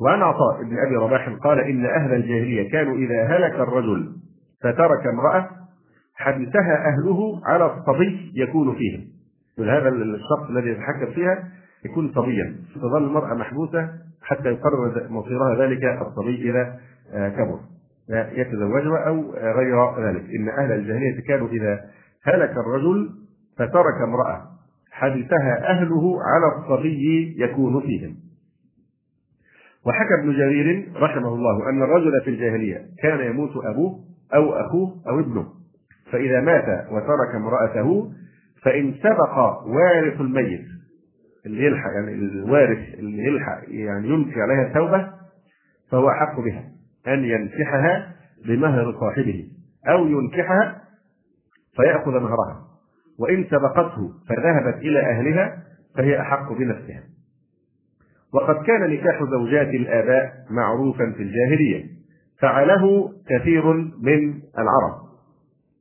وعن 0.00 0.22
عطاء 0.22 0.62
بن 0.62 0.78
أبي 0.86 0.96
رباح 0.96 1.28
قال 1.28 1.58
إن 1.58 1.86
أهل 1.86 2.14
الجاهلية 2.14 2.70
كانوا 2.70 2.96
إذا 2.96 3.24
هلك 3.24 3.54
الرجل 3.54 4.12
فترك 4.62 5.06
امرأة 5.06 5.48
حبسها 6.14 6.88
أهله 6.88 7.40
على 7.44 7.66
الصبي 7.66 8.32
يكون 8.34 8.74
فيهم 8.74 9.04
هذا 9.58 9.88
الشخص 9.88 10.50
الذي 10.50 10.70
يتحكم 10.70 11.12
فيها 11.14 11.48
يكون 11.84 12.12
صبيا 12.14 12.56
تظل 12.74 13.04
المرأة 13.04 13.34
محبوسة 13.34 13.88
حتى 14.22 14.48
يقرر 14.48 15.06
مصيرها 15.08 15.66
ذلك 15.66 15.84
الصبي 15.84 16.50
إذا 16.50 16.78
آه، 17.14 17.28
كبر. 17.28 17.58
يتزوجها 18.10 18.98
أو 19.08 19.32
غير 19.32 20.08
ذلك. 20.08 20.24
إن 20.34 20.48
أهل 20.48 20.72
الجاهلية 20.72 21.20
كانوا 21.28 21.48
إذا 21.48 21.80
هلك 22.24 22.50
الرجل 22.50 23.10
فترك 23.58 24.02
امرأة 24.02 24.49
حبسها 25.00 25.70
أهله 25.70 26.18
على 26.22 26.46
الصبي 26.56 27.34
يكون 27.38 27.80
فيهم. 27.80 28.16
وحكى 29.86 30.14
ابن 30.22 30.32
جرير 30.32 30.92
رحمه 30.96 31.28
الله 31.34 31.70
أن 31.70 31.82
الرجل 31.82 32.12
في 32.24 32.30
الجاهلية 32.30 32.86
كان 33.02 33.30
يموت 33.30 33.50
أبوه 33.64 34.00
أو 34.34 34.52
أخوه 34.52 35.02
أو 35.08 35.20
ابنه. 35.20 35.46
فإذا 36.12 36.40
مات 36.40 36.86
وترك 36.90 37.34
امرأته 37.34 38.12
فإن 38.62 38.94
سبق 39.02 39.38
وارث 39.66 40.20
الميت 40.20 40.66
اللي 41.46 41.64
يلحق 41.64 41.90
يعني 41.94 42.12
الوارث 42.12 42.94
اللي 42.98 43.24
يلحق 43.24 43.60
يعني 43.68 44.08
ينفي 44.08 44.40
عليها 44.40 44.66
التوبة 44.66 45.10
فهو 45.90 46.10
أحق 46.10 46.40
بها 46.40 46.64
أن 47.08 47.24
ينكحها 47.24 48.12
بمهر 48.46 48.94
صاحبه 49.00 49.48
أو 49.88 50.06
ينكحها 50.06 50.82
فيأخذ 51.76 52.12
مهرها. 52.12 52.69
وإن 53.20 53.44
سبقته 53.44 54.10
فذهبت 54.28 54.76
إلى 54.78 55.00
أهلها 55.00 55.62
فهي 55.96 56.20
أحق 56.20 56.52
بنفسها. 56.52 57.02
وقد 58.34 58.64
كان 58.64 58.90
نكاح 58.90 59.24
زوجات 59.30 59.68
الآباء 59.68 60.32
معروفا 60.50 61.12
في 61.16 61.22
الجاهلية 61.22 61.84
فعله 62.40 63.12
كثير 63.28 63.72
من 64.02 64.40
العرب. 64.58 65.00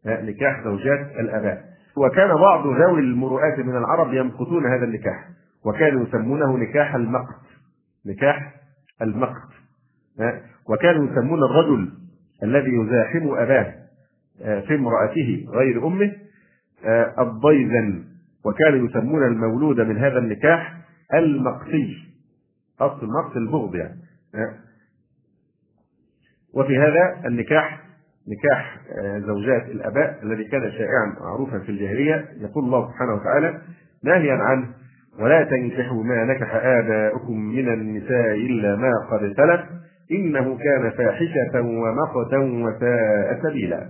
نكاح 0.06 0.64
زوجات 0.64 1.00
الآباء. 1.20 1.70
وكان 1.98 2.30
بعض 2.36 2.68
ذوي 2.68 3.00
المروءات 3.00 3.60
من 3.60 3.78
العرب 3.78 4.14
يمقتون 4.14 4.66
هذا 4.66 4.84
النكاح 4.86 5.30
وكانوا 5.66 6.08
يسمونه 6.08 6.58
نكاح 6.58 6.96
المقت. 6.96 7.42
نكاح 8.06 8.54
المقت. 9.02 9.50
وكانوا 10.70 11.06
يسمون 11.12 11.44
الرجل 11.44 11.90
الذي 12.44 12.70
يزاحم 12.70 13.28
أباه 13.32 13.74
في 14.40 14.76
امرأته 14.76 15.46
غير 15.50 15.88
أمه 15.88 16.12
الضيزن 17.20 18.04
وكانوا 18.46 18.90
يسمون 18.90 19.24
المولود 19.24 19.82
من 19.82 19.98
هذا 19.98 20.18
النكاح 20.18 20.78
المقتي 21.14 21.98
أصل 22.82 23.04
المقت 23.04 23.38
البغض 23.38 23.76
يعني. 23.76 24.00
وفي 26.54 26.78
هذا 26.78 27.28
النكاح 27.28 27.82
نكاح 28.28 28.78
زوجات 29.28 29.66
الأباء 29.66 30.20
الذي 30.24 30.44
كان 30.44 30.72
شائعا 30.72 31.16
معروفا 31.22 31.60
في 31.60 31.70
الجاهلية 31.70 32.26
يقول 32.38 32.64
الله 32.64 32.88
سبحانه 32.92 33.14
وتعالى 33.14 33.62
ناهيا 34.04 34.34
عنه 34.34 34.68
ولا 35.20 35.44
تنكحوا 35.44 36.04
ما 36.04 36.24
نكح 36.24 36.56
آباؤكم 36.56 37.38
من 37.40 37.74
النساء 37.74 38.32
إلا 38.36 38.76
ما 38.76 38.92
قد 39.12 39.34
سلف 39.38 39.62
إنه 40.12 40.58
كان 40.58 40.92
فاحشة 40.92 41.62
ومقتا 41.62 42.38
وساء 42.38 43.40
سبيلا 43.44 43.90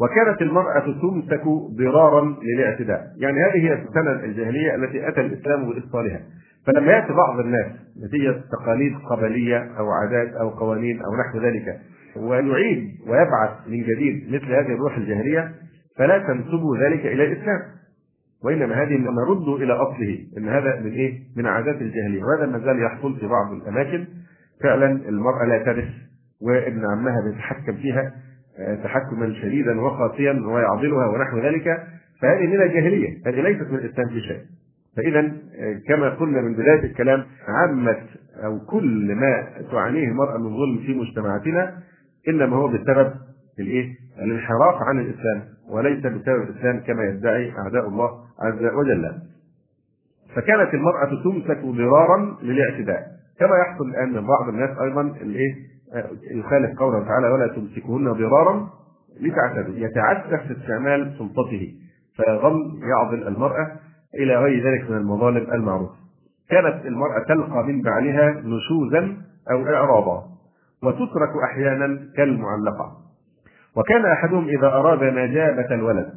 وكانت 0.00 0.42
المرأة 0.42 0.84
تمسك 1.02 1.44
ضرارا 1.78 2.36
للاعتداء، 2.42 3.06
يعني 3.16 3.36
هذه 3.42 3.56
هي 3.56 3.72
السنة 3.72 4.24
الجاهلية 4.24 4.74
التي 4.74 5.08
أتى 5.08 5.20
الإسلام 5.20 5.70
بإبطالها، 5.70 6.20
فلما 6.66 6.92
يأتي 6.92 7.12
بعض 7.12 7.40
الناس 7.40 7.66
نتيجة 8.06 8.40
تقاليد 8.52 8.92
قبلية 9.10 9.58
أو 9.78 9.90
عادات 9.90 10.32
أو 10.32 10.48
قوانين 10.48 11.02
أو 11.02 11.16
نحو 11.16 11.46
ذلك. 11.46 11.80
ويعيد 12.16 12.88
ويبعث 13.06 13.50
من 13.68 13.82
جديد 13.82 14.34
مثل 14.34 14.46
هذه 14.46 14.74
الروح 14.74 14.96
الجاهلية 14.96 15.52
فلا 15.98 16.18
تنسبوا 16.18 16.76
ذلك 16.76 17.06
إلى 17.06 17.24
الإسلام. 17.24 17.60
وإنما 18.44 18.82
هذه 18.82 18.96
نرد 18.96 19.62
إلى 19.62 19.72
أصله 19.72 20.18
إن 20.38 20.48
هذا 20.48 20.80
من 20.80 20.92
إيه؟ 20.92 21.20
من 21.36 21.46
عادات 21.46 21.82
الجاهلية. 21.82 22.22
وهذا 22.24 22.46
ما 22.46 22.58
زال 22.58 22.82
يحصل 22.82 23.16
في 23.20 23.26
بعض 23.26 23.52
الأماكن. 23.52 24.06
فعلا 24.62 24.86
المرأة 25.08 25.46
لا 25.46 25.58
ترث 25.58 25.88
وابن 26.42 26.82
عمها 26.92 27.20
بيتحكم 27.30 27.72
فيها. 27.72 28.12
تحكما 28.84 29.34
شديدا 29.42 29.80
وقاسيا 29.80 30.32
ويعضلها 30.46 31.06
ونحو 31.06 31.38
ذلك 31.38 31.82
فهذه 32.22 32.46
من 32.46 32.62
الجاهلية 32.62 33.18
هذه 33.26 33.40
ليست 33.40 33.70
من 33.70 33.78
الإسلام 33.78 34.08
في 34.08 34.20
شيء 34.20 34.40
فإذا 34.96 35.32
كما 35.88 36.08
قلنا 36.10 36.40
من 36.40 36.52
بداية 36.54 36.84
الكلام 36.84 37.24
عامة 37.48 37.96
أو 38.44 38.58
كل 38.60 39.14
ما 39.14 39.46
تعانيه 39.70 40.08
المرأة 40.08 40.38
من 40.38 40.56
ظلم 40.56 40.78
في 40.86 40.94
مجتمعاتنا 40.94 41.78
إنما 42.28 42.56
هو 42.56 42.68
بسبب 42.68 43.12
الإيه؟ 43.60 43.94
الانحراف 44.22 44.74
عن 44.82 44.98
الإسلام 45.00 45.42
وليس 45.70 45.98
بسبب 45.98 46.42
الإسلام 46.42 46.80
كما 46.80 47.04
يدعي 47.04 47.52
أعداء 47.58 47.88
الله 47.88 48.10
عز 48.40 48.64
وجل. 48.74 49.12
فكانت 50.36 50.74
المرأة 50.74 51.22
تمسك 51.24 51.58
ضرارا 51.64 52.36
للاعتداء 52.42 53.06
كما 53.40 53.56
يحصل 53.58 53.88
الآن 53.88 54.08
من 54.12 54.26
بعض 54.26 54.48
الناس 54.48 54.78
أيضا 54.78 55.00
الإيه؟ 55.00 55.54
يخالف 56.30 56.78
قوله 56.78 57.04
تعالى 57.04 57.28
ولا 57.28 57.46
تمسكوهن 57.46 58.12
ضرارا 58.12 58.70
لتعتدوا. 59.20 59.74
يتعسف 59.76 60.46
في 60.46 60.52
استعمال 60.60 61.14
سلطته 61.18 61.74
فيظل 62.16 62.80
يعضل 62.82 63.28
المرأة 63.28 63.72
إلى 64.14 64.36
غير 64.36 64.66
ذلك 64.66 64.90
من 64.90 64.96
المظالم 64.96 65.52
المعروفه. 65.52 65.94
كانت 66.50 66.86
المرأة 66.86 67.24
تلقى 67.28 67.64
من 67.64 67.82
بعلها 67.82 68.30
نشوزا 68.30 69.16
أو 69.50 69.66
اعراضا 69.66 70.24
وتترك 70.82 71.30
أحيانا 71.50 72.00
كالمعلقة. 72.16 72.96
وكان 73.76 74.06
أحدهم 74.06 74.48
إذا 74.48 74.66
أراد 74.66 75.02
نجابة 75.02 75.74
الولد 75.74 76.12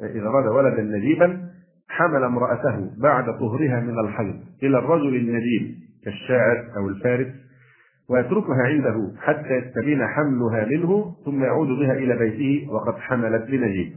إذا 0.00 0.26
أراد 0.28 0.46
ولدا 0.46 0.82
نجيبا 0.82 1.40
حمل 1.88 2.24
امرأته 2.24 2.90
بعد 3.02 3.24
طهرها 3.24 3.80
من 3.80 3.98
الحيض 3.98 4.36
إلى 4.62 4.78
الرجل 4.78 5.16
النجيب 5.16 5.74
كالشاعر 6.04 6.64
أو 6.76 6.88
الفارس. 6.88 7.26
ويتركها 8.10 8.62
عنده 8.62 9.12
حتى 9.20 9.54
يستبين 9.54 10.06
حملها 10.06 10.64
منه 10.64 11.14
ثم 11.24 11.44
يعود 11.44 11.68
بها 11.68 11.92
إلى 11.92 12.16
بيته 12.16 12.72
وقد 12.72 12.94
حملت 12.98 13.42
بنجيب 13.42 13.92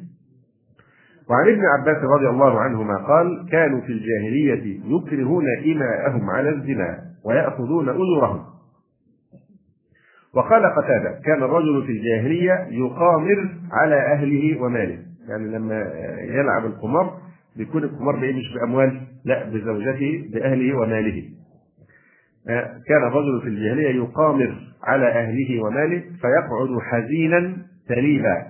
وعن 1.30 1.48
ابن 1.54 1.62
عباس 1.66 2.04
رضي 2.04 2.30
الله 2.30 2.60
عنهما 2.60 2.98
قال 2.98 3.48
كانوا 3.52 3.82
في 3.82 3.92
الجاهلية 3.92 4.80
يكرهون 4.86 5.46
إماءهم 5.66 6.30
على 6.30 6.50
الزنا 6.50 7.00
ويأخذون 7.26 7.90
أجرهم 7.90 8.46
وقال 10.34 10.64
قتادة 10.66 11.20
كان 11.26 11.44
الرجل 11.44 11.84
في 11.86 11.92
الجاهلية 11.92 12.68
يقامر 12.70 13.50
على 13.72 13.96
أهله 13.96 14.62
وماله. 14.62 14.98
يعني 15.30 15.48
لما 15.48 15.76
يلعب 16.20 16.66
القمار 16.66 17.18
بيكون 17.56 17.84
القمار 17.84 18.16
مش 18.16 18.54
بأموال 18.54 19.02
لا 19.26 19.50
بزوجته 19.50 20.30
بأهله 20.34 20.78
وماله. 20.78 21.24
كان 22.88 23.04
الرجل 23.08 23.42
في 23.42 23.48
الجاهلية 23.48 23.90
يقامر 24.04 24.56
على 24.84 25.08
أهله 25.08 25.64
وماله 25.64 26.00
فيقعد 26.00 26.80
حزينا 26.82 27.58
تليبا 27.88 28.46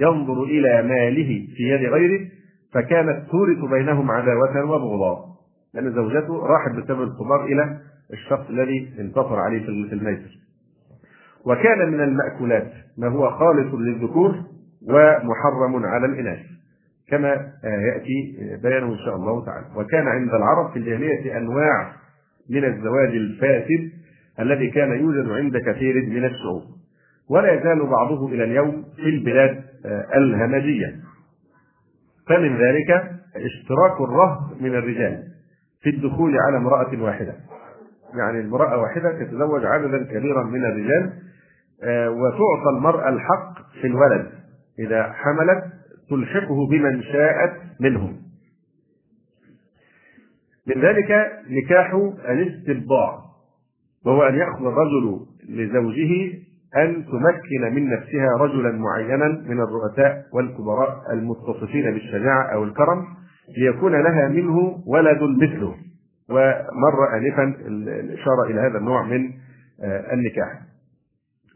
ينظر 0.00 0.42
إلى 0.42 0.82
ماله 0.82 1.46
في 1.56 1.62
يد 1.62 1.90
غيره 1.92 2.20
فكانت 2.74 3.30
تورث 3.30 3.70
بينهم 3.70 4.10
عداوة 4.10 4.64
وبغضاء 4.64 5.34
لأن 5.74 5.92
زوجته 5.92 6.46
راحت 6.46 6.70
بسبب 6.70 7.02
القمار 7.02 7.44
إلى 7.44 7.78
الشخص 8.12 8.50
الذي 8.50 8.90
انتصر 8.98 9.38
عليه 9.38 9.62
في 9.62 9.92
الميسر. 9.92 10.38
وكان 11.46 11.92
من 11.92 12.00
المأكولات 12.00 12.72
ما 12.98 13.08
هو 13.08 13.30
خالص 13.30 13.74
للذكور 13.74 14.34
ومحرم 14.88 15.84
على 15.84 16.06
الإناث 16.06 16.38
كما 17.08 17.28
يأتي 17.64 18.36
بيانه 18.62 18.92
إن 18.92 18.98
شاء 18.98 19.16
الله 19.16 19.44
تعالى. 19.44 19.66
وكان 19.76 20.08
عند 20.08 20.34
العرب 20.34 20.70
في 20.72 20.78
الجاهلية 20.78 21.36
أنواع 21.36 21.92
من 22.50 22.64
الزواج 22.64 23.08
الفاسد 23.08 23.90
الذي 24.40 24.70
كان 24.70 25.00
يوجد 25.00 25.30
عند 25.30 25.56
كثير 25.56 25.94
من 26.06 26.24
الشعوب. 26.24 26.62
ولا 27.30 27.52
يزال 27.52 27.86
بعضه 27.86 28.28
إلى 28.28 28.44
اليوم 28.44 28.84
في 28.96 29.08
البلاد 29.08 29.64
الهمجية. 30.16 30.96
فمن 32.28 32.56
ذلك 32.56 32.90
اشتراك 33.36 34.00
الرهط 34.00 34.60
من 34.60 34.74
الرجال 34.74 35.22
في 35.82 35.90
الدخول 35.90 36.36
على 36.46 36.56
امرأة 36.56 37.02
واحدة. 37.02 37.34
يعني 38.18 38.40
امرأة 38.40 38.78
واحدة 38.78 39.12
تتزوج 39.12 39.64
عددا 39.64 40.04
كبيرا 40.04 40.44
من 40.44 40.64
الرجال 40.64 41.12
وتعطى 42.08 42.70
المرأة 42.76 43.08
الحق 43.08 43.54
في 43.80 43.86
الولد. 43.86 44.30
إذا 44.78 45.12
حملت 45.12 45.64
تلحقه 46.10 46.68
بمن 46.70 47.02
شاءت 47.02 47.52
منهم. 47.80 48.23
من 50.68 50.82
ذلك 50.82 51.32
نكاح 51.50 51.94
الاستبضاع 52.28 53.18
وهو 54.06 54.22
أن 54.22 54.34
يأخذ 54.34 54.66
الرجل 54.66 55.20
لزوجه 55.48 56.32
أن 56.76 57.04
تمكن 57.04 57.74
من 57.74 57.90
نفسها 57.90 58.28
رجلا 58.40 58.72
معينا 58.72 59.28
من 59.28 59.60
الرؤساء 59.60 60.24
والكبراء 60.32 61.12
المتصفين 61.12 61.90
بالشجاعة 61.90 62.54
أو 62.54 62.64
الكرم 62.64 63.04
ليكون 63.58 63.92
لها 63.92 64.28
منه 64.28 64.82
ولد 64.86 65.22
مثله. 65.22 65.74
ومر 66.28 67.16
آنفا 67.16 67.54
الإشارة 67.66 68.44
إلى 68.50 68.60
هذا 68.60 68.78
النوع 68.78 69.02
من 69.02 69.30
النكاح. 70.12 70.60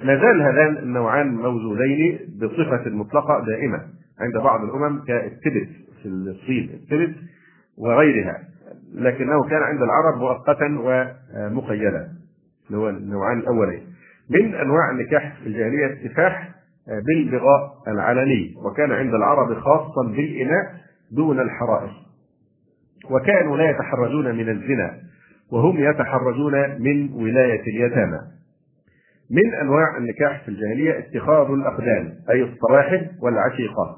ما 0.04 0.16
زال 0.20 0.42
هذان 0.42 0.76
النوعان 0.76 1.34
موجودين 1.34 2.18
بصفة 2.40 2.90
مطلقة 2.90 3.44
دائمة 3.46 3.80
عند 4.20 4.44
بعض 4.44 4.64
الأمم 4.64 5.04
كالتبت 5.04 5.68
في 6.02 6.08
الصين 6.08 6.70
التبت 6.74 7.16
وغيرها. 7.78 8.38
لكنه 8.94 9.42
كان 9.50 9.62
عند 9.62 9.82
العرب 9.82 10.18
مؤقتا 10.18 10.66
ومقيدا 10.80 12.08
اللي 12.66 12.78
هو 12.78 12.88
النوعان 12.88 13.38
الأولين. 13.38 13.82
من 14.30 14.54
أنواع 14.54 14.90
النكاح 14.90 15.36
في 15.40 15.46
الجاهلية 15.46 15.86
السفاح 15.86 16.48
بالبغاء 16.88 17.72
العلني 17.88 18.54
وكان 18.64 18.92
عند 18.92 19.14
العرب 19.14 19.54
خاصا 19.54 20.02
بالإناء 20.16 20.74
دون 21.12 21.40
الحرائر. 21.40 21.90
وكانوا 23.10 23.56
لا 23.56 23.70
يتحرجون 23.70 24.34
من 24.36 24.48
الزنا 24.48 24.96
وهم 25.52 25.76
يتحرجون 25.80 26.52
من 26.82 27.12
ولاية 27.12 27.60
اليتامى. 27.60 28.18
من 29.30 29.54
أنواع 29.54 29.96
النكاح 29.96 30.42
في 30.42 30.48
الجاهلية 30.48 30.98
اتخاذ 30.98 31.50
الأقدام 31.50 32.14
أي 32.30 32.42
الصواحب 32.42 33.06
والعشيقات 33.22 33.96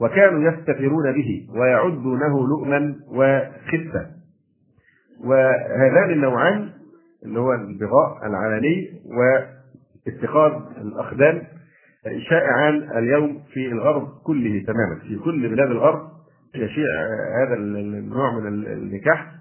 وكانوا 0.00 0.52
يستثيرون 0.52 1.12
به 1.12 1.46
ويعدونه 1.60 2.48
لؤما 2.48 2.94
وخفة. 3.08 4.06
وهذان 5.24 6.10
النوعان 6.10 6.70
اللي 7.24 7.40
هو 7.40 7.52
البغاء 7.52 8.26
العلني 8.26 8.90
واتخاذ 9.06 10.52
الأقدام 10.80 11.42
شائعان 12.28 12.98
اليوم 12.98 13.42
في 13.52 13.68
الغرب 13.68 14.08
كله 14.24 14.64
تماما 14.66 15.00
في 15.08 15.16
كل 15.16 15.48
بلاد 15.48 15.70
الغرب 15.70 16.08
يشيع 16.54 16.86
هذا 17.42 17.54
النوع 17.54 18.40
من 18.40 18.46
النكاح. 18.46 19.34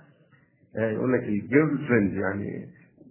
يقول 0.75 1.13
لك 1.13 1.23
ال 1.23 1.77
girlfriend 1.87 2.13
يعني 2.13 2.65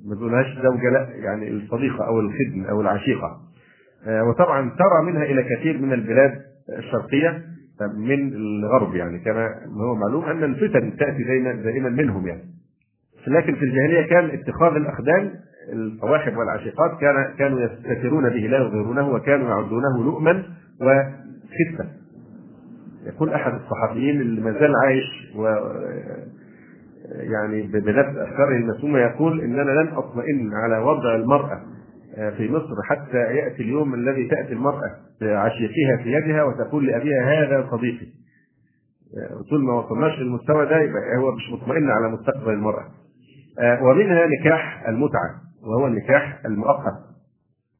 ما 0.06 0.14
تقولهاش 0.14 0.46
زوجة 0.62 0.90
لا 0.90 1.08
يعني 1.14 1.48
الصديقة 1.48 2.06
أو 2.06 2.20
الخدن 2.20 2.64
أو 2.70 2.80
العشيقة. 2.80 3.40
وطبعا 4.06 4.70
ترى 4.70 5.12
منها 5.12 5.22
إلى 5.22 5.42
كثير 5.42 5.78
من 5.78 5.92
البلاد 5.92 6.51
الشرقية 6.78 7.42
من 7.96 8.32
الغرب 8.34 8.94
يعني 8.94 9.18
كما 9.18 9.48
هو 9.66 9.94
معلوم 9.94 10.24
أن 10.24 10.44
الفتن 10.44 10.96
تأتي 10.96 11.24
دائما 11.64 11.88
منهم 11.88 12.26
يعني. 12.26 12.42
لكن 13.26 13.54
في 13.54 13.64
الجاهلية 13.64 14.08
كان 14.08 14.24
اتخاذ 14.30 14.76
الأخدان 14.76 15.30
الصواحب 15.72 16.36
والعشيقات 16.36 17.00
كان 17.00 17.34
كانوا 17.38 17.60
يستترون 17.60 18.28
به 18.28 18.46
لا 18.46 18.58
يظهرونه 18.58 19.08
وكانوا 19.08 19.48
يعدونه 19.48 20.04
لؤما 20.04 20.42
وخفة. 20.80 21.88
يقول 23.06 23.32
أحد 23.32 23.52
الصحفيين 23.54 24.20
اللي 24.20 24.40
ما 24.40 24.52
زال 24.52 24.72
عايش 24.84 25.32
و 25.36 25.46
يعني 27.12 27.62
بنفس 27.62 28.16
أفكاره 28.18 28.56
المسمومة 28.56 28.98
يقول 28.98 29.40
إننا 29.40 29.62
لن 29.82 29.88
أطمئن 29.88 30.50
على 30.54 30.78
وضع 30.78 31.14
المرأة 31.14 31.60
في 32.16 32.48
مصر 32.52 32.82
حتى 32.90 33.16
يأتي 33.18 33.62
اليوم 33.62 33.94
الذي 33.94 34.28
تأتي 34.28 34.52
المرأة 34.52 34.90
بعشيقها 35.20 35.96
في 36.02 36.12
يدها 36.12 36.42
وتقول 36.44 36.86
لأبيها 36.86 37.22
هذا 37.42 37.68
صديقي. 37.70 38.06
طول 39.50 39.64
ما 39.64 39.72
وصلناش 39.74 40.18
للمستوى 40.18 40.66
ده 40.66 40.80
يبقى 40.80 41.16
هو 41.18 41.32
مش 41.34 41.42
مطمئن 41.52 41.90
على 41.90 42.08
مستقبل 42.12 42.52
المرأة. 42.52 42.84
ومنها 43.82 44.26
نكاح 44.26 44.88
المتعة 44.88 45.30
وهو 45.62 45.86
النكاح 45.86 46.40
المؤقت. 46.46 46.94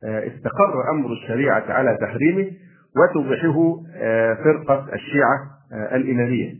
استقر 0.04 0.90
أمر 0.90 1.12
الشريعة 1.12 1.64
على 1.72 1.98
تحريمه 2.00 2.50
وتبيحه 2.96 3.76
فرقة 4.44 4.94
الشيعة 4.94 5.38
الإمامية. 5.96 6.54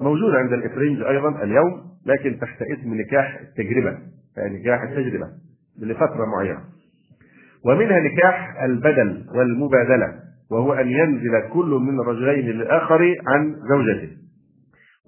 موجود 0.00 0.34
عند 0.34 0.52
الافرنج 0.52 1.02
أيضا 1.02 1.42
اليوم 1.42 1.84
لكن 2.06 2.38
تحت 2.38 2.62
اسم 2.62 2.94
نكاح 2.94 3.40
التجربة 3.40 3.98
يعني 4.36 4.58
نكاح 4.60 4.82
التجربة 4.82 5.26
لفترة 5.78 6.24
معينة. 6.26 6.60
ومنها 7.66 8.00
نكاح 8.00 8.62
البدل 8.62 9.26
والمبادلة 9.34 10.14
وهو 10.50 10.72
أن 10.72 10.88
ينزل 10.88 11.48
كل 11.52 11.80
من 11.82 12.00
الرجلين 12.00 12.50
للآخر 12.50 13.14
عن 13.26 13.56
زوجته. 13.68 14.10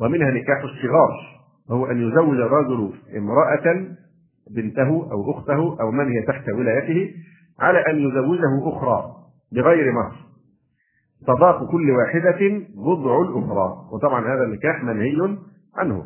ومنها 0.00 0.30
نكاح 0.30 0.62
الصغار 0.62 1.10
وهو 1.70 1.86
أن 1.86 2.08
يزوج 2.08 2.36
الرجل 2.36 2.92
امرأة 3.16 3.86
بنته 4.50 4.88
أو 5.12 5.30
أخته 5.30 5.80
أو 5.80 5.90
من 5.90 6.08
هي 6.08 6.22
تحت 6.22 6.48
ولايته 6.48 7.14
على 7.60 7.78
أن 7.78 7.98
يزوجه 7.98 8.68
أخرى 8.68 9.14
بغير 9.52 9.92
مهر. 9.92 10.16
صداق 11.26 11.70
كل 11.70 11.90
واحدة 11.90 12.38
بضع 12.74 13.20
الأخرى. 13.20 13.88
وطبعا 13.92 14.34
هذا 14.34 14.44
النكاح 14.44 14.84
منهي 14.84 15.38
عنه. 15.76 16.04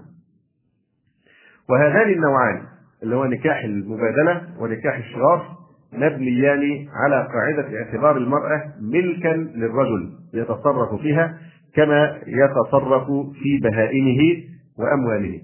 وهذان 1.71 2.13
النوعان 2.13 2.63
اللي 3.03 3.17
هو 3.17 3.25
نكاح 3.25 3.65
المبادلة 3.65 4.49
ونكاح 4.59 4.97
الشرار 4.97 5.60
مبنيان 5.93 6.89
على 6.93 7.29
قاعدة 7.33 7.79
اعتبار 7.79 8.17
المرأة 8.17 8.63
ملكا 8.81 9.37
للرجل 9.37 10.13
يتصرف 10.35 11.01
فيها 11.01 11.39
كما 11.75 12.19
يتصرف 12.27 13.07
في 13.43 13.59
بهائمه 13.63 14.45
وأمواله. 14.79 15.41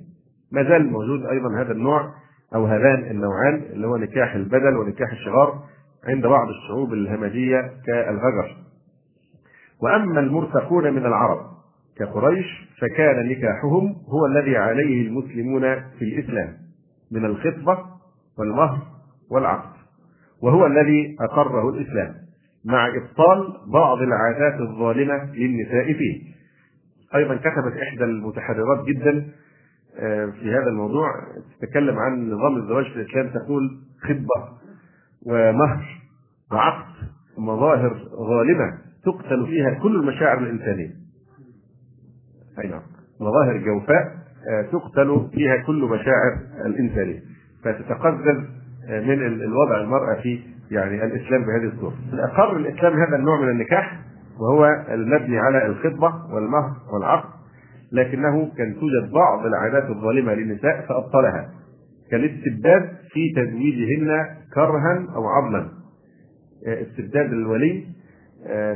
ما 0.53 0.62
زال 0.62 0.90
موجود 0.90 1.26
أيضا 1.26 1.61
هذا 1.61 1.72
النوع 1.72 2.14
أو 2.55 2.66
هذان 2.66 3.11
النوعان 3.11 3.62
اللي 3.72 3.86
هو 3.86 3.97
نكاح 3.97 4.34
البدل 4.34 4.76
ونكاح 4.76 5.12
الشغار 5.12 5.62
عند 6.09 6.26
بعض 6.26 6.49
الشعوب 6.49 6.92
الهمجية 6.92 7.70
كالغجر. 7.86 8.57
وأما 9.82 10.20
المرتقون 10.20 10.94
من 10.94 11.07
العرب 11.07 11.57
كقريش 11.99 12.47
فكان 12.80 13.28
نكاحهم 13.28 13.97
هو 14.09 14.26
الذي 14.26 14.57
عليه 14.57 15.09
المسلمون 15.09 15.74
في 15.74 16.03
الإسلام 16.03 16.57
من 17.12 17.24
الخطبة 17.24 17.78
والمهر 18.38 18.78
والعقد 19.30 19.76
وهو 20.43 20.66
الذي 20.66 21.16
أقره 21.20 21.68
الإسلام 21.68 22.14
مع 22.64 22.89
إبطال 22.89 23.53
بعض 23.72 23.99
العادات 23.99 24.61
الظالمة 24.61 25.32
للنساء 25.34 25.93
فيه. 25.93 26.37
أيضا 27.14 27.37
كتبت 27.37 27.76
إحدى 27.82 28.05
المتحررات 28.05 28.84
جدا 28.87 29.26
في 30.41 30.51
هذا 30.53 30.68
الموضوع 30.68 31.09
تتكلم 31.61 31.99
عن 31.99 32.30
نظام 32.30 32.57
الزواج 32.57 32.84
في 32.84 32.97
الإسلام 32.97 33.28
تقول 33.28 33.78
خطبة 34.03 34.49
ومهر 35.26 35.84
وعقد 36.53 36.95
مظاهر 37.39 37.99
ظالمة 38.28 38.78
تقتل 39.05 39.47
فيها 39.47 39.70
كل 39.70 39.97
المشاعر 39.97 40.39
الإنسانية. 40.39 40.91
أي 42.64 42.68
نعم. 42.68 42.82
مظاهر 43.20 43.57
جوفاء 43.57 44.16
تقتل 44.72 45.28
فيها 45.34 45.57
كل 45.57 45.84
مشاعر 45.84 46.39
الإنسانية. 46.66 47.22
فتتقزز 47.64 48.55
من 48.89 49.26
الوضع 49.26 49.80
المرأة 49.80 50.14
في 50.22 50.41
يعني 50.70 51.05
الإسلام 51.05 51.45
بهذه 51.45 51.72
الصورة. 51.74 51.95
أقر 52.12 52.57
الإسلام 52.57 52.93
هذا 52.93 53.16
النوع 53.16 53.41
من 53.41 53.49
النكاح 53.49 54.01
وهو 54.41 54.66
المبني 54.89 55.39
على 55.39 55.66
الخطبة 55.66 56.34
والمهر 56.34 56.72
والعقد 56.93 57.28
لكنه 57.93 58.53
كان 58.59 58.74
توجد 58.74 59.12
بعض 59.12 59.47
العادات 59.47 59.91
الظالمة 59.91 60.34
للنساء 60.34 60.87
فأبطلها. 60.89 61.51
كالاستبداد 62.11 62.89
في 63.12 63.32
تزويجهن 63.37 64.26
كرها 64.55 65.07
أو 65.14 65.26
عضلا. 65.26 65.68
استبداد 66.66 67.32
الولي 67.32 67.84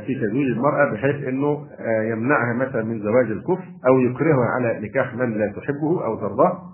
في 0.07 0.15
تزويج 0.15 0.47
المرأة 0.51 0.93
بحيث 0.93 1.29
أنه 1.29 1.67
يمنعها 2.11 2.55
مثلا 2.55 2.85
من 2.85 3.01
زواج 3.01 3.27
الكفر 3.31 3.65
أو 3.87 4.01
يكرهها 4.01 4.47
على 4.57 4.81
نكاح 4.81 5.15
من 5.15 5.39
لا 5.39 5.53
تحبه 5.53 6.05
أو 6.05 6.17
ترضاه. 6.17 6.70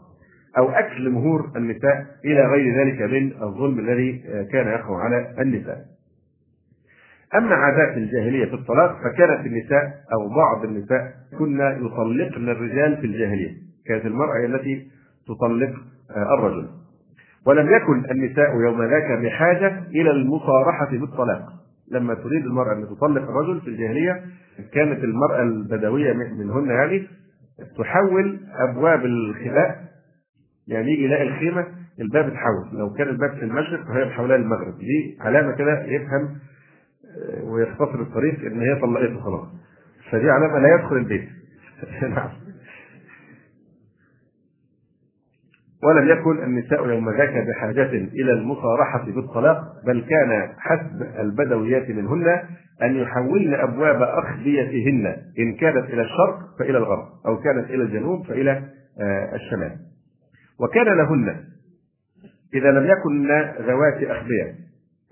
أو 0.59 0.71
أكل 0.71 1.11
مهور 1.11 1.51
النساء 1.57 2.07
إلى 2.25 2.47
غير 2.47 2.81
ذلك 2.81 3.03
من 3.03 3.43
الظلم 3.43 3.79
الذي 3.79 4.19
كان 4.53 4.67
يقع 4.67 4.97
على 5.05 5.35
النساء. 5.41 5.85
أما 7.35 7.55
عادات 7.55 7.97
الجاهلية 7.97 8.45
في 8.47 8.55
الطلاق 8.55 8.97
فكانت 9.05 9.47
النساء 9.47 9.95
أو 10.13 10.29
بعض 10.29 10.65
النساء 10.65 11.13
كن 11.39 11.61
يطلقن 11.61 12.49
الرجال 12.49 12.97
في 12.97 13.07
الجاهلية. 13.07 13.51
كانت 13.87 14.07
المرأة 14.07 14.39
هي 14.41 14.47
التي 14.47 14.87
تطلق 15.27 15.75
الرجل. 16.39 16.69
ولم 17.47 17.71
يكن 17.71 18.11
النساء 18.11 18.61
يوم 18.61 18.83
ذاك 18.83 19.19
بحاجة 19.23 19.83
إلى 19.89 20.11
المصارحة 20.11 20.91
بالطلاق. 20.91 21.43
لما 21.91 22.15
تريد 22.15 22.45
المرأة 22.45 22.73
أن 22.73 22.87
تطلق 22.87 23.23
الرجل 23.23 23.61
في 23.61 23.69
الجاهلية 23.69 24.25
كانت 24.73 25.05
المرأة 25.05 25.43
البدوية 25.43 26.13
منهن 26.13 26.71
يعني 26.71 27.07
تحول 27.79 28.41
أبواب 28.69 29.05
الخلاء 29.05 29.86
يعني 30.69 30.93
يجي 30.93 31.05
يلاقي 31.05 31.23
الخيمة 31.23 31.67
الباب 32.01 32.27
اتحول. 32.27 32.79
لو 32.79 32.93
كان 32.93 33.09
الباب 33.09 33.31
في 33.31 33.43
المشرق 33.43 33.85
فهي 33.87 34.05
محولاه 34.05 34.37
للمغرب. 34.37 34.79
دي 34.79 35.19
علامة 35.21 35.53
كده 35.53 35.85
يفهم 35.87 36.37
ويختصر 37.43 38.01
الطريق 38.01 38.41
إن 38.41 38.61
هي 38.61 38.81
طلقته 38.81 39.21
خلاص. 39.21 39.49
فدي 40.11 40.31
علامة 40.31 40.59
لا 40.59 40.75
يدخل 40.75 40.97
البيت. 40.97 41.29
نعم. 42.17 42.31
ولم 45.83 46.09
يكن 46.09 46.45
النساء 46.45 46.89
يوم 46.89 47.11
ذاك 47.11 47.47
بحاجة 47.49 47.91
إلى 47.91 48.33
المصارحة 48.33 49.05
بالطلاق 49.05 49.59
بل 49.87 50.01
كان 50.01 50.49
حسب 50.59 51.03
البدويات 51.21 51.91
منهن 51.91 52.43
أن 52.83 52.97
يحولن 52.97 53.55
أبواب 53.55 54.03
أخبيتهن 54.03 55.17
إن 55.39 55.55
كانت 55.55 55.91
إلى 55.91 56.03
الشرق 56.03 56.39
فإلى 56.59 56.79
الغرب 56.79 57.09
أو 57.27 57.37
كانت 57.41 57.71
إلى 57.71 57.83
الجنوب 57.83 58.27
فإلى 58.27 58.63
الشمال. 59.35 59.77
وكان 60.61 60.87
لهن. 60.87 61.45
إذا 62.55 62.71
لم 62.71 62.87
يكن 62.87 63.29
ذوات 63.67 64.03
أخبية. 64.03 64.55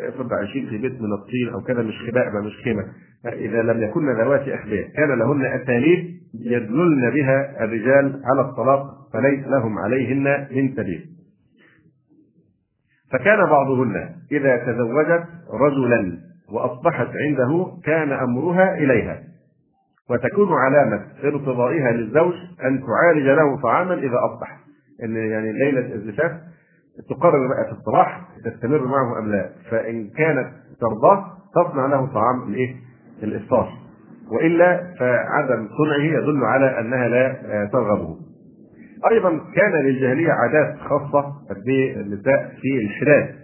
افرض 0.00 0.32
عايشين 0.32 0.68
في 0.68 0.78
بيت 0.78 1.00
من 1.00 1.12
الطين 1.12 1.48
أو 1.54 1.60
كذا 1.60 1.82
مش 1.82 1.94
خباء 2.08 2.42
مش 2.42 2.56
خيمة. 2.64 2.84
إذا 3.26 3.62
لم 3.62 3.82
يكن 3.82 4.10
ذوات 4.10 4.48
أخبية 4.48 4.86
كان 4.96 5.18
لهن 5.18 5.44
أساليب 5.44 6.14
يدللن 6.34 7.10
بها 7.10 7.64
الرجال 7.64 8.22
على 8.24 8.40
الطلاق 8.40 8.84
فليس 9.12 9.46
لهم 9.46 9.78
عليهن 9.78 10.48
من 10.50 10.76
سبيل 10.76 11.06
فكان 13.12 13.38
بعضهن 13.38 14.10
إذا 14.32 14.56
تزوجت 14.56 15.24
رجلا 15.50 16.18
وأصبحت 16.52 17.08
عنده 17.08 17.72
كان 17.84 18.12
أمرها 18.12 18.74
إليها. 18.74 19.22
وتكون 20.10 20.52
علامة 20.52 21.06
ارتضائها 21.24 21.92
للزوج 21.92 22.34
أن 22.64 22.80
تعالج 22.86 23.26
له 23.26 23.60
طعاما 23.62 23.94
إذا 23.94 24.18
أصبح. 24.24 24.63
إن 25.02 25.16
يعني 25.16 25.52
ليلة 25.52 25.94
الزفاف 25.94 26.32
تقرر 27.10 27.48
بقى 27.48 27.64
في 27.64 27.72
الصباح 27.80 28.28
تستمر 28.44 28.86
معه 28.86 29.18
أم 29.18 29.30
لا 29.32 29.50
فإن 29.70 30.10
كانت 30.10 30.48
ترضاه 30.80 31.26
تصنع 31.54 31.86
له 31.86 32.06
طعام 32.06 32.48
الإيه؟ 32.48 32.74
الإفطار 33.22 33.72
وإلا 34.32 34.94
فعدم 34.98 35.68
صنعه 35.78 36.04
يدل 36.22 36.44
على 36.44 36.80
أنها 36.80 37.08
لا 37.08 37.36
ترغبه. 37.72 38.16
أيضا 39.10 39.30
كان 39.54 39.72
للجاهلية 39.84 40.32
عادات 40.32 40.78
خاصة 40.78 41.32
بالنساء 41.66 42.52
في 42.60 42.78
الحلال. 42.84 43.34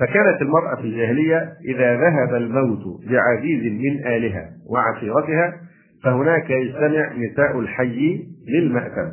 فكانت 0.00 0.42
المرأة 0.42 0.74
في 0.76 0.82
الجاهلية 0.82 1.52
إذا 1.64 1.96
ذهب 1.96 2.34
الموت 2.34 3.00
بعزيز 3.10 3.72
من 3.72 4.06
الها 4.06 4.50
وعشيرتها 4.70 5.54
فهناك 6.04 6.50
يجتمع 6.50 7.12
نساء 7.16 7.58
الحي 7.58 8.26
للمأتم 8.48 9.12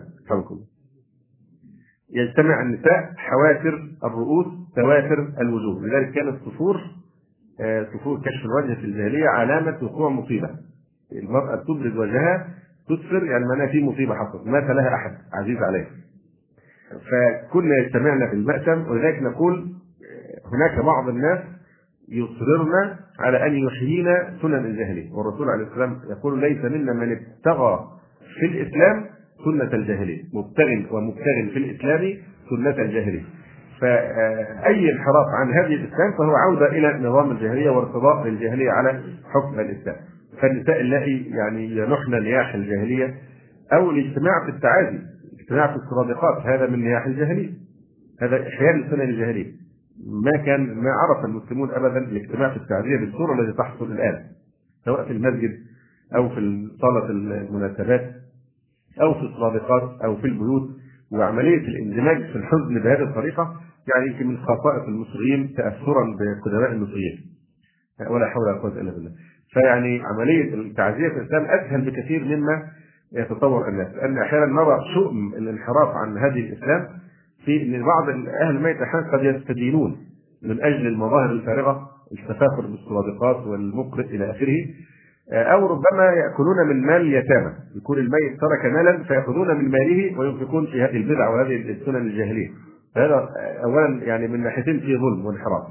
يجتمع 2.14 2.62
النساء 2.62 3.14
حوافر 3.18 3.90
الرؤوس 4.04 4.46
تواتر 4.76 5.28
الوجوه. 5.42 5.82
لذلك 5.88 6.12
كانت 6.12 6.36
صفور 6.46 6.82
صفور 7.94 8.20
كشف 8.20 8.46
الوجه 8.46 8.74
في 8.80 8.86
الجاهلية 8.86 9.28
علامة 9.28 9.78
وقوع 9.84 10.10
مصيبة. 10.10 10.50
المرأة 11.12 11.56
تبرز 11.56 11.98
وجهها 11.98 12.48
تسفر 12.90 13.24
يعني 13.26 13.46
معناها 13.46 13.68
في 13.68 13.84
مصيبة 13.84 14.16
حصلت 14.16 14.48
مات 14.48 14.64
لها 14.64 14.96
أحد 14.96 15.18
عزيز 15.34 15.58
عليها 15.58 15.88
فكنا 16.92 17.76
يجتمعنا 17.78 18.28
في 18.28 18.34
المأتم 18.34 18.88
ولذلك 18.92 19.22
نقول 19.24 19.74
هناك 20.54 20.86
بعض 20.86 21.10
الناس 21.10 21.40
يصررن 22.10 22.96
على 23.20 23.48
أن 23.48 23.54
يحيينا 23.56 24.34
سنن 24.42 24.66
الجاهلية. 24.66 25.12
والرسول 25.14 25.50
عليه 25.50 25.64
السلام 25.66 26.00
يقول 26.10 26.40
ليس 26.40 26.66
منا 26.66 26.94
من 26.94 27.12
ابتغى 27.12 27.88
في 28.40 28.46
الإسلام 28.46 29.06
سنة 29.46 29.74
الجاهلية 29.74 30.24
مبتغ 30.34 30.96
ومبتغ 30.96 31.54
في 31.54 31.58
الإسلام 31.58 32.14
سنة 32.50 32.86
الجاهلية. 32.86 33.24
فأي 33.82 34.92
انحراف 34.92 35.28
عن 35.42 35.54
هذه 35.54 35.74
الإسلام 35.74 36.12
فهو 36.18 36.36
عودة 36.36 36.66
إلى 36.66 37.08
نظام 37.10 37.32
الجاهلية 37.32 37.70
وارتضاء 37.70 38.28
للجاهلية 38.28 38.72
على 38.72 39.02
حكم 39.34 39.60
الإسلام. 39.60 39.96
فالنساء 40.42 40.82
اللائي 40.82 41.26
يعني 41.30 41.78
ينحن 41.78 42.24
نياح 42.24 42.56
الجاهلية 42.56 43.16
أو 43.74 43.92
الاجتماع 43.92 44.46
في 44.46 44.52
التعازي 44.52 45.00
الاجتماع 45.34 45.68
في 45.68 45.76
السرادقات 45.76 46.46
هذا 46.46 46.68
من 46.68 46.80
نياح 46.80 47.06
الجاهلية. 47.06 47.50
هذا 48.22 48.48
إحياء 48.48 48.76
لسنن 48.76 49.02
الجاهلية. 49.02 49.52
ما 50.24 50.44
كان 50.46 50.62
ما 50.62 50.92
عرف 50.92 51.26
المسلمون 51.26 51.72
ابدا 51.72 51.98
الاجتماع 51.98 52.50
في 52.50 52.58
التعزية 52.58 52.98
بالصورة 52.98 53.42
التي 53.42 53.58
تحصل 53.58 53.92
الآن 53.92 54.24
سواء 54.86 55.06
في 55.06 55.12
المسجد 55.12 55.52
أو 56.16 56.30
في 56.30 56.68
صالة 56.82 57.10
المناسبات. 57.10 58.12
أو 59.02 59.14
في 59.14 59.22
السرادقات 59.22 60.02
أو 60.04 60.16
في 60.16 60.28
البيوت. 60.28 60.70
وعملية 61.12 61.68
الاندماج 61.68 62.18
في 62.18 62.36
الحزن 62.36 62.80
بهذه 62.84 63.04
الطريقة 63.04 63.56
يعني 63.88 64.12
يمكن 64.12 64.28
من 64.28 64.38
خصائص 64.38 64.84
المصريين 64.88 65.54
تاثرا 65.58 66.16
بقدماء 66.20 66.72
المصريين 66.72 67.18
ولا 68.10 68.26
حول 68.28 68.44
ولا 68.44 68.58
قوة 68.62 68.82
إلا 68.82 68.92
بالله. 68.92 69.12
فيعني 69.54 70.02
عملية 70.06 70.54
التعزية 70.54 71.10
في 71.10 71.16
الإسلام 71.20 71.46
أسهل 71.46 71.82
بكثير 71.82 72.24
مما 72.24 72.64
يتصور 73.14 73.70
الناس. 73.70 73.88
لأن 73.96 74.18
أحيانا 74.18 74.46
نرى 74.46 74.78
شؤم 74.94 75.34
الانحراف 75.34 75.96
عن 75.96 76.18
هذه 76.18 76.40
الإسلام 76.40 76.88
في 77.46 77.62
إن 77.62 77.86
بعض 77.86 78.10
أهل 78.10 78.56
الميت 78.56 78.78
أحيانا 78.82 79.12
قد 79.12 79.24
يستدينون 79.24 79.98
من 80.44 80.62
أجل 80.62 80.88
المظاهر 80.88 81.32
الفارغة 81.32 81.90
التفاخر 82.12 82.62
بالسرادقات 82.62 83.48
والمقرئ 83.48 84.06
إلى 84.06 84.32
آخره. 84.32 84.58
أو 85.32 85.68
ربما 85.68 86.04
يأكلون 86.04 86.68
من 86.68 86.86
مال 86.86 87.02
اليتامى. 87.02 87.54
يكون 87.76 87.98
الميت 87.98 88.40
ترك 88.42 88.74
مالا 88.74 89.04
فيأخذون 89.04 89.58
من 89.58 89.70
ماله 89.70 90.20
وينفقون 90.20 90.66
في 90.66 90.82
هذه 90.84 90.98
البدع 90.98 91.30
وهذه 91.30 91.56
السنن 91.56 91.96
الجاهلية. 91.96 92.50
فهذا 92.96 93.30
اولا 93.64 94.04
يعني 94.04 94.28
من 94.28 94.44
ناحيتين 94.44 94.80
فيه 94.80 94.98
ظلم 94.98 95.26
وانحراف. 95.26 95.64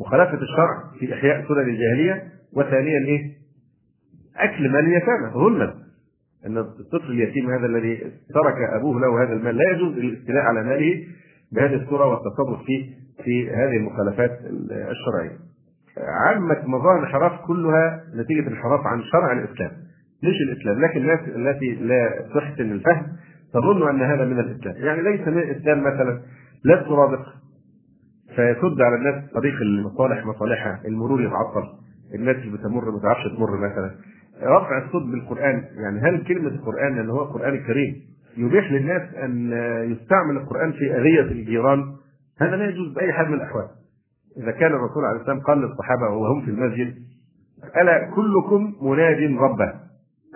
مخالفه 0.00 0.38
الشرع 0.42 0.82
في 0.98 1.14
إحياء 1.14 1.48
سنن 1.48 1.68
الجاهلية. 1.68 2.24
وثانيا 2.56 2.98
إيه؟ 2.98 3.32
أكل 4.36 4.68
مال 4.68 4.86
اليتامى 4.86 5.30
ظلما. 5.34 5.74
أن 6.46 6.58
الطفل 6.58 7.10
اليتيم 7.10 7.50
هذا 7.50 7.66
الذي 7.66 7.96
ترك 8.34 8.56
أبوه 8.72 9.00
له 9.00 9.22
هذا 9.22 9.32
المال 9.32 9.56
لا 9.56 9.70
يجوز 9.70 9.98
الاستيلاء 9.98 10.42
على 10.42 10.64
ماله 10.64 11.04
بهذه 11.52 11.74
الصورة 11.74 12.06
والتصرف 12.06 12.64
فيه 12.66 13.02
في 13.24 13.50
هذه 13.50 13.76
المخالفات 13.76 14.40
الشرعية. 14.70 15.51
عامة 15.98 16.62
مظاهر 16.66 16.98
الانحراف 16.98 17.40
كلها 17.46 18.00
نتيجة 18.14 18.48
انحراف 18.48 18.86
عن 18.86 19.02
شرع 19.02 19.32
الإسلام. 19.32 19.70
مش 20.22 20.34
الإسلام 20.48 20.80
لكن 20.80 21.00
الناس 21.00 21.20
التي 21.20 21.74
لا 21.74 22.28
تحسن 22.34 22.72
الفهم 22.72 23.06
تظن 23.54 23.88
أن 23.88 24.02
هذا 24.02 24.24
من 24.24 24.38
الإسلام. 24.38 24.74
يعني 24.76 25.02
ليس 25.02 25.28
من 25.28 25.38
الإسلام 25.38 25.80
مثلا 25.80 26.20
لا 26.64 26.82
ترابط 26.82 27.24
فيسد 28.36 28.80
على 28.80 28.96
الناس 28.96 29.30
طريق 29.34 29.54
المصالح 29.62 30.26
مصالحها. 30.26 30.80
المرور 30.84 31.22
يتعطل. 31.22 31.64
الناس 32.14 32.36
اللي 32.36 32.58
بتمر 32.58 32.90
ما 32.90 33.00
تعرفش 33.02 33.22
تمر 33.36 33.56
مثلا. 33.56 33.90
رفع 34.42 34.78
الصوت 34.86 35.02
بالقرآن. 35.02 35.64
يعني 35.76 36.00
هل 36.00 36.24
كلمة 36.24 36.48
القرآن 36.48 36.98
اللي 37.00 37.12
هو 37.12 37.22
القرآن 37.22 37.54
الكريم 37.54 37.94
يبيح 38.36 38.72
للناس 38.72 39.14
أن 39.14 39.52
يستعمل 39.92 40.36
القرآن 40.36 40.72
في 40.72 40.96
أذية 40.96 41.20
الجيران؟ 41.20 41.84
هذا 42.40 42.56
لا 42.56 42.64
يجوز 42.64 42.94
بأي 42.94 43.12
حال 43.12 43.28
من 43.28 43.34
الأحوال. 43.34 43.68
إذا 44.36 44.50
كان 44.50 44.72
الرسول 44.72 45.04
عليه 45.04 45.20
السلام 45.20 45.40
قال 45.40 45.58
للصحابة 45.58 46.08
وهم 46.08 46.40
في 46.44 46.50
المسجد 46.50 46.94
ألا 47.76 48.10
كلكم 48.14 48.74
مناد 48.82 49.38
ربه؟ 49.38 49.72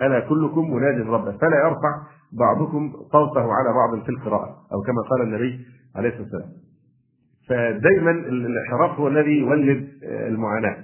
ألا 0.01 0.19
كلكم 0.19 0.73
مناد 0.73 1.07
ربه؟ 1.07 1.31
فلا 1.37 1.57
يرفع 1.57 2.01
بعضكم 2.39 2.93
صوته 3.11 3.53
على 3.53 3.73
بعض 3.73 4.03
في 4.03 4.09
القراءة 4.09 4.55
أو 4.73 4.81
كما 4.81 5.01
قال 5.09 5.21
النبي 5.21 5.59
عليه 5.95 6.09
الصلاة 6.09 6.23
والسلام. 6.23 6.51
فدائما 7.49 8.11
الانحراف 8.11 8.99
هو 8.99 9.07
الذي 9.07 9.39
يولد 9.39 9.87
المعاناة. 10.03 10.77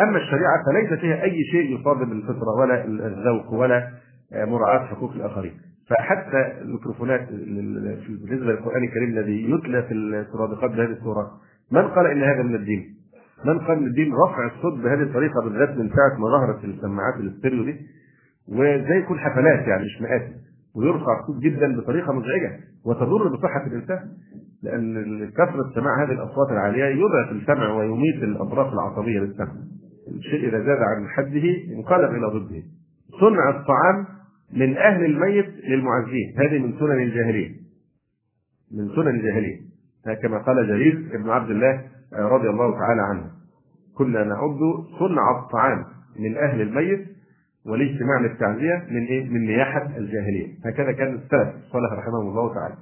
أما 0.00 0.16
الشريعة 0.18 0.64
فليس 0.66 1.00
فيها 1.00 1.22
أي 1.22 1.44
شيء 1.44 1.80
يصادم 1.80 2.12
الفطرة 2.12 2.56
ولا 2.60 2.84
الذوق 2.84 3.52
ولا 3.52 3.88
مراعاة 4.32 4.86
حقوق 4.86 5.12
الآخرين. 5.12 5.52
فحتى 5.90 6.60
الميكروفونات 6.60 7.28
بالنسبة 7.28 8.52
للقران 8.52 8.84
الكريم 8.84 9.10
الذي 9.10 9.50
يتلى 9.50 9.82
في 9.82 9.94
السرادقات 9.94 10.70
بهذه 10.70 10.92
الصورة 10.92 11.30
من 11.72 11.88
قال 11.88 12.06
إن 12.06 12.22
هذا 12.22 12.42
من 12.42 12.54
الدين؟ 12.54 12.94
من 13.44 13.58
قال 13.58 13.80
من 13.80 13.86
الدين 13.86 14.12
رفع 14.14 14.46
الصوت 14.46 14.74
بهذه 14.78 15.02
الطريقة 15.02 15.40
بالذات 15.44 15.68
من 15.78 15.88
ساعة 15.88 16.18
ما 16.18 16.26
ظهرت 16.28 16.64
السماعات 16.64 17.14
الاستيريو 17.20 17.64
دي 17.64 17.76
وزي 18.48 18.98
يكون 18.98 19.18
حفلات 19.18 19.68
يعني 19.68 19.84
مش 19.84 20.02
مآتم 20.02 20.32
ويرفع 20.76 21.20
الصوت 21.20 21.42
جدا 21.42 21.76
بطريقة 21.80 22.12
مزعجة 22.12 22.60
وتضر 22.86 23.28
بصحة 23.28 23.66
الإنسان 23.66 24.08
لأن 24.62 25.30
كثرة 25.30 25.70
سماع 25.74 26.04
هذه 26.04 26.12
الأصوات 26.12 26.50
العالية 26.50 26.84
يضعف 26.84 27.32
السمع 27.32 27.72
ويميت 27.74 28.22
الأطراف 28.22 28.72
العصبية 28.72 29.20
للسمع. 29.20 29.52
الشيء 30.08 30.48
إذا 30.48 30.58
زاد 30.58 30.78
عن 30.78 31.08
حده 31.08 31.44
ينقلب 31.68 32.10
إلى 32.10 32.26
ضده. 32.26 32.62
صنع 33.20 33.50
الطعام 33.50 34.06
من 34.52 34.76
أهل 34.76 35.04
الميت 35.04 35.48
للمعزين. 35.68 36.34
هذه 36.38 36.58
من 36.58 36.72
سنن 36.78 37.02
الجاهلية. 37.02 37.48
من 38.72 38.88
سنن 38.96 39.08
الجاهلية. 39.08 39.71
كما 40.22 40.38
قال 40.38 40.68
جرير 40.68 41.08
بن 41.24 41.30
عبد 41.30 41.50
الله 41.50 41.80
رضي 42.18 42.48
الله 42.48 42.78
تعالى 42.78 43.02
عنه. 43.02 43.24
كنا 43.98 44.24
نعد 44.24 44.58
صنع 44.98 45.30
الطعام 45.38 45.84
من 46.18 46.36
أهل 46.36 46.60
الميت 46.60 47.06
والاجتماع 47.66 48.20
للتعزيه 48.20 48.84
من 48.90 49.02
إيه؟ 49.06 49.30
من 49.30 49.40
نياحه 49.40 49.86
الجاهلية. 49.96 50.46
هكذا 50.66 50.92
كان 50.92 51.14
السلف 51.14 51.48
الصالح 51.66 51.92
رحمهم 51.92 52.28
الله 52.28 52.54
تعالى. 52.54 52.74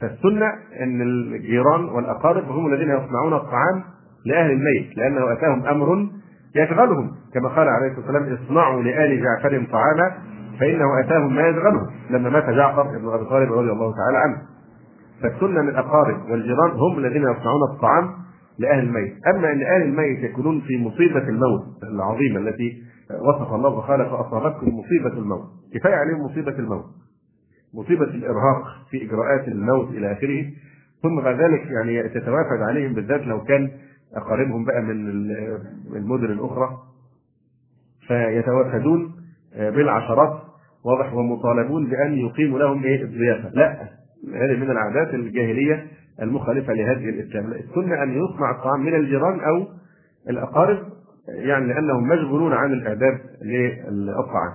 فالسنة 0.00 0.46
أن 0.80 1.02
الجيران 1.02 1.84
والأقارب 1.84 2.44
هم 2.44 2.72
الذين 2.72 2.90
يصنعون 2.90 3.34
الطعام 3.34 3.84
لأهل 4.26 4.50
الميت 4.50 4.96
لأنه 4.96 5.32
أتاهم 5.32 5.66
أمر 5.66 6.08
يشغلهم. 6.56 7.10
كما 7.34 7.48
قال 7.48 7.68
عليه 7.68 7.90
الصلاة 7.90 8.06
والسلام 8.06 8.38
اصنعوا 8.44 8.82
لآل 8.82 9.22
جعفر 9.22 9.66
طعاما 9.72 10.12
فإنه 10.60 11.00
أتاهم 11.00 11.34
ما 11.34 11.48
يشغلهم. 11.48 11.86
لما 12.10 12.30
مات 12.30 12.50
جعفر 12.50 12.82
بن 12.82 13.08
أبي 13.08 13.24
طالب 13.24 13.52
رضي 13.52 13.70
الله 13.72 13.92
تعالى 13.96 14.18
عنه. 14.18 14.53
فالسنة 15.22 15.62
من 15.62 15.68
الاقارب 15.68 16.30
والجيران 16.30 16.70
هم 16.70 16.98
الذين 16.98 17.22
يصنعون 17.22 17.62
الطعام 17.74 18.10
لأهل 18.58 18.78
الميت. 18.84 19.12
أما 19.34 19.52
إن 19.52 19.62
أهل 19.62 19.82
الميت 19.82 20.18
يكونون 20.30 20.60
في 20.60 20.78
مصيبة 20.78 21.28
الموت 21.28 21.64
العظيمة 21.82 22.38
التي 22.40 22.82
وصف 23.28 23.54
الله 23.54 23.68
وقال 23.70 24.06
فاصابتكم 24.06 24.78
مصيبة 24.78 25.18
الموت. 25.18 25.44
كفاية 25.74 25.94
عليهم 25.94 26.20
مصيبة 26.20 26.58
الموت. 26.58 26.84
مصيبة 27.74 28.04
الإرهاق 28.04 28.64
في 28.90 29.04
إجراءات 29.04 29.48
الموت 29.48 29.88
إلى 29.90 30.12
آخره. 30.12 30.44
ثم 31.02 31.20
بعد 31.20 31.40
ذلك 31.40 31.62
يعني 31.70 32.08
تتوافد 32.08 32.62
عليهم 32.68 32.94
بالذات 32.94 33.20
لو 33.20 33.42
كان 33.44 33.70
أقاربهم 34.16 34.64
بقى 34.64 34.82
من 34.82 34.90
المدن 35.96 36.24
الأخرى. 36.24 36.70
فيتوافدون 38.08 39.12
بالعشرات 39.56 40.40
واضح 40.84 41.14
ومطالبون 41.14 41.86
بأن 41.90 42.12
يقيموا 42.14 42.58
لهم 42.58 42.84
إيه؟ 42.84 43.02
الضيافة. 43.04 43.48
لا. 43.54 43.88
هذه 44.32 44.56
من 44.56 44.70
العادات 44.70 45.14
الجاهلية 45.14 45.86
المخالفة 46.22 46.72
لهذه 46.72 47.08
الإسلام. 47.08 47.52
السنة 47.52 48.02
أن 48.02 48.10
يصنع 48.10 48.50
الطعام 48.50 48.80
من 48.80 48.94
الجيران 48.94 49.40
أو 49.40 49.66
الأقارب 50.30 50.78
يعني 51.28 51.66
لأنهم 51.66 52.08
مشغولون 52.08 52.52
عن 52.52 52.72
الاعداد 52.72 53.18
للطعام. 53.42 54.52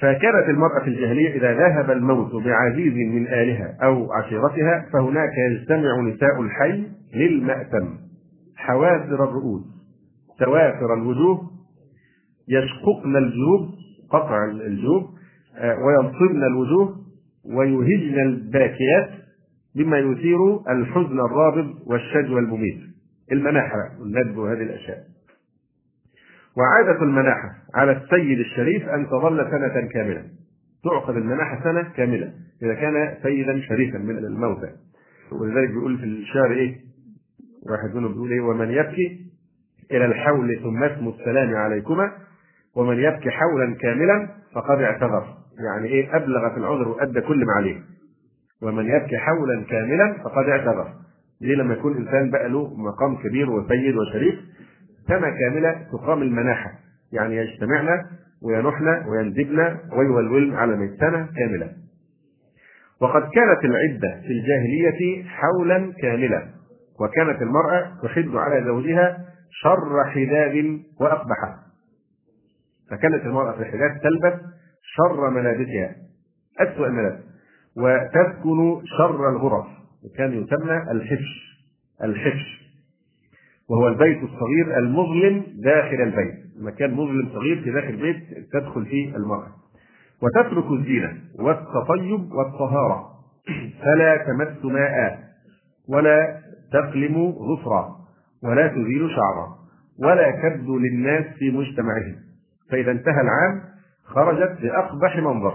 فكانت 0.00 0.48
المرأة 0.48 0.80
في 0.84 0.88
الجاهلية 0.88 1.36
إذا 1.36 1.52
ذهب 1.52 1.90
الموت 1.90 2.44
بعزيز 2.44 2.94
من 2.94 3.26
آلها 3.26 3.76
أو 3.82 4.12
عشيرتها 4.12 4.86
فهناك 4.92 5.32
يجتمع 5.50 6.00
نساء 6.00 6.40
الحي 6.40 6.84
للمأتم. 7.14 7.98
حوافر 8.56 9.24
الرؤوس 9.24 9.62
سوافر 10.38 10.94
الوجوه 10.94 11.50
يشققن 12.48 13.16
الجيوب 13.16 13.74
قطع 14.10 14.44
الجيوب 14.44 15.02
آه، 15.56 15.76
وينصبن 15.84 16.44
الوجوه 16.44 17.01
ويهجن 17.44 18.20
الباكيات 18.20 19.10
بما 19.76 19.98
يثير 19.98 20.70
الحزن 20.70 21.20
الرابض 21.20 21.74
والشجوى 21.86 22.40
المميت 22.40 22.80
المناحة 23.32 23.76
والندب 24.00 24.36
وهذه 24.36 24.62
الأشياء. 24.62 24.98
وعادة 26.56 27.02
المناحة 27.02 27.50
على 27.74 27.92
السيد 27.92 28.38
الشريف 28.38 28.88
أن 28.88 29.06
تظل 29.06 29.50
سنة 29.50 29.88
كاملة. 29.88 30.24
تعقد 30.84 31.16
المناحة 31.16 31.64
سنة 31.64 31.82
كاملة 31.96 32.32
إذا 32.62 32.74
كان 32.74 33.14
سيدا 33.22 33.60
شريفا 33.60 33.98
من 33.98 34.18
الموتى. 34.18 34.70
ولذلك 35.32 35.68
بيقول 35.70 35.98
في 35.98 36.04
الشعر 36.04 36.52
إيه؟ 36.52 36.76
واحد 37.70 37.94
منهم 37.94 38.12
بيقول 38.12 38.32
إيه؟ 38.32 38.40
ومن 38.40 38.70
يبكي 38.70 39.20
إلى 39.90 40.04
الحول 40.04 40.60
ثم 40.62 40.82
اسم 40.82 41.08
السلام 41.08 41.54
عليكما 41.56 42.12
ومن 42.76 42.96
يبكي 42.98 43.30
حولا 43.30 43.74
كاملا 43.80 44.28
فقد 44.54 44.80
اعتذر. 44.80 45.41
يعني 45.58 45.88
إيه 45.88 46.16
أبلغ 46.16 46.50
في 46.50 46.56
العذر 46.56 46.88
وأدى 46.88 47.20
كل 47.20 47.44
ما 47.46 47.52
عليه. 47.56 47.80
ومن 48.62 48.84
يبكي 48.86 49.16
حولا 49.18 49.64
كاملا 49.70 50.22
فقد 50.24 50.48
اعتذر. 50.48 50.92
ليه 51.40 51.54
لما 51.54 51.74
يكون 51.74 51.96
إنسان 51.96 52.30
بقى 52.30 52.48
له 52.48 52.74
مقام 52.74 53.16
كبير 53.16 53.50
وسيد 53.50 53.96
وشريف 53.96 54.34
سنه 55.08 55.30
كاملة 55.30 55.86
تقام 55.92 56.22
المناحة. 56.22 56.70
يعني 57.12 57.36
يجتمعن 57.36 58.04
وينحن 58.42 59.08
ويندبن 59.08 59.76
ويولولن 59.92 60.54
على 60.54 60.76
ميت 60.76 61.00
سنه 61.00 61.28
كاملة. 61.36 61.72
وقد 63.00 63.22
كانت 63.22 63.64
العدة 63.64 64.20
في 64.20 64.28
الجاهلية 64.32 65.24
حولا 65.28 65.92
كاملا 66.02 66.48
وكانت 67.00 67.42
المرأة 67.42 67.92
تحد 68.02 68.28
على 68.36 68.64
زوجها 68.64 69.24
شر 69.62 70.04
حداد 70.10 70.80
واقبحه 71.00 71.58
فكانت 72.90 73.24
المرأة 73.26 73.52
في 73.52 73.62
الحداد 73.62 74.00
تلبس 74.00 74.40
شر 74.82 75.30
ملابسها 75.30 75.96
أسوأ 76.60 76.86
الملابس 76.86 77.22
وتسكن 77.76 78.80
شر 78.98 79.28
الغرف 79.30 79.66
وكان 80.04 80.32
يسمى 80.32 80.90
الحفش 80.90 81.52
الحفش. 82.04 82.62
وهو 83.70 83.88
البيت 83.88 84.22
الصغير 84.22 84.78
المظلم 84.78 85.44
داخل 85.64 86.02
البيت. 86.02 86.34
مكان 86.60 86.94
مظلم 86.94 87.28
صغير 87.32 87.62
في 87.62 87.70
داخل 87.70 87.88
البيت 87.88 88.22
تدخل 88.52 88.86
فيه 88.86 89.16
المرأة. 89.16 89.52
وتترك 90.22 90.64
الزينة 90.72 91.14
والتطيب 91.38 92.32
والطهارة. 92.32 93.08
فلا 93.82 94.16
تمس 94.16 94.64
ماء 94.64 95.18
ولا 95.88 96.40
تقلم 96.72 97.32
ظفرا 97.32 97.96
ولا 98.42 98.68
تزيل 98.68 99.10
شعرا 99.10 99.48
ولا 99.98 100.30
تبدو 100.30 100.78
للناس 100.78 101.24
في 101.38 101.50
مجتمعهم. 101.50 102.16
فإذا 102.70 102.90
انتهى 102.90 103.20
العام 103.20 103.71
خرجت 104.14 104.60
بأقبح 104.62 105.16
منظر. 105.16 105.54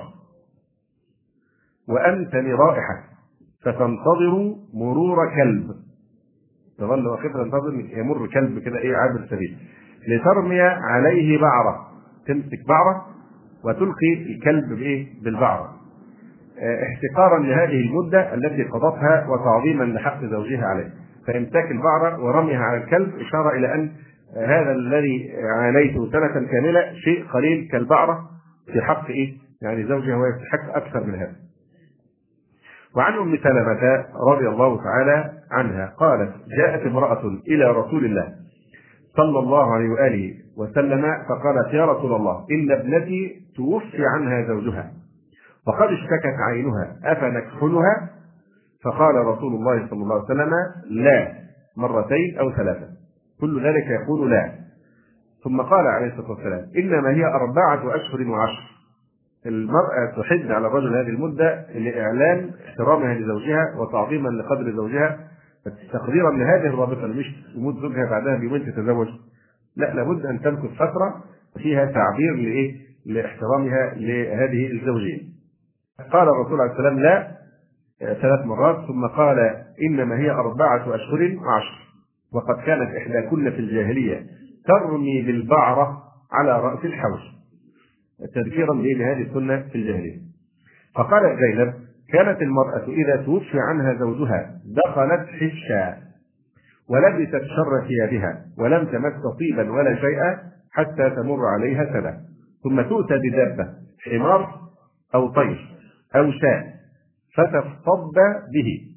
وأنتن 1.90 2.52
رائحة 2.52 3.04
فتنتظر 3.64 4.56
مرور 4.74 5.18
كلب. 5.36 5.68
تظل 6.78 7.08
واقفة 7.08 7.44
تنتظر 7.44 7.74
يمر 7.98 8.28
كلب 8.28 8.60
كده 8.60 8.78
إيه 8.78 8.96
عابر 8.96 9.26
سبيل 9.30 9.58
لترمي 10.08 10.62
عليه 10.62 11.42
بعرة. 11.42 11.88
تمسك 12.28 12.68
بعرة 12.68 13.06
وتلقي 13.64 14.14
الكلب 14.36 14.74
بإيه؟ 14.74 15.24
بالبعرة. 15.24 15.74
آه، 16.60 16.84
احتقارا 16.84 17.40
لهذه 17.40 17.82
المدة 17.82 18.34
التي 18.34 18.64
قضتها 18.64 19.28
وتعظيما 19.30 19.84
لحق 19.84 20.26
زوجها 20.26 20.66
عليه. 20.66 20.94
فامساك 21.28 21.72
البعرة 21.72 22.24
ورميها 22.24 22.60
على 22.60 22.84
الكلب 22.84 23.16
إشارة 23.20 23.58
إلى 23.58 23.74
أن 23.76 23.92
هذا 24.36 24.72
الذي 24.72 25.32
عانيته 25.58 26.12
سنة 26.12 26.48
كاملة 26.48 26.94
شيء 26.94 27.26
قليل 27.26 27.68
كالبعرة. 27.72 28.37
في 28.74 28.82
حق 28.82 29.08
إيه؟ 29.08 29.38
يعني 29.62 29.88
زوجها 29.88 30.16
هو 30.16 30.26
يستحق 30.26 30.76
أكثر 30.76 31.04
من 31.04 31.16
هذا. 31.16 31.36
وعن 32.96 33.14
أم 33.14 33.38
سلمة 33.44 34.06
رضي 34.32 34.48
الله 34.48 34.84
تعالى 34.84 35.34
عنها 35.52 35.94
قالت 35.98 36.34
جاءت 36.58 36.82
امرأة 36.88 37.22
إلى 37.48 37.72
رسول 37.72 38.06
الله 38.06 38.34
صلى 39.18 39.40
الله 39.40 39.74
عليه 39.74 39.90
وآله 39.90 40.34
وسلم 40.58 41.02
فقالت 41.30 41.74
يا 41.74 41.86
رسول 41.86 42.16
الله 42.16 42.46
إن 42.52 42.72
ابنتي 42.72 43.42
توفي 43.56 44.06
عنها 44.16 44.48
زوجها 44.48 44.92
وقد 45.68 45.88
اشتكت 45.88 46.36
عينها 46.50 46.96
افنكحلها 47.04 48.10
فقال 48.84 49.16
رسول 49.16 49.54
الله 49.54 49.88
صلى 49.90 50.04
الله 50.04 50.16
عليه 50.16 50.24
وسلم 50.24 50.52
لا 50.90 51.34
مرتين 51.78 52.38
أو 52.40 52.52
ثلاثة. 52.52 52.88
كل 53.42 53.64
ذلك 53.64 53.86
يقول 54.02 54.32
لا. 54.32 54.52
ثم 55.48 55.62
قال 55.62 55.88
عليه 55.88 56.08
الصلاة 56.08 56.30
والسلام 56.32 56.66
إنما 56.78 57.10
هي 57.10 57.26
أربعة 57.26 57.96
أشهر 57.96 58.28
وعشر 58.30 58.78
المرأة 59.46 60.06
تحد 60.22 60.52
على 60.52 60.68
الرجل 60.68 60.96
هذه 60.96 61.10
المدة 61.10 61.66
لإعلان 61.76 62.52
احترامها 62.68 63.14
لزوجها 63.14 63.76
وتعظيما 63.80 64.30
لقدر 64.30 64.72
زوجها 64.72 65.20
تقديرا 65.94 66.32
لهذه 66.32 66.68
الرابطة 66.68 67.08
مش 67.08 67.26
تموت 67.56 67.76
زوجها 67.76 68.10
بعدها 68.10 68.36
بيومين 68.38 68.66
تتزوج 68.66 69.08
لا 69.78 69.94
لابد 69.94 70.26
أن 70.26 70.42
تمكث 70.42 70.74
فترة 70.76 71.24
فيها 71.58 71.86
تعبير 71.86 72.34
لإيه؟ 72.36 72.76
لإحترامها 73.06 73.94
لهذه 73.96 74.72
الزوجية. 74.72 75.22
قال 76.12 76.30
الرسول 76.30 76.62
عليه 76.62 76.72
السلام 76.72 77.00
لا 77.00 77.38
ثلاث 78.00 78.46
مرات 78.46 78.88
ثم 78.88 79.08
قال 79.08 79.40
إنما 79.90 80.18
هي 80.18 80.32
أربعة 80.32 80.96
أشهر 80.96 81.22
وعشر 81.22 81.88
وقد 82.34 82.56
كانت 82.66 82.96
إحداكن 82.96 83.50
في 83.52 83.60
الجاهلية 83.60 84.26
ترمي 84.68 85.22
بالبعرة 85.22 86.04
على 86.32 86.62
رأس 86.62 86.86
الحوش 86.86 87.22
تذكيرا 88.36 88.74
لهذه 88.74 89.22
السنة 89.22 89.62
في 89.62 89.76
الجاهلية. 89.76 90.18
فقالت 90.96 91.40
زينب: 91.40 91.74
كانت 92.14 92.42
المرأة 92.42 92.88
إذا 92.88 93.24
توفي 93.26 93.60
عنها 93.60 93.94
زوجها 93.94 94.60
دخلت 94.66 95.28
حشا 95.28 95.98
ولبست 96.90 97.44
شر 97.56 97.88
ثيابها 97.88 98.46
ولم 98.58 98.86
تمس 98.86 99.14
طيبا 99.40 99.72
ولا 99.72 99.96
شيئا 99.96 100.40
حتى 100.72 101.10
تمر 101.10 101.46
عليها 101.46 101.86
سنة 101.94 102.18
ثم 102.64 102.82
تؤتى 102.82 103.14
بدابة 103.18 103.74
حمار 104.06 104.60
أو 105.16 105.28
طير 105.28 105.78
أو 106.16 106.32
شاة 106.32 106.74
فتفض 107.36 108.16
به 108.54 108.88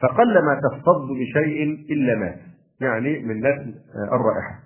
فقلما 0.00 0.60
تفض 0.60 1.08
بشيء 1.10 1.86
إلا 1.90 2.18
مات 2.18 2.53
يعني 2.80 3.18
من 3.18 3.38
نسل 3.38 3.74
الرائحة. 4.12 4.64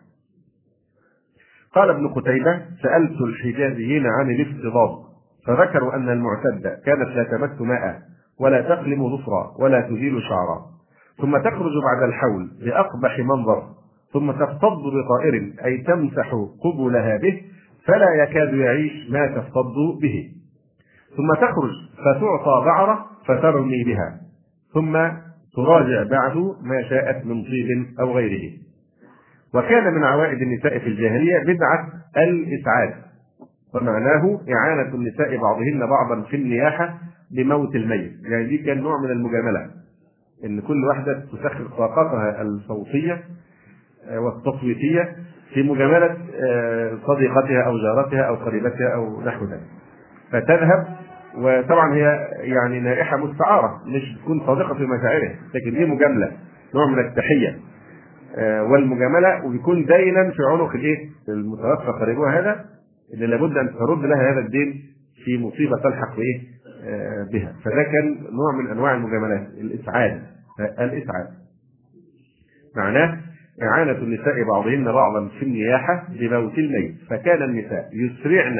قال 1.75 1.91
ابن 1.91 2.09
قتيبة 2.09 2.63
سألت 2.83 3.21
الحجازيين 3.21 4.07
عن 4.07 4.31
الافتضاض 4.31 5.09
فذكروا 5.47 5.95
أن 5.95 6.09
المعتدة 6.09 6.81
كانت 6.87 7.09
لا 7.09 7.25
تمس 7.25 7.61
ماء 7.61 8.03
ولا 8.41 8.61
تقلم 8.61 9.17
ظفرا 9.17 9.55
ولا 9.59 9.81
تزيل 9.81 10.23
شعرا. 10.23 10.67
ثم 11.21 11.39
تخرج 11.39 11.73
بعد 11.85 12.03
الحول 12.09 12.51
بأقبح 12.65 13.19
منظر 13.19 13.63
ثم 14.13 14.31
تفتض 14.33 14.83
بطائر 14.83 15.53
أي 15.65 15.79
تمسح 15.79 16.31
قبلها 16.65 17.17
به 17.17 17.43
فلا 17.87 18.15
يكاد 18.23 18.55
يعيش 18.55 19.11
ما 19.11 19.27
تفتض 19.27 19.99
به. 20.03 20.33
ثم 21.17 21.35
تخرج 21.35 21.71
فتعطى 21.99 22.65
بعرة 22.65 23.07
فترمي 23.27 23.85
بها. 23.85 24.21
ثم 24.75 24.97
تراجع 25.65 26.03
بعد 26.03 26.37
ما 26.63 26.83
شاءت 26.91 27.27
من 27.27 27.43
طيب 27.43 27.87
أو 28.01 28.13
غيره. 28.17 28.53
وكان 29.55 29.95
من 29.95 30.05
عوائد 30.05 30.43
النساء 30.43 30.79
في 30.79 30.87
الجاهلية 30.87 31.39
بدعة 31.39 31.89
الإسعاد 32.17 32.95
ومعناه 33.75 34.41
إعانة 34.57 34.95
النساء 34.95 35.37
بعضهن 35.37 35.87
بعضا 35.91 36.23
في 36.23 36.37
النياحة 36.37 36.99
بموت 37.31 37.75
الميت. 37.75 38.13
يعني 38.25 38.45
دي 38.45 38.59
كان 38.59 38.79
نوع 38.83 39.01
من 39.03 39.11
المجاملة 39.11 39.71
إن 40.45 40.61
كل 40.61 40.85
واحدة 40.85 41.25
تسخر 41.33 41.69
طاقتها 41.79 42.43
الصوتية 42.43 43.25
آه، 44.09 44.21
والتصويتية 44.21 45.17
في 45.55 45.63
مجاملة 45.63 46.17
آه، 46.35 46.99
صديقتها 47.07 47.63
أو 47.63 47.79
جارتها 47.79 48.23
أو 48.23 48.35
قريبتها 48.35 48.95
أو 48.95 49.23
نحو 49.23 49.45
ذلك 49.45 49.61
فتذهب 50.33 50.97
وطبعا 51.37 51.95
هي 51.95 52.29
يعني 52.41 52.81
نائحة 52.81 53.16
مستعارة 53.16 53.83
مش 53.87 54.18
تكون 54.22 54.47
صادقة 54.47 54.74
في 54.74 54.83
مشاعرها 54.87 55.35
لكن 55.55 55.70
دي 55.79 55.85
مجاملة 55.85 56.33
نوع 56.74 56.87
من 56.87 56.99
التحية. 56.99 57.59
آه، 58.37 58.62
والمجاملة 58.62 59.45
وبيكون 59.47 59.85
دينا 59.85 60.31
في 60.31 60.43
عنق 60.53 60.74
الإيه؟ 60.74 60.97
المتوفى 61.29 61.91
قريبها 62.01 62.41
هذا 62.41 62.64
اللي 63.14 63.26
لابد 63.26 63.57
أن 63.57 63.68
ترد 63.79 64.05
لها 64.05 64.33
هذا 64.33 64.39
الدين 64.41 64.83
في 65.24 65.39
مصيبة 65.39 65.76
تلحق 65.83 66.16
بإيه؟ 66.16 66.41
آه، 66.85 67.26
بها. 67.33 67.55
فده 67.64 67.83
كان 67.83 68.16
نوع 68.33 68.53
من 68.62 68.70
أنواع 68.70 68.95
المجاملات 68.95 69.49
الإسعاد. 69.61 70.22
الإسعاد. 70.81 71.26
معناه 72.76 73.18
إعانة 73.62 73.93
النساء 73.99 74.43
بعضهن 74.45 74.85
بعضا 74.85 75.29
في 75.29 75.43
النياحة 75.43 76.07
بموت 76.20 76.59
الميت. 76.59 76.95
فكان 77.11 77.43
النساء 77.43 77.89
يسرعن 77.93 78.57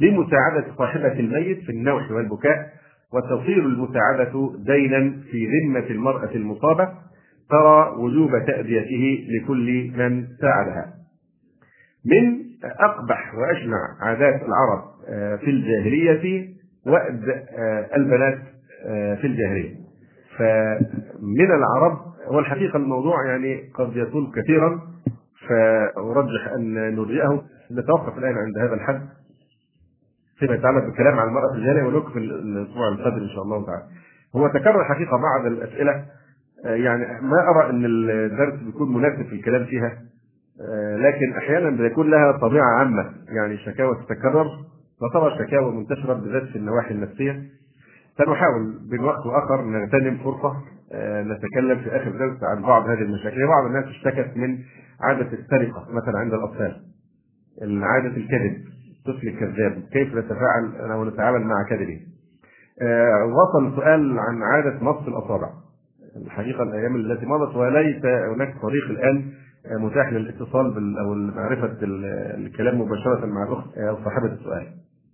لمساعدة 0.00 0.64
صاحبة 0.78 1.12
الميت 1.12 1.60
في 1.60 1.72
النوح 1.72 2.10
والبكاء 2.10 2.72
وتصير 3.12 3.58
المساعدة 3.58 4.52
دينا 4.58 5.16
في 5.30 5.46
ذمة 5.46 5.86
المرأة 5.90 6.30
المصابة 6.34 6.88
ترى 7.50 7.94
وجوب 7.98 8.30
تأديته 8.46 9.26
لكل 9.28 9.92
من 9.96 10.26
ساعدها. 10.40 10.94
من 12.04 12.40
أقبح 12.64 13.34
وأشنع 13.34 13.78
عادات 14.00 14.42
العرب 14.42 14.82
آه، 15.08 15.36
في 15.36 15.50
الجاهلية 15.50 16.48
وأد 16.86 17.28
آه، 17.58 17.96
البنات 17.96 18.38
آه، 18.86 19.14
في 19.14 19.26
الجاهلية. 19.26 19.74
فمن 20.38 21.50
العرب 21.50 21.98
والحقيقة 22.30 22.76
الموضوع 22.76 23.26
يعني 23.26 23.70
قد 23.74 23.96
يطول 23.96 24.32
كثيرا 24.36 24.80
فأرجح 25.48 26.52
أن 26.54 26.94
نرجئه 26.94 27.44
نتوقف 27.72 28.18
الآن 28.18 28.34
عند 28.38 28.58
هذا 28.58 28.74
الحد 28.74 29.19
فيما 30.40 30.54
يتعلق 30.54 30.84
بالكلام 30.84 31.18
عن 31.18 31.28
المرأة 31.28 31.54
الجارية 31.54 31.82
ونكمل 31.82 32.22
الأسبوع 32.22 32.88
القادم 32.88 33.22
إن 33.22 33.28
شاء 33.28 33.42
الله 33.42 33.66
تعالى. 33.66 33.82
هو 34.36 34.48
تكرر 34.48 34.84
حقيقة 34.84 35.16
بعض 35.16 35.46
الأسئلة. 35.46 36.04
آه، 36.64 36.74
يعني 36.74 37.20
ما 37.22 37.48
أرى 37.48 37.70
أن 37.70 37.84
الدرس 37.84 38.54
بيكون 38.54 38.94
مناسب 38.94 39.26
في 39.26 39.34
الكلام 39.34 39.64
فيها. 39.64 39.98
آه، 40.60 40.96
لكن 40.96 41.32
أحيانا 41.38 41.70
بيكون 41.70 42.10
لها 42.10 42.32
طبيعة 42.32 42.78
عامة. 42.78 43.12
يعني 43.28 43.58
شكاوى 43.58 43.96
تتكرر 43.96 44.46
تعتبر 45.00 45.38
شكاوى 45.38 45.72
منتشرة 45.72 46.14
بالذات 46.14 46.42
في 46.42 46.56
النواحي 46.56 46.94
النفسية. 46.94 47.42
سنحاول 48.18 48.78
بين 48.90 49.00
وقت 49.00 49.26
وآخر 49.26 49.64
نغتنم 49.64 50.18
فرصة 50.24 50.56
آه، 50.92 51.22
نتكلم 51.22 51.78
في 51.78 51.96
آخر 51.96 52.10
درس 52.10 52.42
عن 52.42 52.62
بعض 52.62 52.88
هذه 52.88 53.02
المشاكل. 53.02 53.46
بعض 53.46 53.64
الناس 53.64 53.84
اشتكت 53.84 54.36
من 54.36 54.58
عادة 55.00 55.32
السرقة 55.32 55.86
مثلا 55.90 56.18
عند 56.18 56.34
الأطفال. 56.34 56.76
عادة 57.62 58.16
الكذب. 58.16 58.70
الطفل 59.10 59.28
الكذاب 59.28 59.82
كيف 59.92 60.14
نتفاعل 60.14 60.90
أو 60.90 61.04
نتعامل 61.04 61.40
مع 61.40 61.54
كذبه 61.70 62.00
آه 62.82 63.24
وصل 63.24 63.76
سؤال 63.76 64.18
عن 64.18 64.42
عادة 64.42 64.84
مص 64.84 65.08
الأصابع. 65.08 65.50
الحقيقة 66.26 66.62
الأيام 66.62 66.96
التي 66.96 67.26
مضت 67.26 67.56
وليس 67.56 68.04
هناك 68.04 68.54
طريق 68.62 68.84
الآن 68.90 69.24
متاح 69.80 70.12
للاتصال 70.12 70.74
بال 70.74 70.98
أو 70.98 71.14
معرفه 71.14 71.76
الكلام 71.82 72.80
مباشرة 72.80 73.26
مع 73.26 73.42
الأخت 73.42 73.78
أو 73.78 73.96
صاحبة 74.04 74.32
السؤال. 74.32 74.66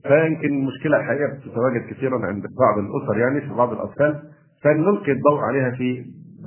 فيمكن 0.02 0.48
المشكلة 0.48 0.96
الحقيقة 0.96 1.32
بتتواجد 1.34 1.82
كثيرا 1.90 2.26
عند 2.26 2.42
بعض 2.42 2.78
الأسر 2.78 3.18
يعني 3.18 3.40
في 3.40 3.54
بعض 3.54 3.72
الأطفال. 3.72 4.22
فنلقي 4.64 5.12
الضوء 5.12 5.40
عليها 5.40 5.70
في 5.70 6.04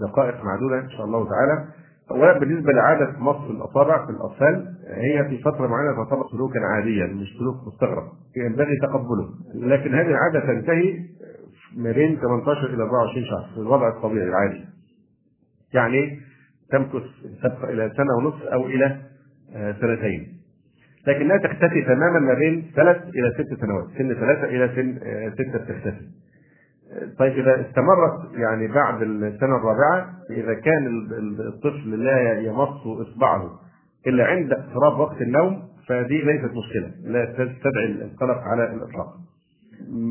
دقائق 0.07 0.43
معدودة 0.43 0.79
إن 0.79 0.89
شاء 0.89 1.05
الله 1.05 1.27
تعالى. 1.29 1.65
وبالنسبه 2.11 2.71
لعادة 2.71 3.19
مص 3.19 3.49
الأصابع 3.49 4.05
في 4.05 4.11
الأطفال 4.11 4.75
هي 4.87 5.25
في 5.29 5.37
فترة 5.37 5.67
معينة 5.67 5.95
تعتبر 5.95 6.23
سلوكا 6.31 6.59
عاديا 6.59 7.07
مش 7.07 7.27
سلوك 7.39 7.55
مستغرب 7.67 8.03
ينبغي 8.37 8.77
تقبله. 8.81 9.29
لكن 9.55 9.95
هذه 9.95 10.07
العادة 10.07 10.39
تنتهي 10.39 10.99
ما 11.77 11.91
بين 11.91 12.15
18 12.19 12.73
إلى 12.73 12.83
24 12.83 13.25
شهر 13.25 13.49
في 13.53 13.59
الوضع 13.59 13.87
الطبيعي 13.87 14.27
العادي. 14.27 14.65
يعني 15.73 16.19
تمكث 16.71 17.03
تبقى 17.43 17.73
إلى 17.73 17.91
سنة 17.97 18.15
ونصف 18.17 18.43
أو 18.43 18.65
إلى 18.65 18.97
آه، 19.55 19.71
سنتين. 19.81 20.39
لكنها 21.07 21.37
تختفي 21.37 21.81
تماما 21.81 22.19
ما 22.19 22.33
بين 22.33 22.71
ثلاث 22.75 22.97
إلى 23.03 23.31
ست 23.33 23.61
سنوات 23.61 23.85
سن 23.97 24.13
ثلاثة 24.13 24.43
إلى 24.43 24.69
سن 24.75 24.99
آه، 25.03 25.29
ستة 25.29 25.57
تختفي 25.57 26.05
طيب 27.19 27.33
إذا 27.33 27.69
استمرت 27.69 28.33
يعني 28.33 28.67
بعد 28.67 29.01
السنة 29.01 29.55
الرابعة 29.55 30.09
إذا 30.29 30.53
كان 30.53 30.87
الطفل 31.47 32.03
لا 32.03 32.39
يمص 32.39 32.87
إصبعه 32.87 33.49
إلا 34.07 34.25
عند 34.25 34.51
اقتراب 34.51 34.99
وقت 34.99 35.21
النوم 35.21 35.61
فدي 35.87 36.21
ليست 36.21 36.51
مشكلة 36.53 36.91
لا 37.11 37.25
تستدعي 37.25 37.85
القلق 37.85 38.37
على 38.37 38.73
الإطلاق. 38.73 39.07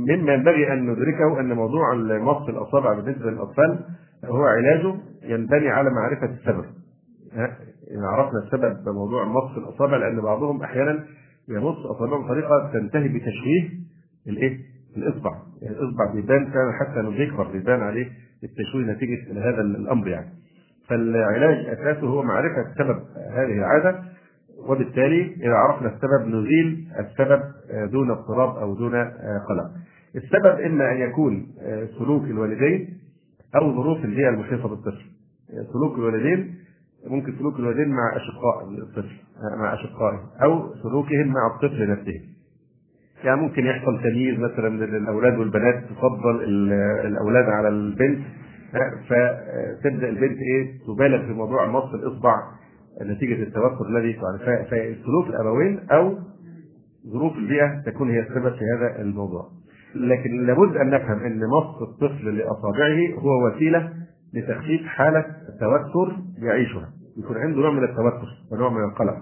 مما 0.08 0.32
ينبغي 0.32 0.72
أن 0.72 0.90
ندركه 0.90 1.40
أن 1.40 1.52
موضوع 1.52 1.94
مص 1.94 2.48
الأصابع 2.48 2.92
بالنسبة 2.92 3.30
للأطفال 3.30 3.78
هو 4.24 4.42
علاجه 4.42 4.94
ينبني 5.22 5.68
على 5.68 5.90
معرفة 5.90 6.26
السبب. 6.26 6.64
إن 7.90 8.04
عرفنا 8.04 8.38
السبب 8.38 8.84
بموضوع 8.84 9.24
مص 9.24 9.56
الأصابع 9.56 9.96
لأن 9.96 10.20
بعضهم 10.20 10.62
أحيانا 10.62 11.04
يمص 11.48 11.76
اصابعه 11.86 12.24
بطريقة 12.24 12.70
تنتهي 12.72 13.08
بتشويه 13.08 13.70
الإيه؟ 14.28 14.58
الإصبع، 15.02 15.30
يعني 15.62 15.76
الإصبع 15.76 16.12
بيبان 16.14 16.50
فعلا 16.50 16.72
حتى 16.80 17.00
انه 17.00 17.10
بيكبر 17.10 17.52
بيبان 17.52 17.80
عليه 17.80 18.06
التشويه 18.44 18.84
نتيجة 18.84 19.32
هذا 19.32 19.60
الأمر 19.60 20.08
يعني. 20.08 20.28
فالعلاج 20.88 21.66
أساسه 21.66 22.06
هو 22.06 22.22
معرفة 22.22 22.74
سبب 22.78 23.02
هذه 23.32 23.58
العادة 23.58 24.02
وبالتالي 24.68 25.34
إذا 25.34 25.54
عرفنا 25.54 25.88
السبب 25.88 26.34
نزيل 26.34 26.88
السبب 26.98 27.42
دون 27.90 28.10
اضطراب 28.10 28.56
أو 28.56 28.74
دون 28.74 28.94
قلق. 29.48 29.70
السبب 30.16 30.60
إما 30.60 30.92
أن 30.92 30.96
يكون 30.96 31.46
سلوك 31.98 32.24
الوالدين 32.24 32.98
أو 33.56 33.74
ظروف 33.74 34.04
البيئة 34.04 34.28
المحيطة 34.28 34.68
بالطفل. 34.68 35.04
سلوك 35.72 35.98
الوالدين 35.98 36.54
ممكن 37.06 37.32
سلوك 37.38 37.58
الوالدين 37.58 37.88
مع 37.88 38.16
أشقاء 38.16 38.68
الطفل 38.82 39.16
مع 39.58 39.74
أشقائه 39.74 40.20
أو 40.42 40.74
سلوكهم 40.74 41.28
مع 41.28 41.54
الطفل 41.54 41.90
نفسه. 41.90 42.20
يعني 43.24 43.40
ممكن 43.40 43.66
يحصل 43.66 44.00
تمييز 44.02 44.38
مثلا 44.38 44.68
للاولاد 44.84 45.38
والبنات 45.38 45.84
تفضل 45.84 46.42
الأولاد 47.06 47.44
على 47.44 47.68
البنت 47.68 48.18
فتبدأ 49.08 50.08
البنت 50.08 50.38
إيه 50.38 50.72
تبالغ 50.86 51.26
في 51.26 51.32
موضوع 51.32 51.66
مص 51.66 51.94
الإصبع 51.94 52.34
نتيجة 53.02 53.42
التوتر 53.42 53.86
الذي 53.88 54.12
فسلوك 54.70 55.26
الأبوين 55.28 55.80
أو 55.92 56.18
ظروف 57.12 57.36
البيئة 57.36 57.82
تكون 57.86 58.10
هي 58.10 58.20
السبب 58.20 58.52
في 58.52 58.64
هذا 58.76 59.02
الموضوع. 59.02 59.48
لكن 59.94 60.46
لابد 60.46 60.76
أن 60.76 60.90
نفهم 60.90 61.18
إن 61.18 61.40
مص 61.46 61.82
الطفل 61.82 62.36
لأصابعه 62.38 62.98
هو 63.18 63.46
وسيلة 63.46 63.92
لتخفيف 64.34 64.86
حالة 64.86 65.24
التوتر 65.48 66.16
يعيشها. 66.38 66.88
يكون 67.18 67.36
عنده 67.36 67.60
نوع 67.60 67.70
من 67.70 67.84
التوتر 67.84 68.26
ونوع 68.52 68.70
من 68.70 68.84
القلق. 68.84 69.16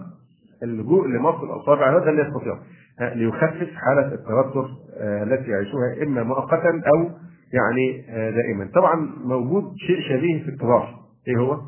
اللجوء 0.63 1.09
لمص 1.09 1.35
الاصابع 1.35 1.99
هذا 1.99 2.11
اللي 2.11 2.23
يستطيع 2.23 2.59
ليخفف 3.01 3.71
حالة 3.75 4.15
التوتر 4.15 4.69
آه، 5.01 5.23
التي 5.23 5.51
يعيشها 5.51 6.03
إما 6.03 6.23
مؤقتا 6.23 6.83
أو 6.87 7.11
يعني 7.53 8.05
آه، 8.11 8.31
دائما. 8.31 8.71
طبعا 8.75 9.11
موجود 9.25 9.75
شيء 9.77 10.01
شبيه 10.09 10.43
في 10.43 10.49
الكبار 10.49 10.95
إيه 11.29 11.37
هو؟ 11.37 11.61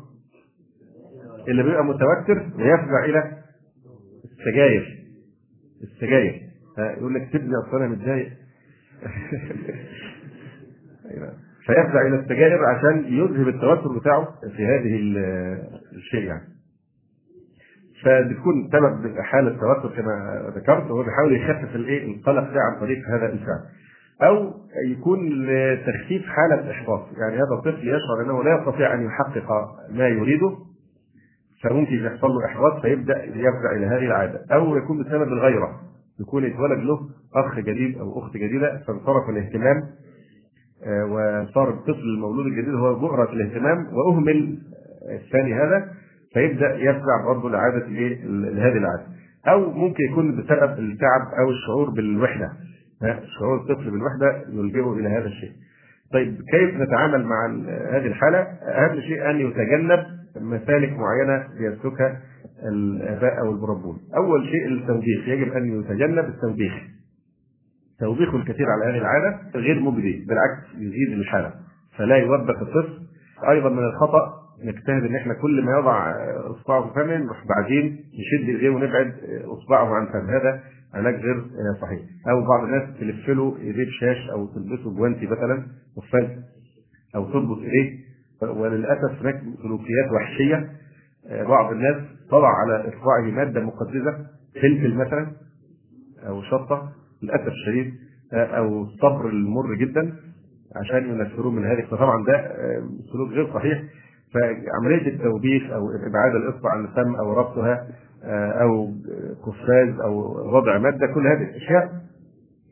اللي 1.47 1.63
بيبقى 1.63 1.85
متوتر 1.85 2.49
ويفزع 2.57 3.05
إلى 3.05 3.37
السجاير. 4.25 5.05
السجاير. 5.83 6.41
يقول 6.77 7.13
لك 7.13 7.29
سيبني 7.31 7.53
اصل 7.55 7.77
أنا 7.77 7.87
متضايق. 7.87 8.29
أيوة. 11.11 11.33
فيفزع 11.65 12.01
إلى 12.07 12.15
السجاير 12.19 12.65
عشان 12.65 13.05
يذهب 13.13 13.47
التوتر 13.47 13.99
بتاعه 13.99 14.27
في 14.57 14.65
هذه 14.65 14.95
الشيء 15.95 16.23
يعني. 16.23 16.48
فبتكون 18.03 18.69
سبب 18.71 19.19
حالة 19.21 19.49
توتر 19.49 19.95
كما 19.95 20.43
ذكرت 20.55 20.91
وهو 20.91 21.03
بيحاول 21.03 21.35
يخفف 21.35 21.75
الإيه؟ 21.75 22.15
القلق 22.15 22.53
ده 22.53 22.59
عن 22.61 22.79
طريق 22.79 22.97
هذا 23.09 23.25
الفعل 23.25 23.59
أو 24.23 24.53
يكون 24.87 25.19
لتخفيف 25.45 26.25
حالة 26.25 26.71
احباط 26.71 27.07
يعني 27.17 27.35
هذا 27.35 27.53
الطفل 27.53 27.87
يشعر 27.87 28.21
إنه 28.25 28.43
لا 28.43 28.59
يستطيع 28.59 28.93
أن 28.93 29.05
يحقق 29.05 29.51
ما 29.89 30.07
يريده 30.07 30.57
فممكن 31.63 31.95
يحصل 32.05 32.27
له 32.27 32.45
إحباط 32.45 32.81
فيبدأ 32.81 33.23
يرجع 33.23 33.71
إلى 33.75 33.85
هذه 33.85 34.05
العادة. 34.05 34.45
أو 34.51 34.77
يكون 34.77 35.03
بسبب 35.03 35.27
الغيرة. 35.27 35.79
يكون 36.19 36.43
يتولد 36.43 36.79
له 36.79 36.99
أخ 37.35 37.59
جديد 37.59 37.97
أو 37.97 38.19
أخت 38.19 38.37
جديدة 38.37 38.77
فانصرف 38.87 39.29
الاهتمام 39.29 39.83
آه، 40.85 41.05
وصار 41.05 41.69
الطفل 41.69 41.99
المولود 42.15 42.45
الجديد 42.45 42.73
هو 42.73 42.95
بؤرة 42.95 43.31
الاهتمام 43.33 43.87
وأهمل 43.93 44.57
الثاني 45.11 45.53
هذا 45.53 45.91
فيبدأ 46.33 46.75
يرجع 46.75 47.25
برضه 47.25 47.49
لعادة 47.49 47.85
الايه 47.85 48.25
لهذه 48.25 48.77
العادة 48.77 49.05
أو 49.47 49.71
ممكن 49.71 50.03
يكون 50.11 50.31
بسبب 50.31 50.79
التعب 50.79 51.21
أو 51.39 51.49
الشعور 51.49 51.89
بالوحدة 51.89 52.49
شعور 53.39 53.57
الطفل 53.57 53.91
بالوحدة 53.91 54.43
يلجئه 54.49 54.93
إلى 54.93 55.09
هذا 55.09 55.25
الشيء. 55.25 55.51
طيب 56.13 56.41
كيف 56.51 56.75
نتعامل 56.75 57.25
مع 57.25 57.45
هذه 57.91 58.07
الحالة؟ 58.07 58.39
أهم 58.39 59.01
شيء 59.01 59.29
أن 59.29 59.39
يتجنب 59.39 60.05
مسالك 60.41 60.93
معينة 60.93 61.47
يسلكها 61.59 62.21
الآباء 62.71 63.39
أو 63.39 63.51
المربون. 63.51 63.97
أول 64.17 64.47
شيء 64.47 64.67
التوبيخ، 64.67 65.27
يجب 65.27 65.53
أن 65.53 65.79
يتجنب 65.79 66.25
التوبيخ. 66.25 66.73
توبيخ 67.99 68.35
الكثير 68.35 68.65
على 68.69 68.91
هذه 68.91 69.01
العادة 69.01 69.39
غير 69.55 69.79
مجدي، 69.79 70.25
بالعكس 70.27 70.75
يزيد 70.77 71.19
الحالة. 71.19 71.53
فلا 71.97 72.15
يوبخ 72.15 72.61
الطفل. 72.61 72.99
أيضا 73.49 73.69
من 73.69 73.83
الخطأ 73.83 74.38
نجتهد 74.63 75.03
إن 75.03 75.15
إحنا 75.15 75.33
كل 75.33 75.63
ما 75.65 75.71
يضع 75.79 76.11
أصبعه 76.51 76.87
في 76.87 76.93
فمه 76.93 77.17
نروح 77.17 77.43
بعدين 77.47 77.85
نشد 78.19 78.49
إيديه 78.49 78.69
ونبعد 78.69 79.13
أصبعه 79.45 79.85
عن 79.95 80.05
فمه 80.05 80.37
هذا 80.37 80.63
علاج 80.93 81.15
غير 81.15 81.43
صحيح. 81.81 81.99
أو 82.29 82.47
بعض 82.47 82.63
الناس 82.63 82.99
تلف 82.99 83.29
له 83.29 83.57
إيديه 83.57 83.85
بشاش 83.85 84.29
أو 84.31 84.45
تلبسه 84.47 84.95
جوانتي 84.95 85.25
مثلا 85.27 85.63
قفاز 85.97 86.29
أو 87.15 87.31
تربط 87.31 87.57
إيديه. 87.57 87.99
وللأسف 88.41 89.21
هناك 89.21 89.41
سلوكيات 89.63 90.11
وحشية. 90.15 90.69
بعض 91.47 91.71
الناس 91.71 91.95
طلع 92.31 92.49
على 92.49 92.89
إصبعه 92.89 93.21
مادة 93.31 93.61
مقززه 93.61 94.25
فلفل 94.61 94.95
مثلا 94.95 95.31
أو 96.27 96.41
شطة 96.41 96.91
للأسف 97.23 97.47
الشديد 97.47 97.93
أو 98.33 98.83
الصبر 98.83 99.29
المر 99.29 99.75
جدا 99.75 100.13
عشان 100.75 101.09
ينفروه 101.09 101.51
من 101.51 101.65
هذه. 101.65 101.81
فطبعا 101.91 102.25
ده 102.27 102.51
سلوك 103.13 103.29
غير 103.29 103.53
صحيح. 103.53 103.83
فعملية 104.33 105.07
التوبيخ 105.07 105.63
أو 105.71 105.89
إبعاد 105.89 106.35
الإصبع 106.35 106.71
عن 106.71 106.85
الفم 106.85 107.15
أو 107.15 107.33
ربطها 107.33 107.87
أو 108.61 108.93
قفاز 109.45 109.99
أو 109.99 110.13
وضع 110.57 110.77
مادة 110.77 111.07
كل 111.07 111.27
هذه 111.27 111.43
الأشياء 111.43 111.91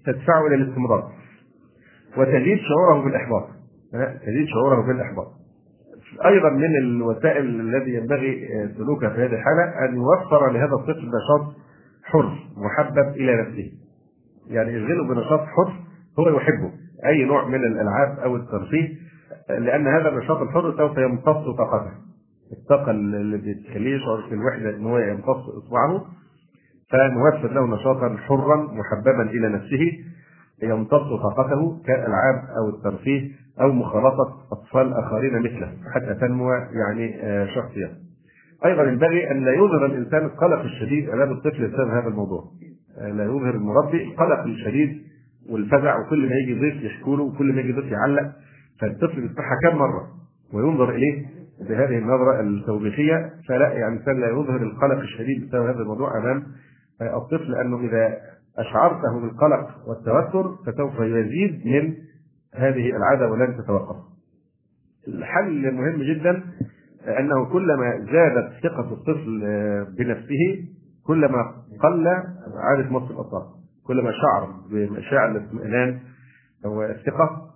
تدفعه 0.05 0.47
إلى 0.47 0.55
الاستمرار. 0.55 1.11
وتزيد 2.17 2.59
شعوره 2.59 3.03
بالإحباط. 3.03 3.47
تزيد 4.21 4.47
شعوره 4.47 4.87
بالإحباط. 4.87 5.27
أيضا 6.25 6.49
من 6.49 6.77
الوسائل 6.77 7.45
الذي 7.45 7.93
ينبغي 7.93 8.47
سلوكها 8.77 9.09
في 9.09 9.15
هذه 9.15 9.33
الحالة 9.33 9.89
أن 9.89 9.95
يوفر 9.95 10.51
لهذا 10.51 10.73
الطفل 10.73 11.07
نشاط 11.07 11.55
حر 12.03 12.31
محبب 12.57 13.15
إلى 13.15 13.41
نفسه. 13.41 13.71
يعني 14.47 14.73
يشغله 14.73 15.07
بنشاط 15.07 15.39
حر 15.39 15.73
هو 16.19 16.29
يحبه. 16.37 16.71
أي 17.05 17.25
نوع 17.25 17.47
من 17.47 17.55
الألعاب 17.55 18.19
أو 18.19 18.35
الترفيه 18.35 19.06
لأن 19.49 19.87
هذا 19.87 20.09
النشاط 20.09 20.41
الحر 20.41 20.77
سوف 20.77 20.97
يمتص 20.97 21.55
طاقته 21.57 21.91
الطاقة 22.53 22.91
اللي 22.91 23.37
بتخليه 23.37 23.95
يشعر 23.95 24.21
في 24.29 24.35
الوحده 24.35 24.77
إن 24.77 24.85
هو 24.85 24.97
يمتص 24.97 25.49
إصبعه 25.57 26.05
فنوفر 26.91 27.53
له 27.53 27.75
نشاطا 27.75 28.17
حرا 28.17 28.55
محببا 28.73 29.21
إلى 29.29 29.49
نفسه 29.49 29.91
يمتص 30.63 31.21
طاقته 31.23 31.81
كالألعاب 31.85 32.43
أو 32.57 32.69
الترفيه 32.69 33.31
أو 33.61 33.71
مخالطة 33.71 34.47
أطفال 34.51 34.93
آخرين 34.93 35.39
مثله 35.39 35.71
حتى 35.95 36.13
تنمو 36.13 36.51
يعني 36.51 37.17
شخصيته. 37.55 37.93
أيضا 38.65 38.83
ينبغي 38.83 39.31
أن 39.31 39.45
لا 39.45 39.53
يظهر 39.53 39.85
الإنسان 39.85 40.25
القلق 40.25 40.59
الشديد 40.59 41.09
أمام 41.09 41.31
الطفل 41.31 41.67
بسبب 41.67 41.89
هذا 41.89 42.07
الموضوع. 42.07 42.43
لا 43.01 43.23
يظهر 43.23 43.55
المربي 43.55 44.03
القلق 44.03 44.39
الشديد 44.39 45.01
والفزع 45.49 45.99
وكل 45.99 46.29
ما 46.29 46.35
يجي 46.35 46.59
ضيف 46.59 46.83
يحكوا 46.83 47.17
له 47.17 47.23
وكل 47.23 47.53
ما 47.53 47.61
يجي 47.61 47.71
ضيف 47.71 47.91
يعلق 47.91 48.31
فالطفل 48.81 49.21
بيسمعها 49.21 49.57
كم 49.63 49.77
مرة 49.77 50.07
وينظر 50.53 50.89
إليه 50.89 51.25
بهذه 51.69 51.97
النظرة 51.97 52.39
التوبيخية 52.41 53.33
فلا 53.47 53.73
يعني 53.73 53.99
لا 54.07 54.29
يظهر 54.29 54.61
القلق 54.61 54.99
الشديد 54.99 55.47
بسبب 55.47 55.63
هذا 55.65 55.79
الموضوع 55.79 56.17
أمام 56.17 56.43
الطفل 57.01 57.51
لأنه 57.51 57.79
إذا 57.79 58.17
أشعرته 58.57 59.21
بالقلق 59.21 59.87
والتوتر 59.87 60.55
فسوف 60.65 60.99
يزيد 60.99 61.67
من 61.67 61.93
هذه 62.55 62.89
العادة 62.95 63.31
ولن 63.31 63.57
تتوقف. 63.57 63.95
الحل 65.07 65.73
مهم 65.73 66.03
جدا 66.03 66.43
أنه 67.19 67.45
كلما 67.45 68.05
زادت 68.11 68.53
ثقة 68.63 68.93
الطفل 68.93 69.41
بنفسه 69.97 70.65
كلما 71.07 71.53
قل 71.79 72.07
عادة 72.57 72.89
مص 72.89 73.11
الاطراف. 73.11 73.43
كلما 73.87 74.11
شعر 74.11 74.51
بمشاعر 74.71 75.31
الاطمئنان 75.31 75.99
والثقة 76.65 77.46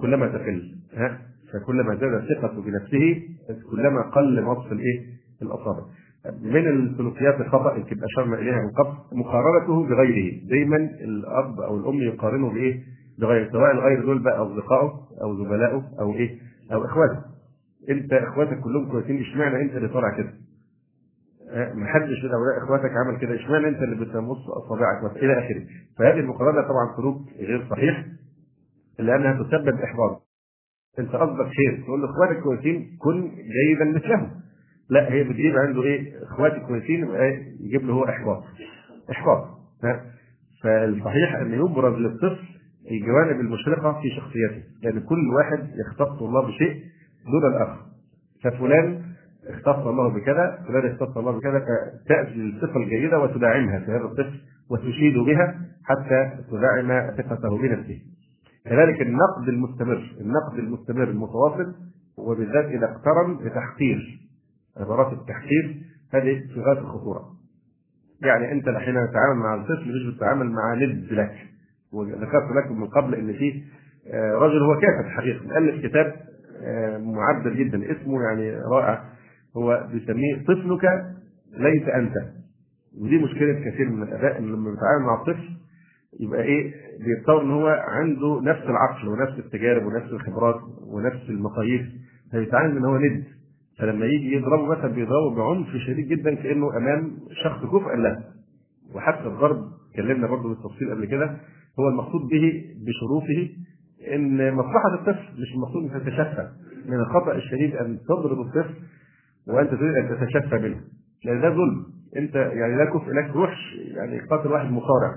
كلما 0.00 0.28
تقل 0.28 0.74
ها 0.94 1.18
فكلما 1.52 1.94
زادت 1.94 2.24
ثقته 2.28 2.62
بنفسه 2.62 3.22
كلما 3.70 4.02
قل 4.02 4.42
مص 4.42 4.66
الإيه؟ 4.72 5.00
الأصابع. 5.42 5.82
من 6.42 6.68
السلوكيات 6.68 7.40
الخطأ 7.40 7.76
اللي 7.76 8.04
اشرنا 8.04 8.36
إليها 8.38 8.56
من 8.62 8.70
قبل 8.70 8.92
مقارنته 9.12 9.86
بغيره 9.88 10.48
دايما 10.48 10.76
الأب 10.76 11.60
أو 11.60 11.76
الأم 11.76 11.94
يقارنه 12.02 12.50
بإيه؟ 12.52 12.80
بغيره 13.18 13.50
سواء 13.52 13.70
الغير 13.72 14.04
دول 14.04 14.18
بقى 14.22 14.42
أصدقائه 14.42 14.92
أو 15.22 15.36
زملائه 15.44 15.82
أو 16.00 16.14
إيه؟ 16.14 16.38
أو 16.72 16.84
إخواته 16.84 17.18
أنت 17.90 18.12
إخواتك 18.12 18.60
كلهم 18.60 18.90
كويسين 18.90 19.20
اشمعنى 19.20 19.62
أنت 19.62 19.74
اللي 19.74 19.88
طالع 19.88 20.16
كده؟ 20.16 20.32
ما 21.74 21.86
حدش 21.86 22.24
من 22.24 22.30
اولياء 22.30 22.64
إخواتك 22.64 22.90
عمل 22.96 23.18
كده 23.20 23.34
اشمعنى 23.34 23.68
أنت 23.68 23.82
اللي 23.82 23.96
بتمص 24.04 24.48
أصابعك 24.48 25.16
إلى 25.16 25.32
آخره 25.38 25.62
فهذه 25.98 26.20
المقارنة 26.20 26.62
طبعا 26.68 26.96
سلوك 26.96 27.16
غير 27.38 27.66
صحيح 27.70 28.06
لانها 28.98 29.42
تسبب 29.42 29.80
إحباط. 29.80 30.22
أنت 30.98 31.08
قصدك 31.16 31.46
خير 31.46 31.82
تقول 31.84 32.02
له 32.02 32.10
اخواتك 32.10 32.42
كويسين 32.42 32.96
كن 32.98 33.30
جيدا 33.30 33.84
مثلهم. 33.84 34.30
لا 34.90 35.12
هي 35.12 35.24
بتجيب 35.24 35.56
عنده 35.56 35.82
إيه؟ 35.82 36.22
إخواتي 36.24 36.60
كويسين 36.60 37.00
يبقى 37.00 37.32
يجيب 37.60 37.82
له 37.86 37.92
هو 37.94 38.04
إحباط. 38.04 38.42
إحباط. 39.10 39.44
فالصحيح 40.62 41.34
أن 41.34 41.52
يبرز 41.52 41.94
للطفل 41.94 42.38
الجوانب 42.90 43.40
المشرقة 43.40 44.00
في 44.02 44.10
شخصيته 44.10 44.62
لأن 44.82 45.00
كل 45.00 45.28
واحد 45.36 45.68
يختص 45.86 46.22
الله 46.22 46.46
بشيء 46.46 46.82
دون 47.32 47.52
الآخر. 47.52 47.80
ففلان 48.44 49.02
اختص 49.48 49.86
الله 49.86 50.08
بكذا 50.08 50.64
فلان 50.68 50.86
اختص 50.92 51.16
الله 51.16 51.32
بكذا 51.38 51.60
فتاتي 52.04 52.34
الصفه 52.34 52.76
الجيدة 52.76 53.18
وتدعمها 53.20 53.78
في 53.78 53.90
هذا 53.90 54.04
الطفل 54.04 54.40
وتشيد 54.70 55.18
بها 55.18 55.58
حتى 55.84 56.30
تدعم 56.50 57.10
ثقته 57.16 57.58
بنفسه. 57.58 58.00
كذلك 58.64 59.00
النقد 59.02 59.48
المستمر 59.48 60.16
النقد 60.20 60.58
المستمر 60.58 61.04
المتواصل 61.04 61.74
وبالذات 62.18 62.64
إذا 62.64 62.84
اقترن 62.84 63.36
بتحقير 63.36 64.20
عبارات 64.76 65.12
التحقير 65.12 65.82
هذه 66.14 66.40
في 66.54 66.60
غاية 66.60 66.78
الخطورة. 66.78 67.32
يعني 68.22 68.52
أنت 68.52 68.68
حين 68.68 68.94
تتعامل 68.94 69.36
مع 69.40 69.54
الطفل 69.54 69.88
مش 69.88 70.14
بتتعامل 70.14 70.50
مع 70.50 70.74
ند 70.74 71.12
لك 71.12 71.36
وذكرت 71.92 72.50
لكم 72.56 72.80
من 72.80 72.86
قبل 72.88 73.14
إن 73.14 73.32
في 73.32 73.62
رجل 74.14 74.62
هو 74.62 74.80
كاتب 74.80 75.08
حقيقة 75.08 75.44
مؤلف 75.46 75.86
كتاب 75.86 76.14
معدل 77.00 77.56
جدا 77.56 77.92
اسمه 77.92 78.22
يعني 78.22 78.50
رائع. 78.56 79.04
هو 79.56 79.88
بيسميه 79.92 80.42
طفلك 80.42 80.84
ليس 81.58 81.88
أنت. 81.88 82.14
ودي 83.00 83.18
مشكلة 83.18 83.52
كثير 83.70 83.88
من 83.90 84.02
الاباء 84.02 84.38
إن 84.38 84.44
لما 84.52 84.70
بيتعامل 84.70 85.04
مع 85.06 85.14
الطفل 85.14 85.48
يبقى 86.20 86.42
إيه 86.42 86.72
بيتصور 87.04 87.42
إن 87.42 87.50
هو 87.50 87.66
عنده 87.88 88.40
نفس 88.42 88.62
العقل 88.62 89.08
ونفس 89.08 89.38
التجارب 89.38 89.86
ونفس 89.86 90.12
الخبرات 90.12 90.60
ونفس 90.86 91.28
المقاييس 91.28 91.82
فبيتعامل 92.32 92.76
إن 92.76 92.84
هو 92.84 92.96
ند. 92.98 93.24
فلما 93.78 94.06
يجي 94.06 94.32
يضربه 94.36 94.66
مثلا 94.66 94.86
بيضربه 94.92 95.34
بعنف 95.36 95.76
شديد 95.86 96.08
جدا 96.08 96.34
كأنه 96.34 96.76
أمام 96.76 97.10
شخص 97.44 97.64
كفء 97.64 97.96
له. 97.96 98.24
وحتى 98.94 99.26
الضرب 99.26 99.64
اتكلمنا 99.90 100.26
برضه 100.26 100.48
بالتفصيل 100.48 100.90
قبل 100.90 101.04
كده 101.04 101.36
هو 101.80 101.88
المقصود 101.88 102.20
به 102.30 102.64
بشروطه 102.86 103.48
إن 104.14 104.54
مصلحة 104.54 104.94
الطفل 104.94 105.40
مش 105.42 105.54
المقصود 105.54 105.82
ان 105.84 106.00
تتشفى. 106.00 106.48
من 106.88 106.94
الخطأ 107.00 107.32
الشديد 107.34 107.76
أن 107.76 107.98
تضرب 108.08 108.40
الطفل 108.40 108.74
وأنت 109.48 109.70
تريد 109.70 109.94
أن 109.94 110.08
تتشفى 110.18 110.58
منه. 110.58 110.80
لأن 111.24 111.40
ده 111.40 111.50
ظلم. 111.50 111.84
أنت 112.16 112.34
يعني 112.34 112.76
لا 112.76 112.84
كفء 112.84 113.10
لك 113.12 113.30
روح 113.36 113.50
يعني 113.96 114.20
قاتل 114.20 114.48
واحد 114.52 114.70
مصارع. 114.70 115.14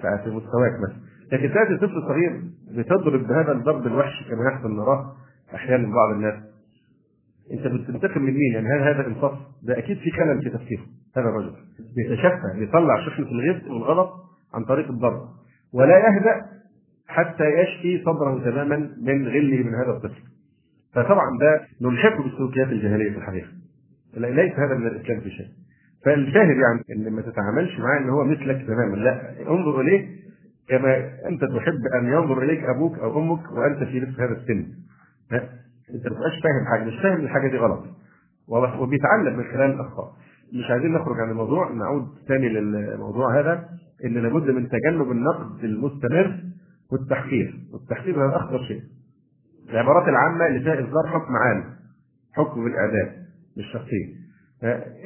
في 0.00 0.30
مستواك 0.30 0.72
مثلا 0.80 1.02
لكن 1.32 1.54
تاتي 1.54 1.76
طفل 1.76 2.02
صغير 2.08 2.42
بتضرب 2.76 3.26
بهذا 3.26 3.52
الضرب 3.52 3.86
الوحش 3.86 4.28
كما 4.28 4.50
يحصل 4.50 4.76
نراه 4.76 5.12
أحيانا 5.54 5.86
من 5.86 5.92
بعض 5.94 6.10
الناس 6.14 6.34
أنت 7.52 7.66
بتنتقم 7.66 8.22
من 8.22 8.32
مين؟ 8.34 8.52
يعني 8.54 8.66
هل 8.68 8.80
هذا 8.82 9.06
إنصاف؟ 9.06 9.38
ده 9.62 9.78
أكيد 9.78 9.98
في 9.98 10.10
خلل 10.10 10.42
في 10.42 10.50
تفكيره 10.50 10.82
هذا 11.16 11.28
الرجل 11.28 11.52
بيتشفى 11.96 12.58
بيطلع 12.58 13.06
شحنه 13.06 13.26
الغيظ 13.26 13.70
والغضب 13.70 14.10
عن 14.54 14.64
طريق 14.64 14.88
الضرب 14.90 15.28
ولا 15.74 15.98
يهدأ 15.98 16.46
حتى 17.08 17.44
يشفي 17.44 18.04
صدره 18.04 18.50
تماما 18.50 18.76
من 19.02 19.28
غله 19.28 19.62
من 19.62 19.74
هذا 19.74 19.90
الطفل. 19.90 20.22
فطبعا 20.94 21.38
ده 21.40 21.60
نلحقه 21.80 22.22
بالسلوكيات 22.22 22.68
الجاهلية 22.68 23.10
في 23.10 23.18
الحقيقة. 23.18 23.48
ليس 24.16 24.52
هذا 24.52 24.74
من 24.74 24.86
الإسلام 24.86 25.20
في 25.20 25.30
شيء. 25.30 25.46
فالشاهد 26.04 26.56
يعني 26.56 26.84
إن 26.92 27.12
ما 27.12 27.22
تتعاملش 27.22 27.78
معاه 27.80 27.98
إن 27.98 28.08
هو 28.08 28.24
مثلك 28.24 28.66
تماما. 28.66 28.96
لا 28.96 29.40
انظر 29.48 29.80
إليه 29.80 30.08
كما 30.68 30.96
أنت 31.28 31.44
تحب 31.44 31.86
أن 32.00 32.06
ينظر 32.06 32.42
إليك 32.42 32.64
أبوك 32.64 32.98
أو 32.98 33.18
أمك 33.18 33.52
وأنت 33.52 33.84
في 33.84 34.00
نفس 34.00 34.20
هذا 34.20 34.32
السن. 34.32 34.66
أنت 35.32 35.42
ما 35.92 35.98
تبقاش 36.04 36.32
فاهم 36.42 36.66
حاجة 36.70 36.84
مش 36.84 37.02
فاهم 37.02 37.20
الحاجة 37.20 37.48
دي 37.50 37.56
غلط. 37.56 37.84
وبيتعلم 38.48 39.36
من 39.36 39.44
خلال 39.44 39.70
الأخطاء. 39.70 40.12
مش 40.54 40.70
عايزين 40.70 40.92
نخرج 40.92 41.20
عن 41.20 41.30
الموضوع 41.30 41.72
نعود 41.72 42.08
ثاني 42.28 42.48
للموضوع 42.48 43.40
هذا 43.40 43.68
إن 44.04 44.14
لابد 44.14 44.50
من 44.50 44.68
تجنب 44.68 45.10
النقد 45.10 45.64
المستمر 45.64 46.40
والتحقير. 46.92 47.54
والتحقير 47.72 48.26
هذا 48.26 48.36
أخطر 48.36 48.64
شيء. 48.68 48.82
العبارات 49.70 50.08
العامة 50.08 50.46
اللي 50.46 50.60
فيها 50.60 50.74
إصدار 50.74 51.06
حكم 51.06 51.36
عام 51.36 51.64
حكم 52.32 52.64
بالاعدام 52.64 53.12
للشخصيه 53.56 54.21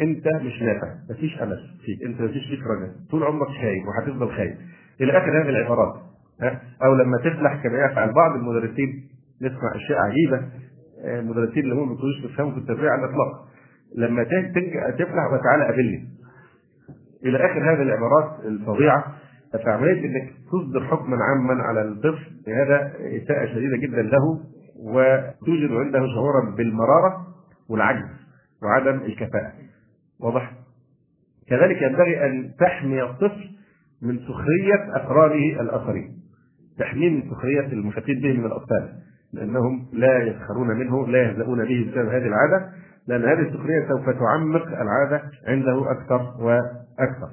انت 0.00 0.26
مش 0.28 0.62
نافع 0.62 0.94
مفيش 1.10 1.42
أمل 1.42 1.58
فيك 1.84 2.02
انت 2.06 2.20
مفيش 2.20 2.46
فيك 2.48 2.60
رجاء 2.60 2.90
طول 3.10 3.22
عمرك 3.24 3.48
خايب 3.48 3.82
وهتفضل 3.88 4.28
خايب 4.36 4.56
إلى 5.00 5.18
آخر 5.18 5.42
هذه 5.42 5.48
العبارات 5.48 5.94
أو 6.84 6.94
لما 6.94 7.18
تفلح 7.18 7.62
كما 7.62 7.78
يفعل 7.84 8.12
بعض 8.12 8.36
المدرسين 8.36 9.08
نسمع 9.42 9.74
أشياء 9.74 9.98
عجيبة 9.98 10.48
المدرسين 11.04 11.62
اللي 11.62 11.74
هم 11.74 11.88
ما 11.88 11.94
بيكونوش 11.94 12.20
بيفهموا 12.22 12.52
في 12.52 12.58
التربية 12.58 12.90
على 12.90 13.04
الإطلاق. 13.04 13.48
لما 13.96 14.24
تفلح 14.90 15.32
وتعالى 15.32 15.64
قابلني. 15.64 16.08
إلى 17.24 17.38
آخر 17.38 17.72
هذه 17.72 17.82
العبارات 17.82 18.44
الفظيعة 18.44 19.04
فعمليه 19.64 20.04
إنك 20.06 20.32
تصدر 20.52 20.84
حكما 20.84 21.16
عاما 21.16 21.62
على 21.62 21.82
الطفل 21.82 22.52
هذا 22.52 22.92
إساءة 22.98 23.46
شديدة 23.46 23.76
جدا 23.76 24.02
له 24.02 24.40
وتوجد 24.80 25.72
عنده 25.72 26.06
شعورا 26.14 26.54
بالمرارة 26.56 27.26
والعجز. 27.70 28.25
وعدم 28.62 28.96
الكفاءة. 29.02 29.52
واضح؟ 30.20 30.52
كذلك 31.48 31.82
ينبغي 31.82 32.26
أن 32.26 32.50
تحمي 32.60 33.02
الطفل 33.02 33.50
من 34.02 34.18
سخرية 34.18 34.96
اقرانه 34.96 35.60
الآخرين. 35.60 36.16
تحميه 36.78 37.10
من 37.10 37.30
سخرية 37.30 37.66
المحيطين 37.72 38.20
به 38.20 38.32
من 38.32 38.44
الأطفال 38.46 38.92
لأنهم 39.32 39.86
لا 39.92 40.22
يسخرون 40.22 40.68
منه 40.68 41.06
لا 41.08 41.22
يهزؤون 41.22 41.64
به 41.64 41.90
بسبب 41.90 42.08
هذه 42.08 42.26
العادة 42.26 42.72
لأن 43.08 43.22
هذه 43.22 43.40
السخرية 43.48 43.88
سوف 43.88 44.10
تعمق 44.10 44.66
العادة 44.66 45.22
عنده 45.46 45.90
أكثر 45.90 46.34
وأكثر. 46.40 47.30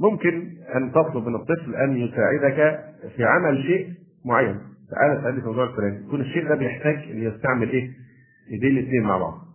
ممكن 0.00 0.50
أن 0.74 0.92
تطلب 0.92 1.28
من 1.28 1.34
الطفل 1.34 1.74
أن 1.74 1.96
يساعدك 1.96 2.84
في 3.16 3.24
عمل 3.24 3.62
شيء 3.62 3.88
معين. 4.24 4.60
تعالى 4.90 5.20
ساعدني 5.22 5.40
في 5.40 5.46
الموضوع 5.46 5.64
الفلاني 5.70 5.96
يكون 6.06 6.20
الشيء 6.20 6.48
ده 6.48 6.54
بيحتاج 6.54 6.96
إن 6.96 7.22
يستعمل 7.22 7.70
إيه؟ 7.70 7.90
ايديه 8.52 8.68
الاثنين 8.70 9.02
مع 9.02 9.18
بعض. 9.18 9.45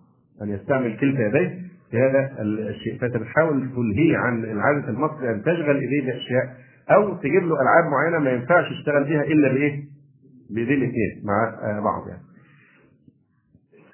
ان 0.43 0.49
يستعمل 0.49 0.97
كلتا 0.97 1.27
يديه 1.27 1.61
في 1.91 1.97
هذا 1.97 2.41
الشيء 2.69 2.97
فانت 2.99 3.17
بتحاول 3.17 3.69
تلهيه 3.75 4.17
عن 4.17 4.43
العادة 4.43 4.89
المصري 4.89 5.29
أن 5.29 5.41
تشغل 5.41 5.75
إيديه 5.77 6.05
بأشياء 6.05 6.55
أو 6.91 7.13
تجيب 7.15 7.43
له 7.43 7.61
ألعاب 7.61 7.91
معينة 7.91 8.19
ما 8.19 8.31
ينفعش 8.31 8.71
يشتغل 8.71 9.03
بيها 9.03 9.23
إلا 9.23 9.53
بإيه؟ 9.53 9.83
بايديه 10.49 10.75
الاثنين 10.75 11.21
مع 11.23 11.55
بعض 11.83 12.07
يعني. 12.07 12.21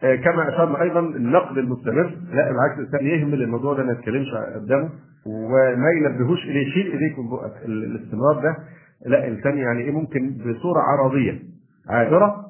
آه، 0.03 0.15
كما 0.15 0.49
أشرنا 0.49 0.82
أيضا 0.82 0.99
النقد 0.99 1.57
المستمر 1.57 2.18
لا 2.32 2.52
بالعكس 2.52 2.80
الإنسان 2.80 3.07
يهمل 3.07 3.41
الموضوع 3.41 3.74
ده 3.74 3.84
ما 3.84 3.91
يتكلمش 3.91 4.28
قدامه 4.56 4.90
وما 5.26 5.90
ينبهوش 5.98 6.44
إليه 6.44 6.74
شيل 6.74 6.91
إيديك 6.91 7.19
من 7.19 7.30
بقك 7.30 7.65
الاستمرار 7.65 8.41
ده 8.44 8.57
لا 9.06 9.28
الإنسان 9.28 9.57
يعني 9.57 9.82
إيه 9.82 9.91
ممكن 9.91 10.30
بصورة 10.38 10.80
عرضية 10.82 11.40
عابرة 11.90 12.45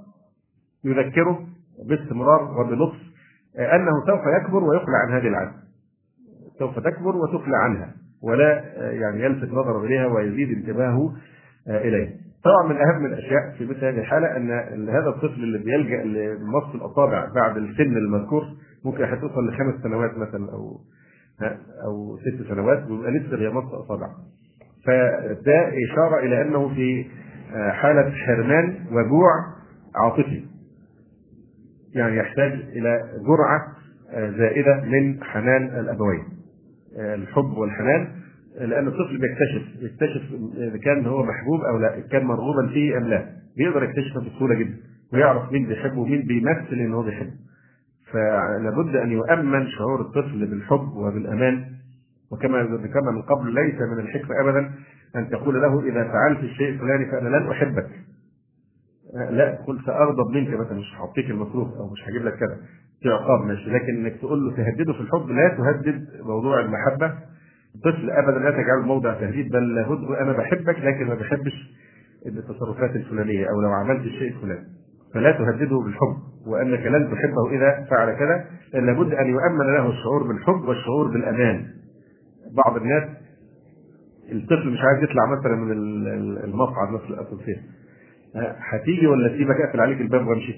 يذكره 0.86 1.48
باستمرار 1.90 2.60
وبلطف 2.62 2.96
آه، 2.96 3.07
أنه 3.60 3.92
سوف 4.08 4.22
يكبر 4.42 4.64
ويقلع 4.64 4.98
عن 5.08 5.14
هذه 5.14 5.28
العاده. 5.28 5.52
سوف 6.60 6.80
تكبر 6.80 7.16
وتقلع 7.16 7.58
عنها 7.58 7.94
ولا 8.24 8.64
آه، 8.78 8.92
يعني 8.92 9.24
يلفت 9.24 9.50
نظره 9.52 9.86
إليها 9.86 10.06
ويزيد 10.06 10.58
انتباهه 10.58 11.14
اليها. 11.68 12.10
طبعا 12.44 12.68
من 12.74 12.78
أهم 12.82 13.06
الأشياء 13.06 13.52
في 13.58 13.66
مثل 13.66 13.86
هذه 13.86 14.00
الحالة 14.00 14.38
أن 14.38 14.90
هذا 14.90 15.10
الطفل 15.10 15.44
اللي 15.44 15.58
بيلجأ 15.58 16.04
لمص 16.04 16.76
الأصابع 16.76 17.28
بعد 17.36 17.58
السن 17.58 17.98
المذكور 17.98 18.44
ممكن 18.86 19.20
توصل 19.22 19.48
لخمس 19.48 19.84
سنوات 19.84 20.18
مثلا 20.18 20.52
أو 20.52 20.80
أو 21.86 22.18
ست 22.18 22.48
سنوات 22.50 22.90
ويبقى 22.90 23.12
لسه 23.12 23.38
بيمص 23.38 23.74
اصابع 23.74 24.08
فده 24.86 25.72
إشارة 25.92 26.20
إلى 26.20 26.42
أنه 26.42 26.70
في 26.76 27.06
آه، 27.56 27.72
حالة 27.72 28.12
حرمان 28.12 28.76
وجوع 28.92 29.32
عاطفي 29.96 30.46
يعني 31.98 32.18
يحتاج 32.18 32.52
إلى 32.52 33.02
جرعة 33.28 33.68
آه، 34.12 34.30
زائدة 34.30 34.82
من 34.86 35.24
حنان 35.24 35.80
الأبوين. 35.80 36.24
آه، 37.00 37.16
الحب 37.16 37.58
والحنان 37.58 38.08
لأن 38.60 38.88
الطفل 38.88 39.18
بيكتشف 39.18 39.82
يكتشف 39.82 40.22
إذا 40.58 40.78
كان 40.78 41.06
هو 41.06 41.24
محبوب 41.24 41.62
أو 41.62 41.78
لا 41.78 42.00
كان 42.12 42.26
مرغوبا 42.26 42.68
فيه 42.68 42.98
أم 42.98 43.04
لا. 43.04 43.26
بيقدر 43.58 43.84
يكتشفها 43.84 44.24
بسهولة 44.24 44.56
جدا 44.56 44.78
ويعرف 45.14 45.52
مين 45.52 45.68
بيحبه 45.68 46.00
ومين 46.00 46.22
بيمثل 46.22 46.74
إن 46.74 46.94
هو 46.94 47.04
بيحبه. 47.04 47.34
فلابد 48.12 48.96
أن 48.96 49.12
يؤمن 49.12 49.68
شعور 49.68 50.02
الطفل 50.02 50.46
بالحب 50.46 50.96
وبالأمان. 50.96 51.66
وكما 52.32 52.64
ذكرنا 52.64 53.12
من 53.12 53.22
قبل 53.22 53.54
ليس 53.54 53.76
من 53.82 54.00
الحكمة 54.00 54.42
ابدا 54.42 54.72
أن 55.16 55.30
تقول 55.30 55.62
له 55.62 55.80
إذا 55.80 56.04
فعلت 56.04 56.40
الشيء 56.40 56.70
الفلاني 56.70 57.06
فأنا 57.06 57.30
لن 57.30 57.52
أحبك. 57.52 57.90
لا 59.14 59.58
قل 59.68 59.80
ساغضب 59.86 60.30
منك 60.32 60.50
مثلا 60.60 60.78
مش 60.78 60.96
هعطيك 61.00 61.30
المصروف 61.30 61.68
أو 61.74 61.90
مش 61.90 62.10
هجيب 62.10 62.26
لك 62.26 62.34
كذا 62.34 62.58
في 63.02 63.10
عقاب 63.10 63.46
ماشي. 63.46 63.70
لكن 63.70 64.06
إنك 64.06 64.18
تقول 64.20 64.46
له 64.46 64.56
تهدده 64.56 64.94
في 64.94 65.00
الحب 65.00 65.30
لا 65.30 65.48
تهدد 65.58 66.08
موضوع 66.26 66.60
المحبة. 66.60 67.14
الطفل 67.76 68.12
ابدا 68.12 68.40
لا 68.40 68.52
تجعله 68.52 68.82
موضع 68.86 69.14
تهديد 69.14 69.52
بل 69.52 69.76
لابد 69.76 70.12
أنا 70.12 70.32
بحبك 70.32 70.80
لكن 70.80 71.08
ما 71.08 71.16
بحبش 71.16 71.78
التصرفات 72.26 72.96
الفلانية 72.96 73.46
أو 73.50 73.62
لو 73.62 73.70
عملت 73.72 74.06
الشيء 74.06 74.36
الفلاني. 74.36 74.68
فلا 75.14 75.32
تهدده 75.32 75.80
بالحب 75.80 76.18
وأنك 76.48 76.80
لن 76.80 77.12
تحبه 77.12 77.50
إذا 77.52 77.88
فعل 77.90 78.14
كذا. 78.16 78.46
لابد 78.74 79.14
أن 79.14 79.28
يؤمن 79.28 79.66
له 79.76 79.90
الشعور 79.90 80.28
بالحب 80.28 80.62
والشعور 80.68 81.08
بالأمان. 81.08 81.66
بعض 82.66 82.78
الناس 82.78 83.04
الطفل 84.32 84.70
مش 84.70 84.80
عايز 84.82 85.04
يطلع 85.04 85.26
مثلا 85.40 85.56
من 85.56 85.72
المصعد 86.44 86.90
مثل 86.94 87.14
الأسانسير. 87.14 87.58
هتيجي 88.74 89.08
ولا 89.08 89.36
اسيبك 89.36 89.56
اقفل 89.62 89.80
عليك 89.80 90.02
الباب 90.02 90.28
وامشي. 90.28 90.56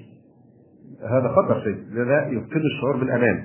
هذا 1.09 1.27
خطر 1.27 1.61
شيء. 1.63 1.75
ده 1.95 2.27
يفقد 2.27 2.61
الشعور 2.75 2.97
بالأمان. 2.97 3.43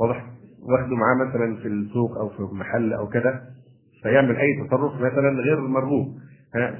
واضح؟ 0.00 0.26
واخده 0.62 0.96
معاه 0.96 1.28
مثلا 1.28 1.56
في 1.56 1.68
السوق 1.68 2.18
أو 2.18 2.28
في 2.28 2.54
محل 2.54 2.92
أو 2.92 3.08
كذا 3.08 3.40
فيعمل 4.02 4.36
أي 4.36 4.66
تصرف 4.68 4.94
مثلا 5.00 5.40
غير 5.40 5.60
مرغوب. 5.60 6.14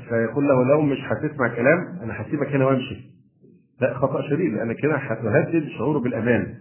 فيقول 0.08 0.48
له 0.48 0.64
لو 0.64 0.80
مش 0.80 0.98
هتسمع 1.04 1.48
كلام 1.48 1.98
أنا 2.02 2.22
هسيبك 2.22 2.46
هنا 2.46 2.66
وامشي. 2.66 3.10
لا 3.80 3.94
خطأ 3.94 4.22
شديد 4.30 4.52
لأن 4.54 4.72
كده 4.72 4.96
هتهدد 4.96 5.68
شعوره 5.78 5.98
بالأمان. 5.98 6.54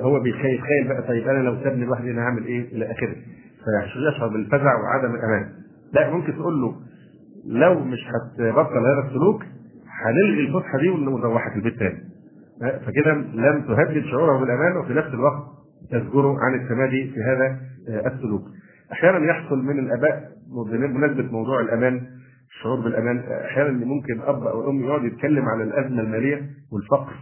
هو 0.00 0.20
بيتخيل 0.20 0.88
بقى 0.88 1.02
طيب 1.08 1.28
أنا 1.28 1.38
لو 1.38 1.56
سابني 1.64 1.84
لوحدي 1.84 2.10
أنا 2.10 2.22
هعمل 2.22 2.44
إيه 2.44 2.72
إلى 2.76 2.92
آخره؟ 2.92 3.16
فيشعر 3.64 4.28
بالفزع 4.28 4.74
وعدم 4.82 5.14
الأمان. 5.14 5.52
لا 5.92 6.10
ممكن 6.10 6.32
تقول 6.32 6.60
له 6.60 6.74
لو 7.46 7.78
مش 7.78 7.98
هتبطل 8.06 8.78
هذا 8.86 9.06
السلوك 9.08 9.42
هنلغي 10.04 10.40
الفسحة 10.46 10.78
دي 10.78 10.88
ونروحك 10.88 11.56
البيت 11.56 11.78
تاني. 11.78 11.98
فكده 12.60 13.12
لم 13.14 13.62
تهدد 13.62 14.04
شعوره 14.04 14.38
بالأمان 14.38 14.76
وفي 14.76 14.94
نفس 14.94 15.08
الوقت 15.08 15.42
تزجره 15.90 16.36
عن 16.40 16.54
التمادي 16.54 17.10
في 17.10 17.20
هذا 17.20 17.60
السلوك. 18.06 18.42
أحيانا 18.92 19.26
يحصل 19.26 19.58
من 19.58 19.78
الآباء 19.78 20.28
بمناسبة 20.70 21.32
موضوع 21.32 21.60
الأمان 21.60 22.00
الشعور 22.50 22.80
بالأمان 22.80 23.18
أحيانا 23.44 23.70
ممكن 23.70 24.20
أب 24.20 24.46
أو 24.46 24.70
أم 24.70 24.80
يقعد 24.84 25.04
يتكلم 25.04 25.44
على 25.48 25.62
الأزمة 25.62 26.02
المالية 26.02 26.40
والفقر 26.72 27.12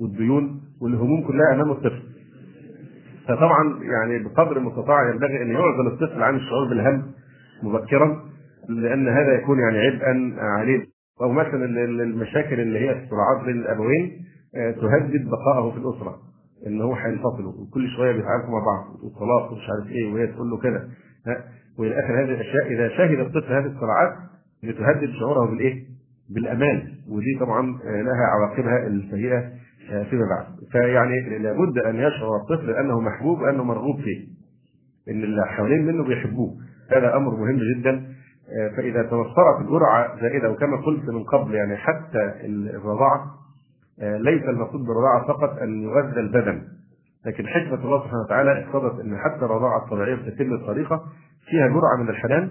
والديون 0.00 0.60
والهموم 0.82 1.26
كلها 1.26 1.54
أمام 1.54 1.70
الطفل. 1.70 2.02
فطبعا 3.28 3.80
يعني 3.82 4.24
بقدر 4.24 4.56
المستطاع 4.56 5.10
ينبغي 5.10 5.42
أن 5.42 5.50
يعزل 5.50 5.86
الطفل 5.86 6.22
عن 6.22 6.36
الشعور 6.36 6.68
بالهم 6.68 7.02
مبكرا. 7.62 8.29
لأن 8.68 9.08
هذا 9.08 9.32
يكون 9.32 9.58
يعني 9.58 9.78
عبئا 9.78 10.34
عليه. 10.40 10.84
أو 11.22 11.32
مثلا 11.32 11.64
المشاكل 11.84 12.60
اللي 12.60 12.78
هي 12.78 13.04
الصراعات 13.04 13.44
بين 13.44 13.56
الأبوين 13.56 14.24
آه، 14.56 14.70
تهدد 14.70 15.28
بقائه 15.28 15.70
في 15.70 15.76
الأسرة. 15.76 16.16
ان 16.66 16.80
هو 16.80 16.94
هينفصلوا 16.94 17.52
وكل 17.52 17.88
شوية 17.96 18.12
بيتعاركوا 18.12 18.50
مع 18.50 18.64
بعض 18.64 19.04
وطلاق 19.04 19.52
ومش 19.52 19.70
عارف 19.70 19.92
إيه 19.92 20.12
وهي 20.12 20.26
تقول 20.26 20.50
له 20.50 20.58
كده. 20.58 20.88
وإلى 21.78 22.00
آخر 22.00 22.24
هذه 22.24 22.34
الأشياء 22.34 22.72
إذا 22.72 22.88
شهد 22.88 23.18
الطفل 23.18 23.52
هذه 23.52 23.66
الصراعات 23.66 24.12
بتهدد 24.62 25.10
شعوره 25.20 25.50
بالإيه؟ 25.50 25.84
بالأمان. 26.34 26.82
ودي 27.08 27.38
طبعا 27.40 27.78
آه، 27.84 28.02
لها 28.02 28.26
عواقبها 28.34 28.86
السيئه 28.86 29.52
آه، 29.92 30.02
فيما 30.02 30.26
بعد. 30.26 30.46
فيعني 30.72 31.38
لابد 31.38 31.78
أن 31.78 31.96
يشعر 31.96 32.36
الطفل 32.36 32.70
أنه 32.70 33.00
محبوب 33.00 33.40
وانه 33.40 33.64
مرغوب 33.64 34.00
فيه. 34.00 34.26
إن 35.10 35.22
اللي 35.24 35.46
حوالين 35.46 35.86
منه 35.86 36.04
بيحبوه. 36.04 36.56
هذا 36.90 37.16
أمر 37.16 37.36
مهم 37.36 37.58
جدا. 37.74 38.09
فإذا 38.76 39.02
توفرت 39.02 39.66
جرعه 39.68 40.20
زائدة 40.20 40.50
وكما 40.50 40.76
قلت 40.76 41.08
من 41.08 41.24
قبل 41.24 41.54
يعني 41.54 41.76
حتى 41.76 42.32
الرضاعة 42.74 43.26
ليس 44.02 44.42
المقصود 44.42 44.80
بالرضاعة 44.80 45.26
فقط 45.28 45.58
أن 45.62 45.82
يغذى 45.82 46.20
البدن 46.20 46.62
لكن 47.26 47.46
حكمة 47.46 47.84
الله 47.84 48.02
سبحانه 48.04 48.22
وتعالى 48.22 48.64
اقتضت 48.64 49.00
أن 49.00 49.18
حتى 49.18 49.44
الرضاعة 49.44 49.84
الطبيعية 49.84 50.14
بتتم 50.14 50.52
الطريقة 50.54 51.02
فيها 51.50 51.68
جرعة 51.68 51.96
من 52.02 52.08
الحنان 52.08 52.50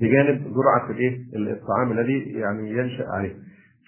بجانب 0.00 0.42
جرعة 0.54 0.90
الإيه؟ 0.90 1.18
الطعام 1.36 1.92
الذي 1.92 2.18
يعني 2.32 2.70
ينشأ 2.70 3.04
عليه. 3.08 3.34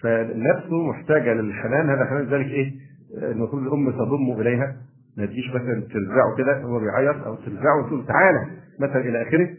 فنفسه 0.03 0.83
محتاجة 0.89 1.33
للحنان 1.33 1.89
هذا 1.89 2.05
حنان 2.05 2.25
ذلك 2.25 2.45
إيه؟ 2.45 2.71
المفروض 3.17 3.61
الأم 3.63 3.91
تضم 3.91 4.41
إليها 4.41 4.75
ما 5.17 5.25
تجيش 5.25 5.49
مثلا 5.49 5.81
ترزعه 5.93 6.35
كده 6.37 6.61
هو 6.63 6.79
بيعيط 6.79 7.23
أو 7.25 7.35
ترزعه 7.35 7.83
وتقول 7.83 8.05
تعالى 8.05 8.47
مثلا 8.79 9.01
إلى 9.01 9.21
آخره 9.21 9.49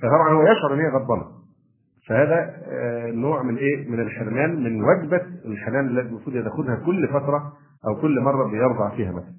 فطبعا 0.00 0.32
هو 0.32 0.42
يشعر 0.42 0.74
إن 0.74 0.80
هي 0.80 0.88
غضبانة. 0.88 1.24
فهذا 2.08 2.54
آه، 2.66 3.10
نوع 3.10 3.42
من 3.42 3.56
إيه؟ 3.56 3.88
من 3.90 4.00
الحرمان 4.00 4.64
من 4.64 4.82
وجبة 4.84 5.20
الحنان 5.44 5.86
التي 5.86 6.08
المفروض 6.08 6.36
ياخذها 6.36 6.76
كل 6.86 7.08
فترة 7.08 7.52
أو 7.88 8.00
كل 8.00 8.20
مرة 8.20 8.50
بيرضع 8.50 8.96
فيها 8.96 9.12
مثلا. 9.12 9.34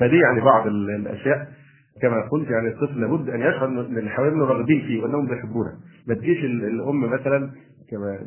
فدي 0.00 0.16
يعني 0.16 0.40
بعض 0.40 0.66
الأشياء 0.66 1.48
كما 2.02 2.28
قلت 2.28 2.50
يعني 2.50 2.68
الطفل 2.68 3.00
لابد 3.00 3.28
أن 3.30 3.40
يشعر 3.40 3.64
إن 3.66 3.78
اللي 3.78 4.10
حواليه 4.10 4.36
راغبين 4.38 4.80
فيه 4.80 5.02
وأنهم 5.02 5.26
بيحبونه 5.26 5.72
ما 6.06 6.14
تجيش 6.14 6.44
الأم 6.44 7.00
مثلا 7.00 7.50
كما 7.90 8.18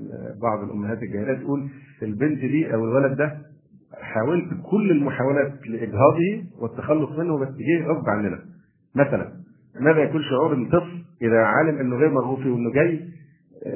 بعض 0.42 0.64
الأمهات 0.64 1.04
الجاهلات 1.04 1.38
تقول 1.38 1.70
البنت 2.04 2.40
دي 2.40 2.74
أو 2.74 2.86
الولد 2.86 3.18
ده 3.18 3.38
حاولت 4.02 4.48
كل 4.72 4.92
المحاولات 4.92 5.68
لإجهاضه 5.68 6.44
والتخلص 6.62 7.12
منه 7.20 7.38
بس 7.38 7.48
جه 7.48 7.86
غصب 7.86 8.10
عننا 8.10 8.40
مثلا 8.96 9.32
ماذا 9.82 10.00
يكون 10.00 10.22
شعور 10.24 10.54
الطفل 10.54 11.04
إذا 11.22 11.38
علم 11.44 11.78
إنه 11.78 11.96
غير 11.96 12.10
مرغوب 12.10 12.40
فيه 12.44 12.50
وإنه 12.52 12.72
جاي 12.72 13.00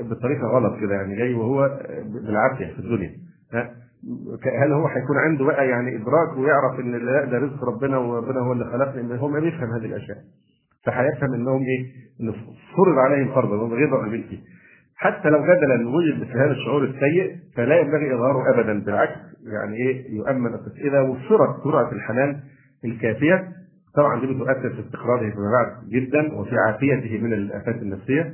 بطريقة 0.01 0.47
غلط 0.47 0.79
كده 0.79 0.93
يعني 0.95 1.15
جاي 1.15 1.33
وهو 1.33 1.79
بالعافية 2.05 2.65
في 2.73 2.79
الدنيا. 2.79 3.11
هل 4.61 4.71
هو 4.73 4.87
هيكون 4.87 5.17
عنده 5.17 5.45
بقى 5.45 5.67
يعني 5.67 5.95
إدراك 5.95 6.37
ويعرف 6.37 6.79
إن 6.79 6.91
لا 6.91 7.25
ده 7.25 7.37
رزق 7.37 7.63
ربنا 7.63 7.97
وربنا 7.97 8.39
هو 8.39 8.53
اللي 8.53 8.65
خلقني 8.65 9.19
هو 9.21 9.27
ما 9.29 9.39
بيفهم 9.39 9.69
هذه 9.73 9.85
الأشياء. 9.85 10.17
فهيفهم 10.85 11.33
إنهم 11.33 11.61
إيه؟ 11.61 11.85
ان 12.21 12.31
فرض 12.77 12.97
عليهم 12.97 13.33
فرضا 13.35 13.55
وهم 13.55 13.73
غير 13.73 13.89
راغبين 13.89 14.23
فيه. 14.29 14.37
حتى 14.97 15.29
لو 15.29 15.39
جدلا 15.43 15.89
وجد 15.89 16.21
مثل 16.21 16.37
هذا 16.39 16.51
الشعور 16.51 16.83
السيء 16.83 17.35
فلا 17.55 17.79
ينبغي 17.79 18.15
إظهاره 18.15 18.53
ابدا 18.55 18.83
بالعكس 18.85 19.19
يعني 19.53 19.75
إيه؟ 19.75 20.15
يؤمن 20.15 20.51
اذا 20.85 21.01
وفرت 21.01 21.63
سرعة 21.63 21.91
الحنان 21.91 22.39
الكافية. 22.85 23.47
طبعا 23.97 24.19
دي 24.21 24.27
بتؤثر 24.33 24.69
في 24.69 24.79
استقراره 24.79 25.29
فيما 25.29 25.51
بعد 25.51 25.89
جدا 25.89 26.33
وفي 26.33 26.55
عافيته 26.67 27.23
من 27.23 27.33
الآفات 27.33 27.75
النفسية 27.75 28.33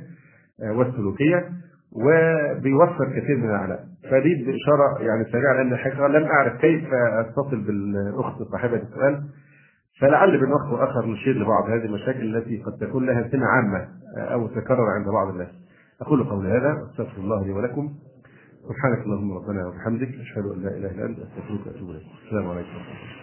آه، 0.62 0.72
والسلوكية 0.72 1.48
وبيوفر 1.92 3.04
كثير 3.20 3.36
من 3.36 3.44
الأعلام. 3.50 3.78
فدي 4.10 4.34
بإشارة 4.44 4.98
يعني 5.02 5.24
سريعة 5.32 5.54
لأن 5.54 5.72
الحقيقة 5.72 6.06
لم 6.06 6.24
أعرف 6.24 6.60
كيف 6.60 6.84
أتصل 6.94 7.60
بالأخت 7.60 8.42
صاحبة 8.42 8.76
السؤال. 8.76 9.22
فلعل 10.00 10.40
من 10.42 10.52
وقت 10.52 10.88
اخر 10.88 11.06
نشير 11.06 11.34
لبعض 11.34 11.64
هذه 11.70 11.84
المشاكل 11.84 12.36
التي 12.36 12.56
قد 12.62 12.72
تكون 12.86 13.06
لها 13.06 13.28
سمه 13.28 13.46
عامة 13.46 13.88
أو 14.16 14.46
تكرر 14.46 14.86
عند 14.90 15.06
بعض 15.08 15.28
الناس. 15.28 15.48
أقول 16.00 16.24
قولي 16.24 16.48
هذا 16.48 16.72
واستغفر 16.82 17.20
الله 17.20 17.44
لي 17.46 17.52
ولكم. 17.52 17.92
سبحانك 18.68 18.98
اللهم 19.06 19.32
ربنا 19.32 19.66
وبحمدك 19.66 20.08
أشهد 20.08 20.44
أن 20.44 20.62
لا 20.62 20.68
إله 20.76 20.90
إلا 20.90 21.06
أنت 21.06 21.18
أستغفرك 21.18 21.66
وأتوب 21.66 21.90
إليك. 21.90 22.02
السلام 22.26 22.48
عليكم. 22.48 22.68
ورحمه 22.76 22.92
الله 22.92 23.21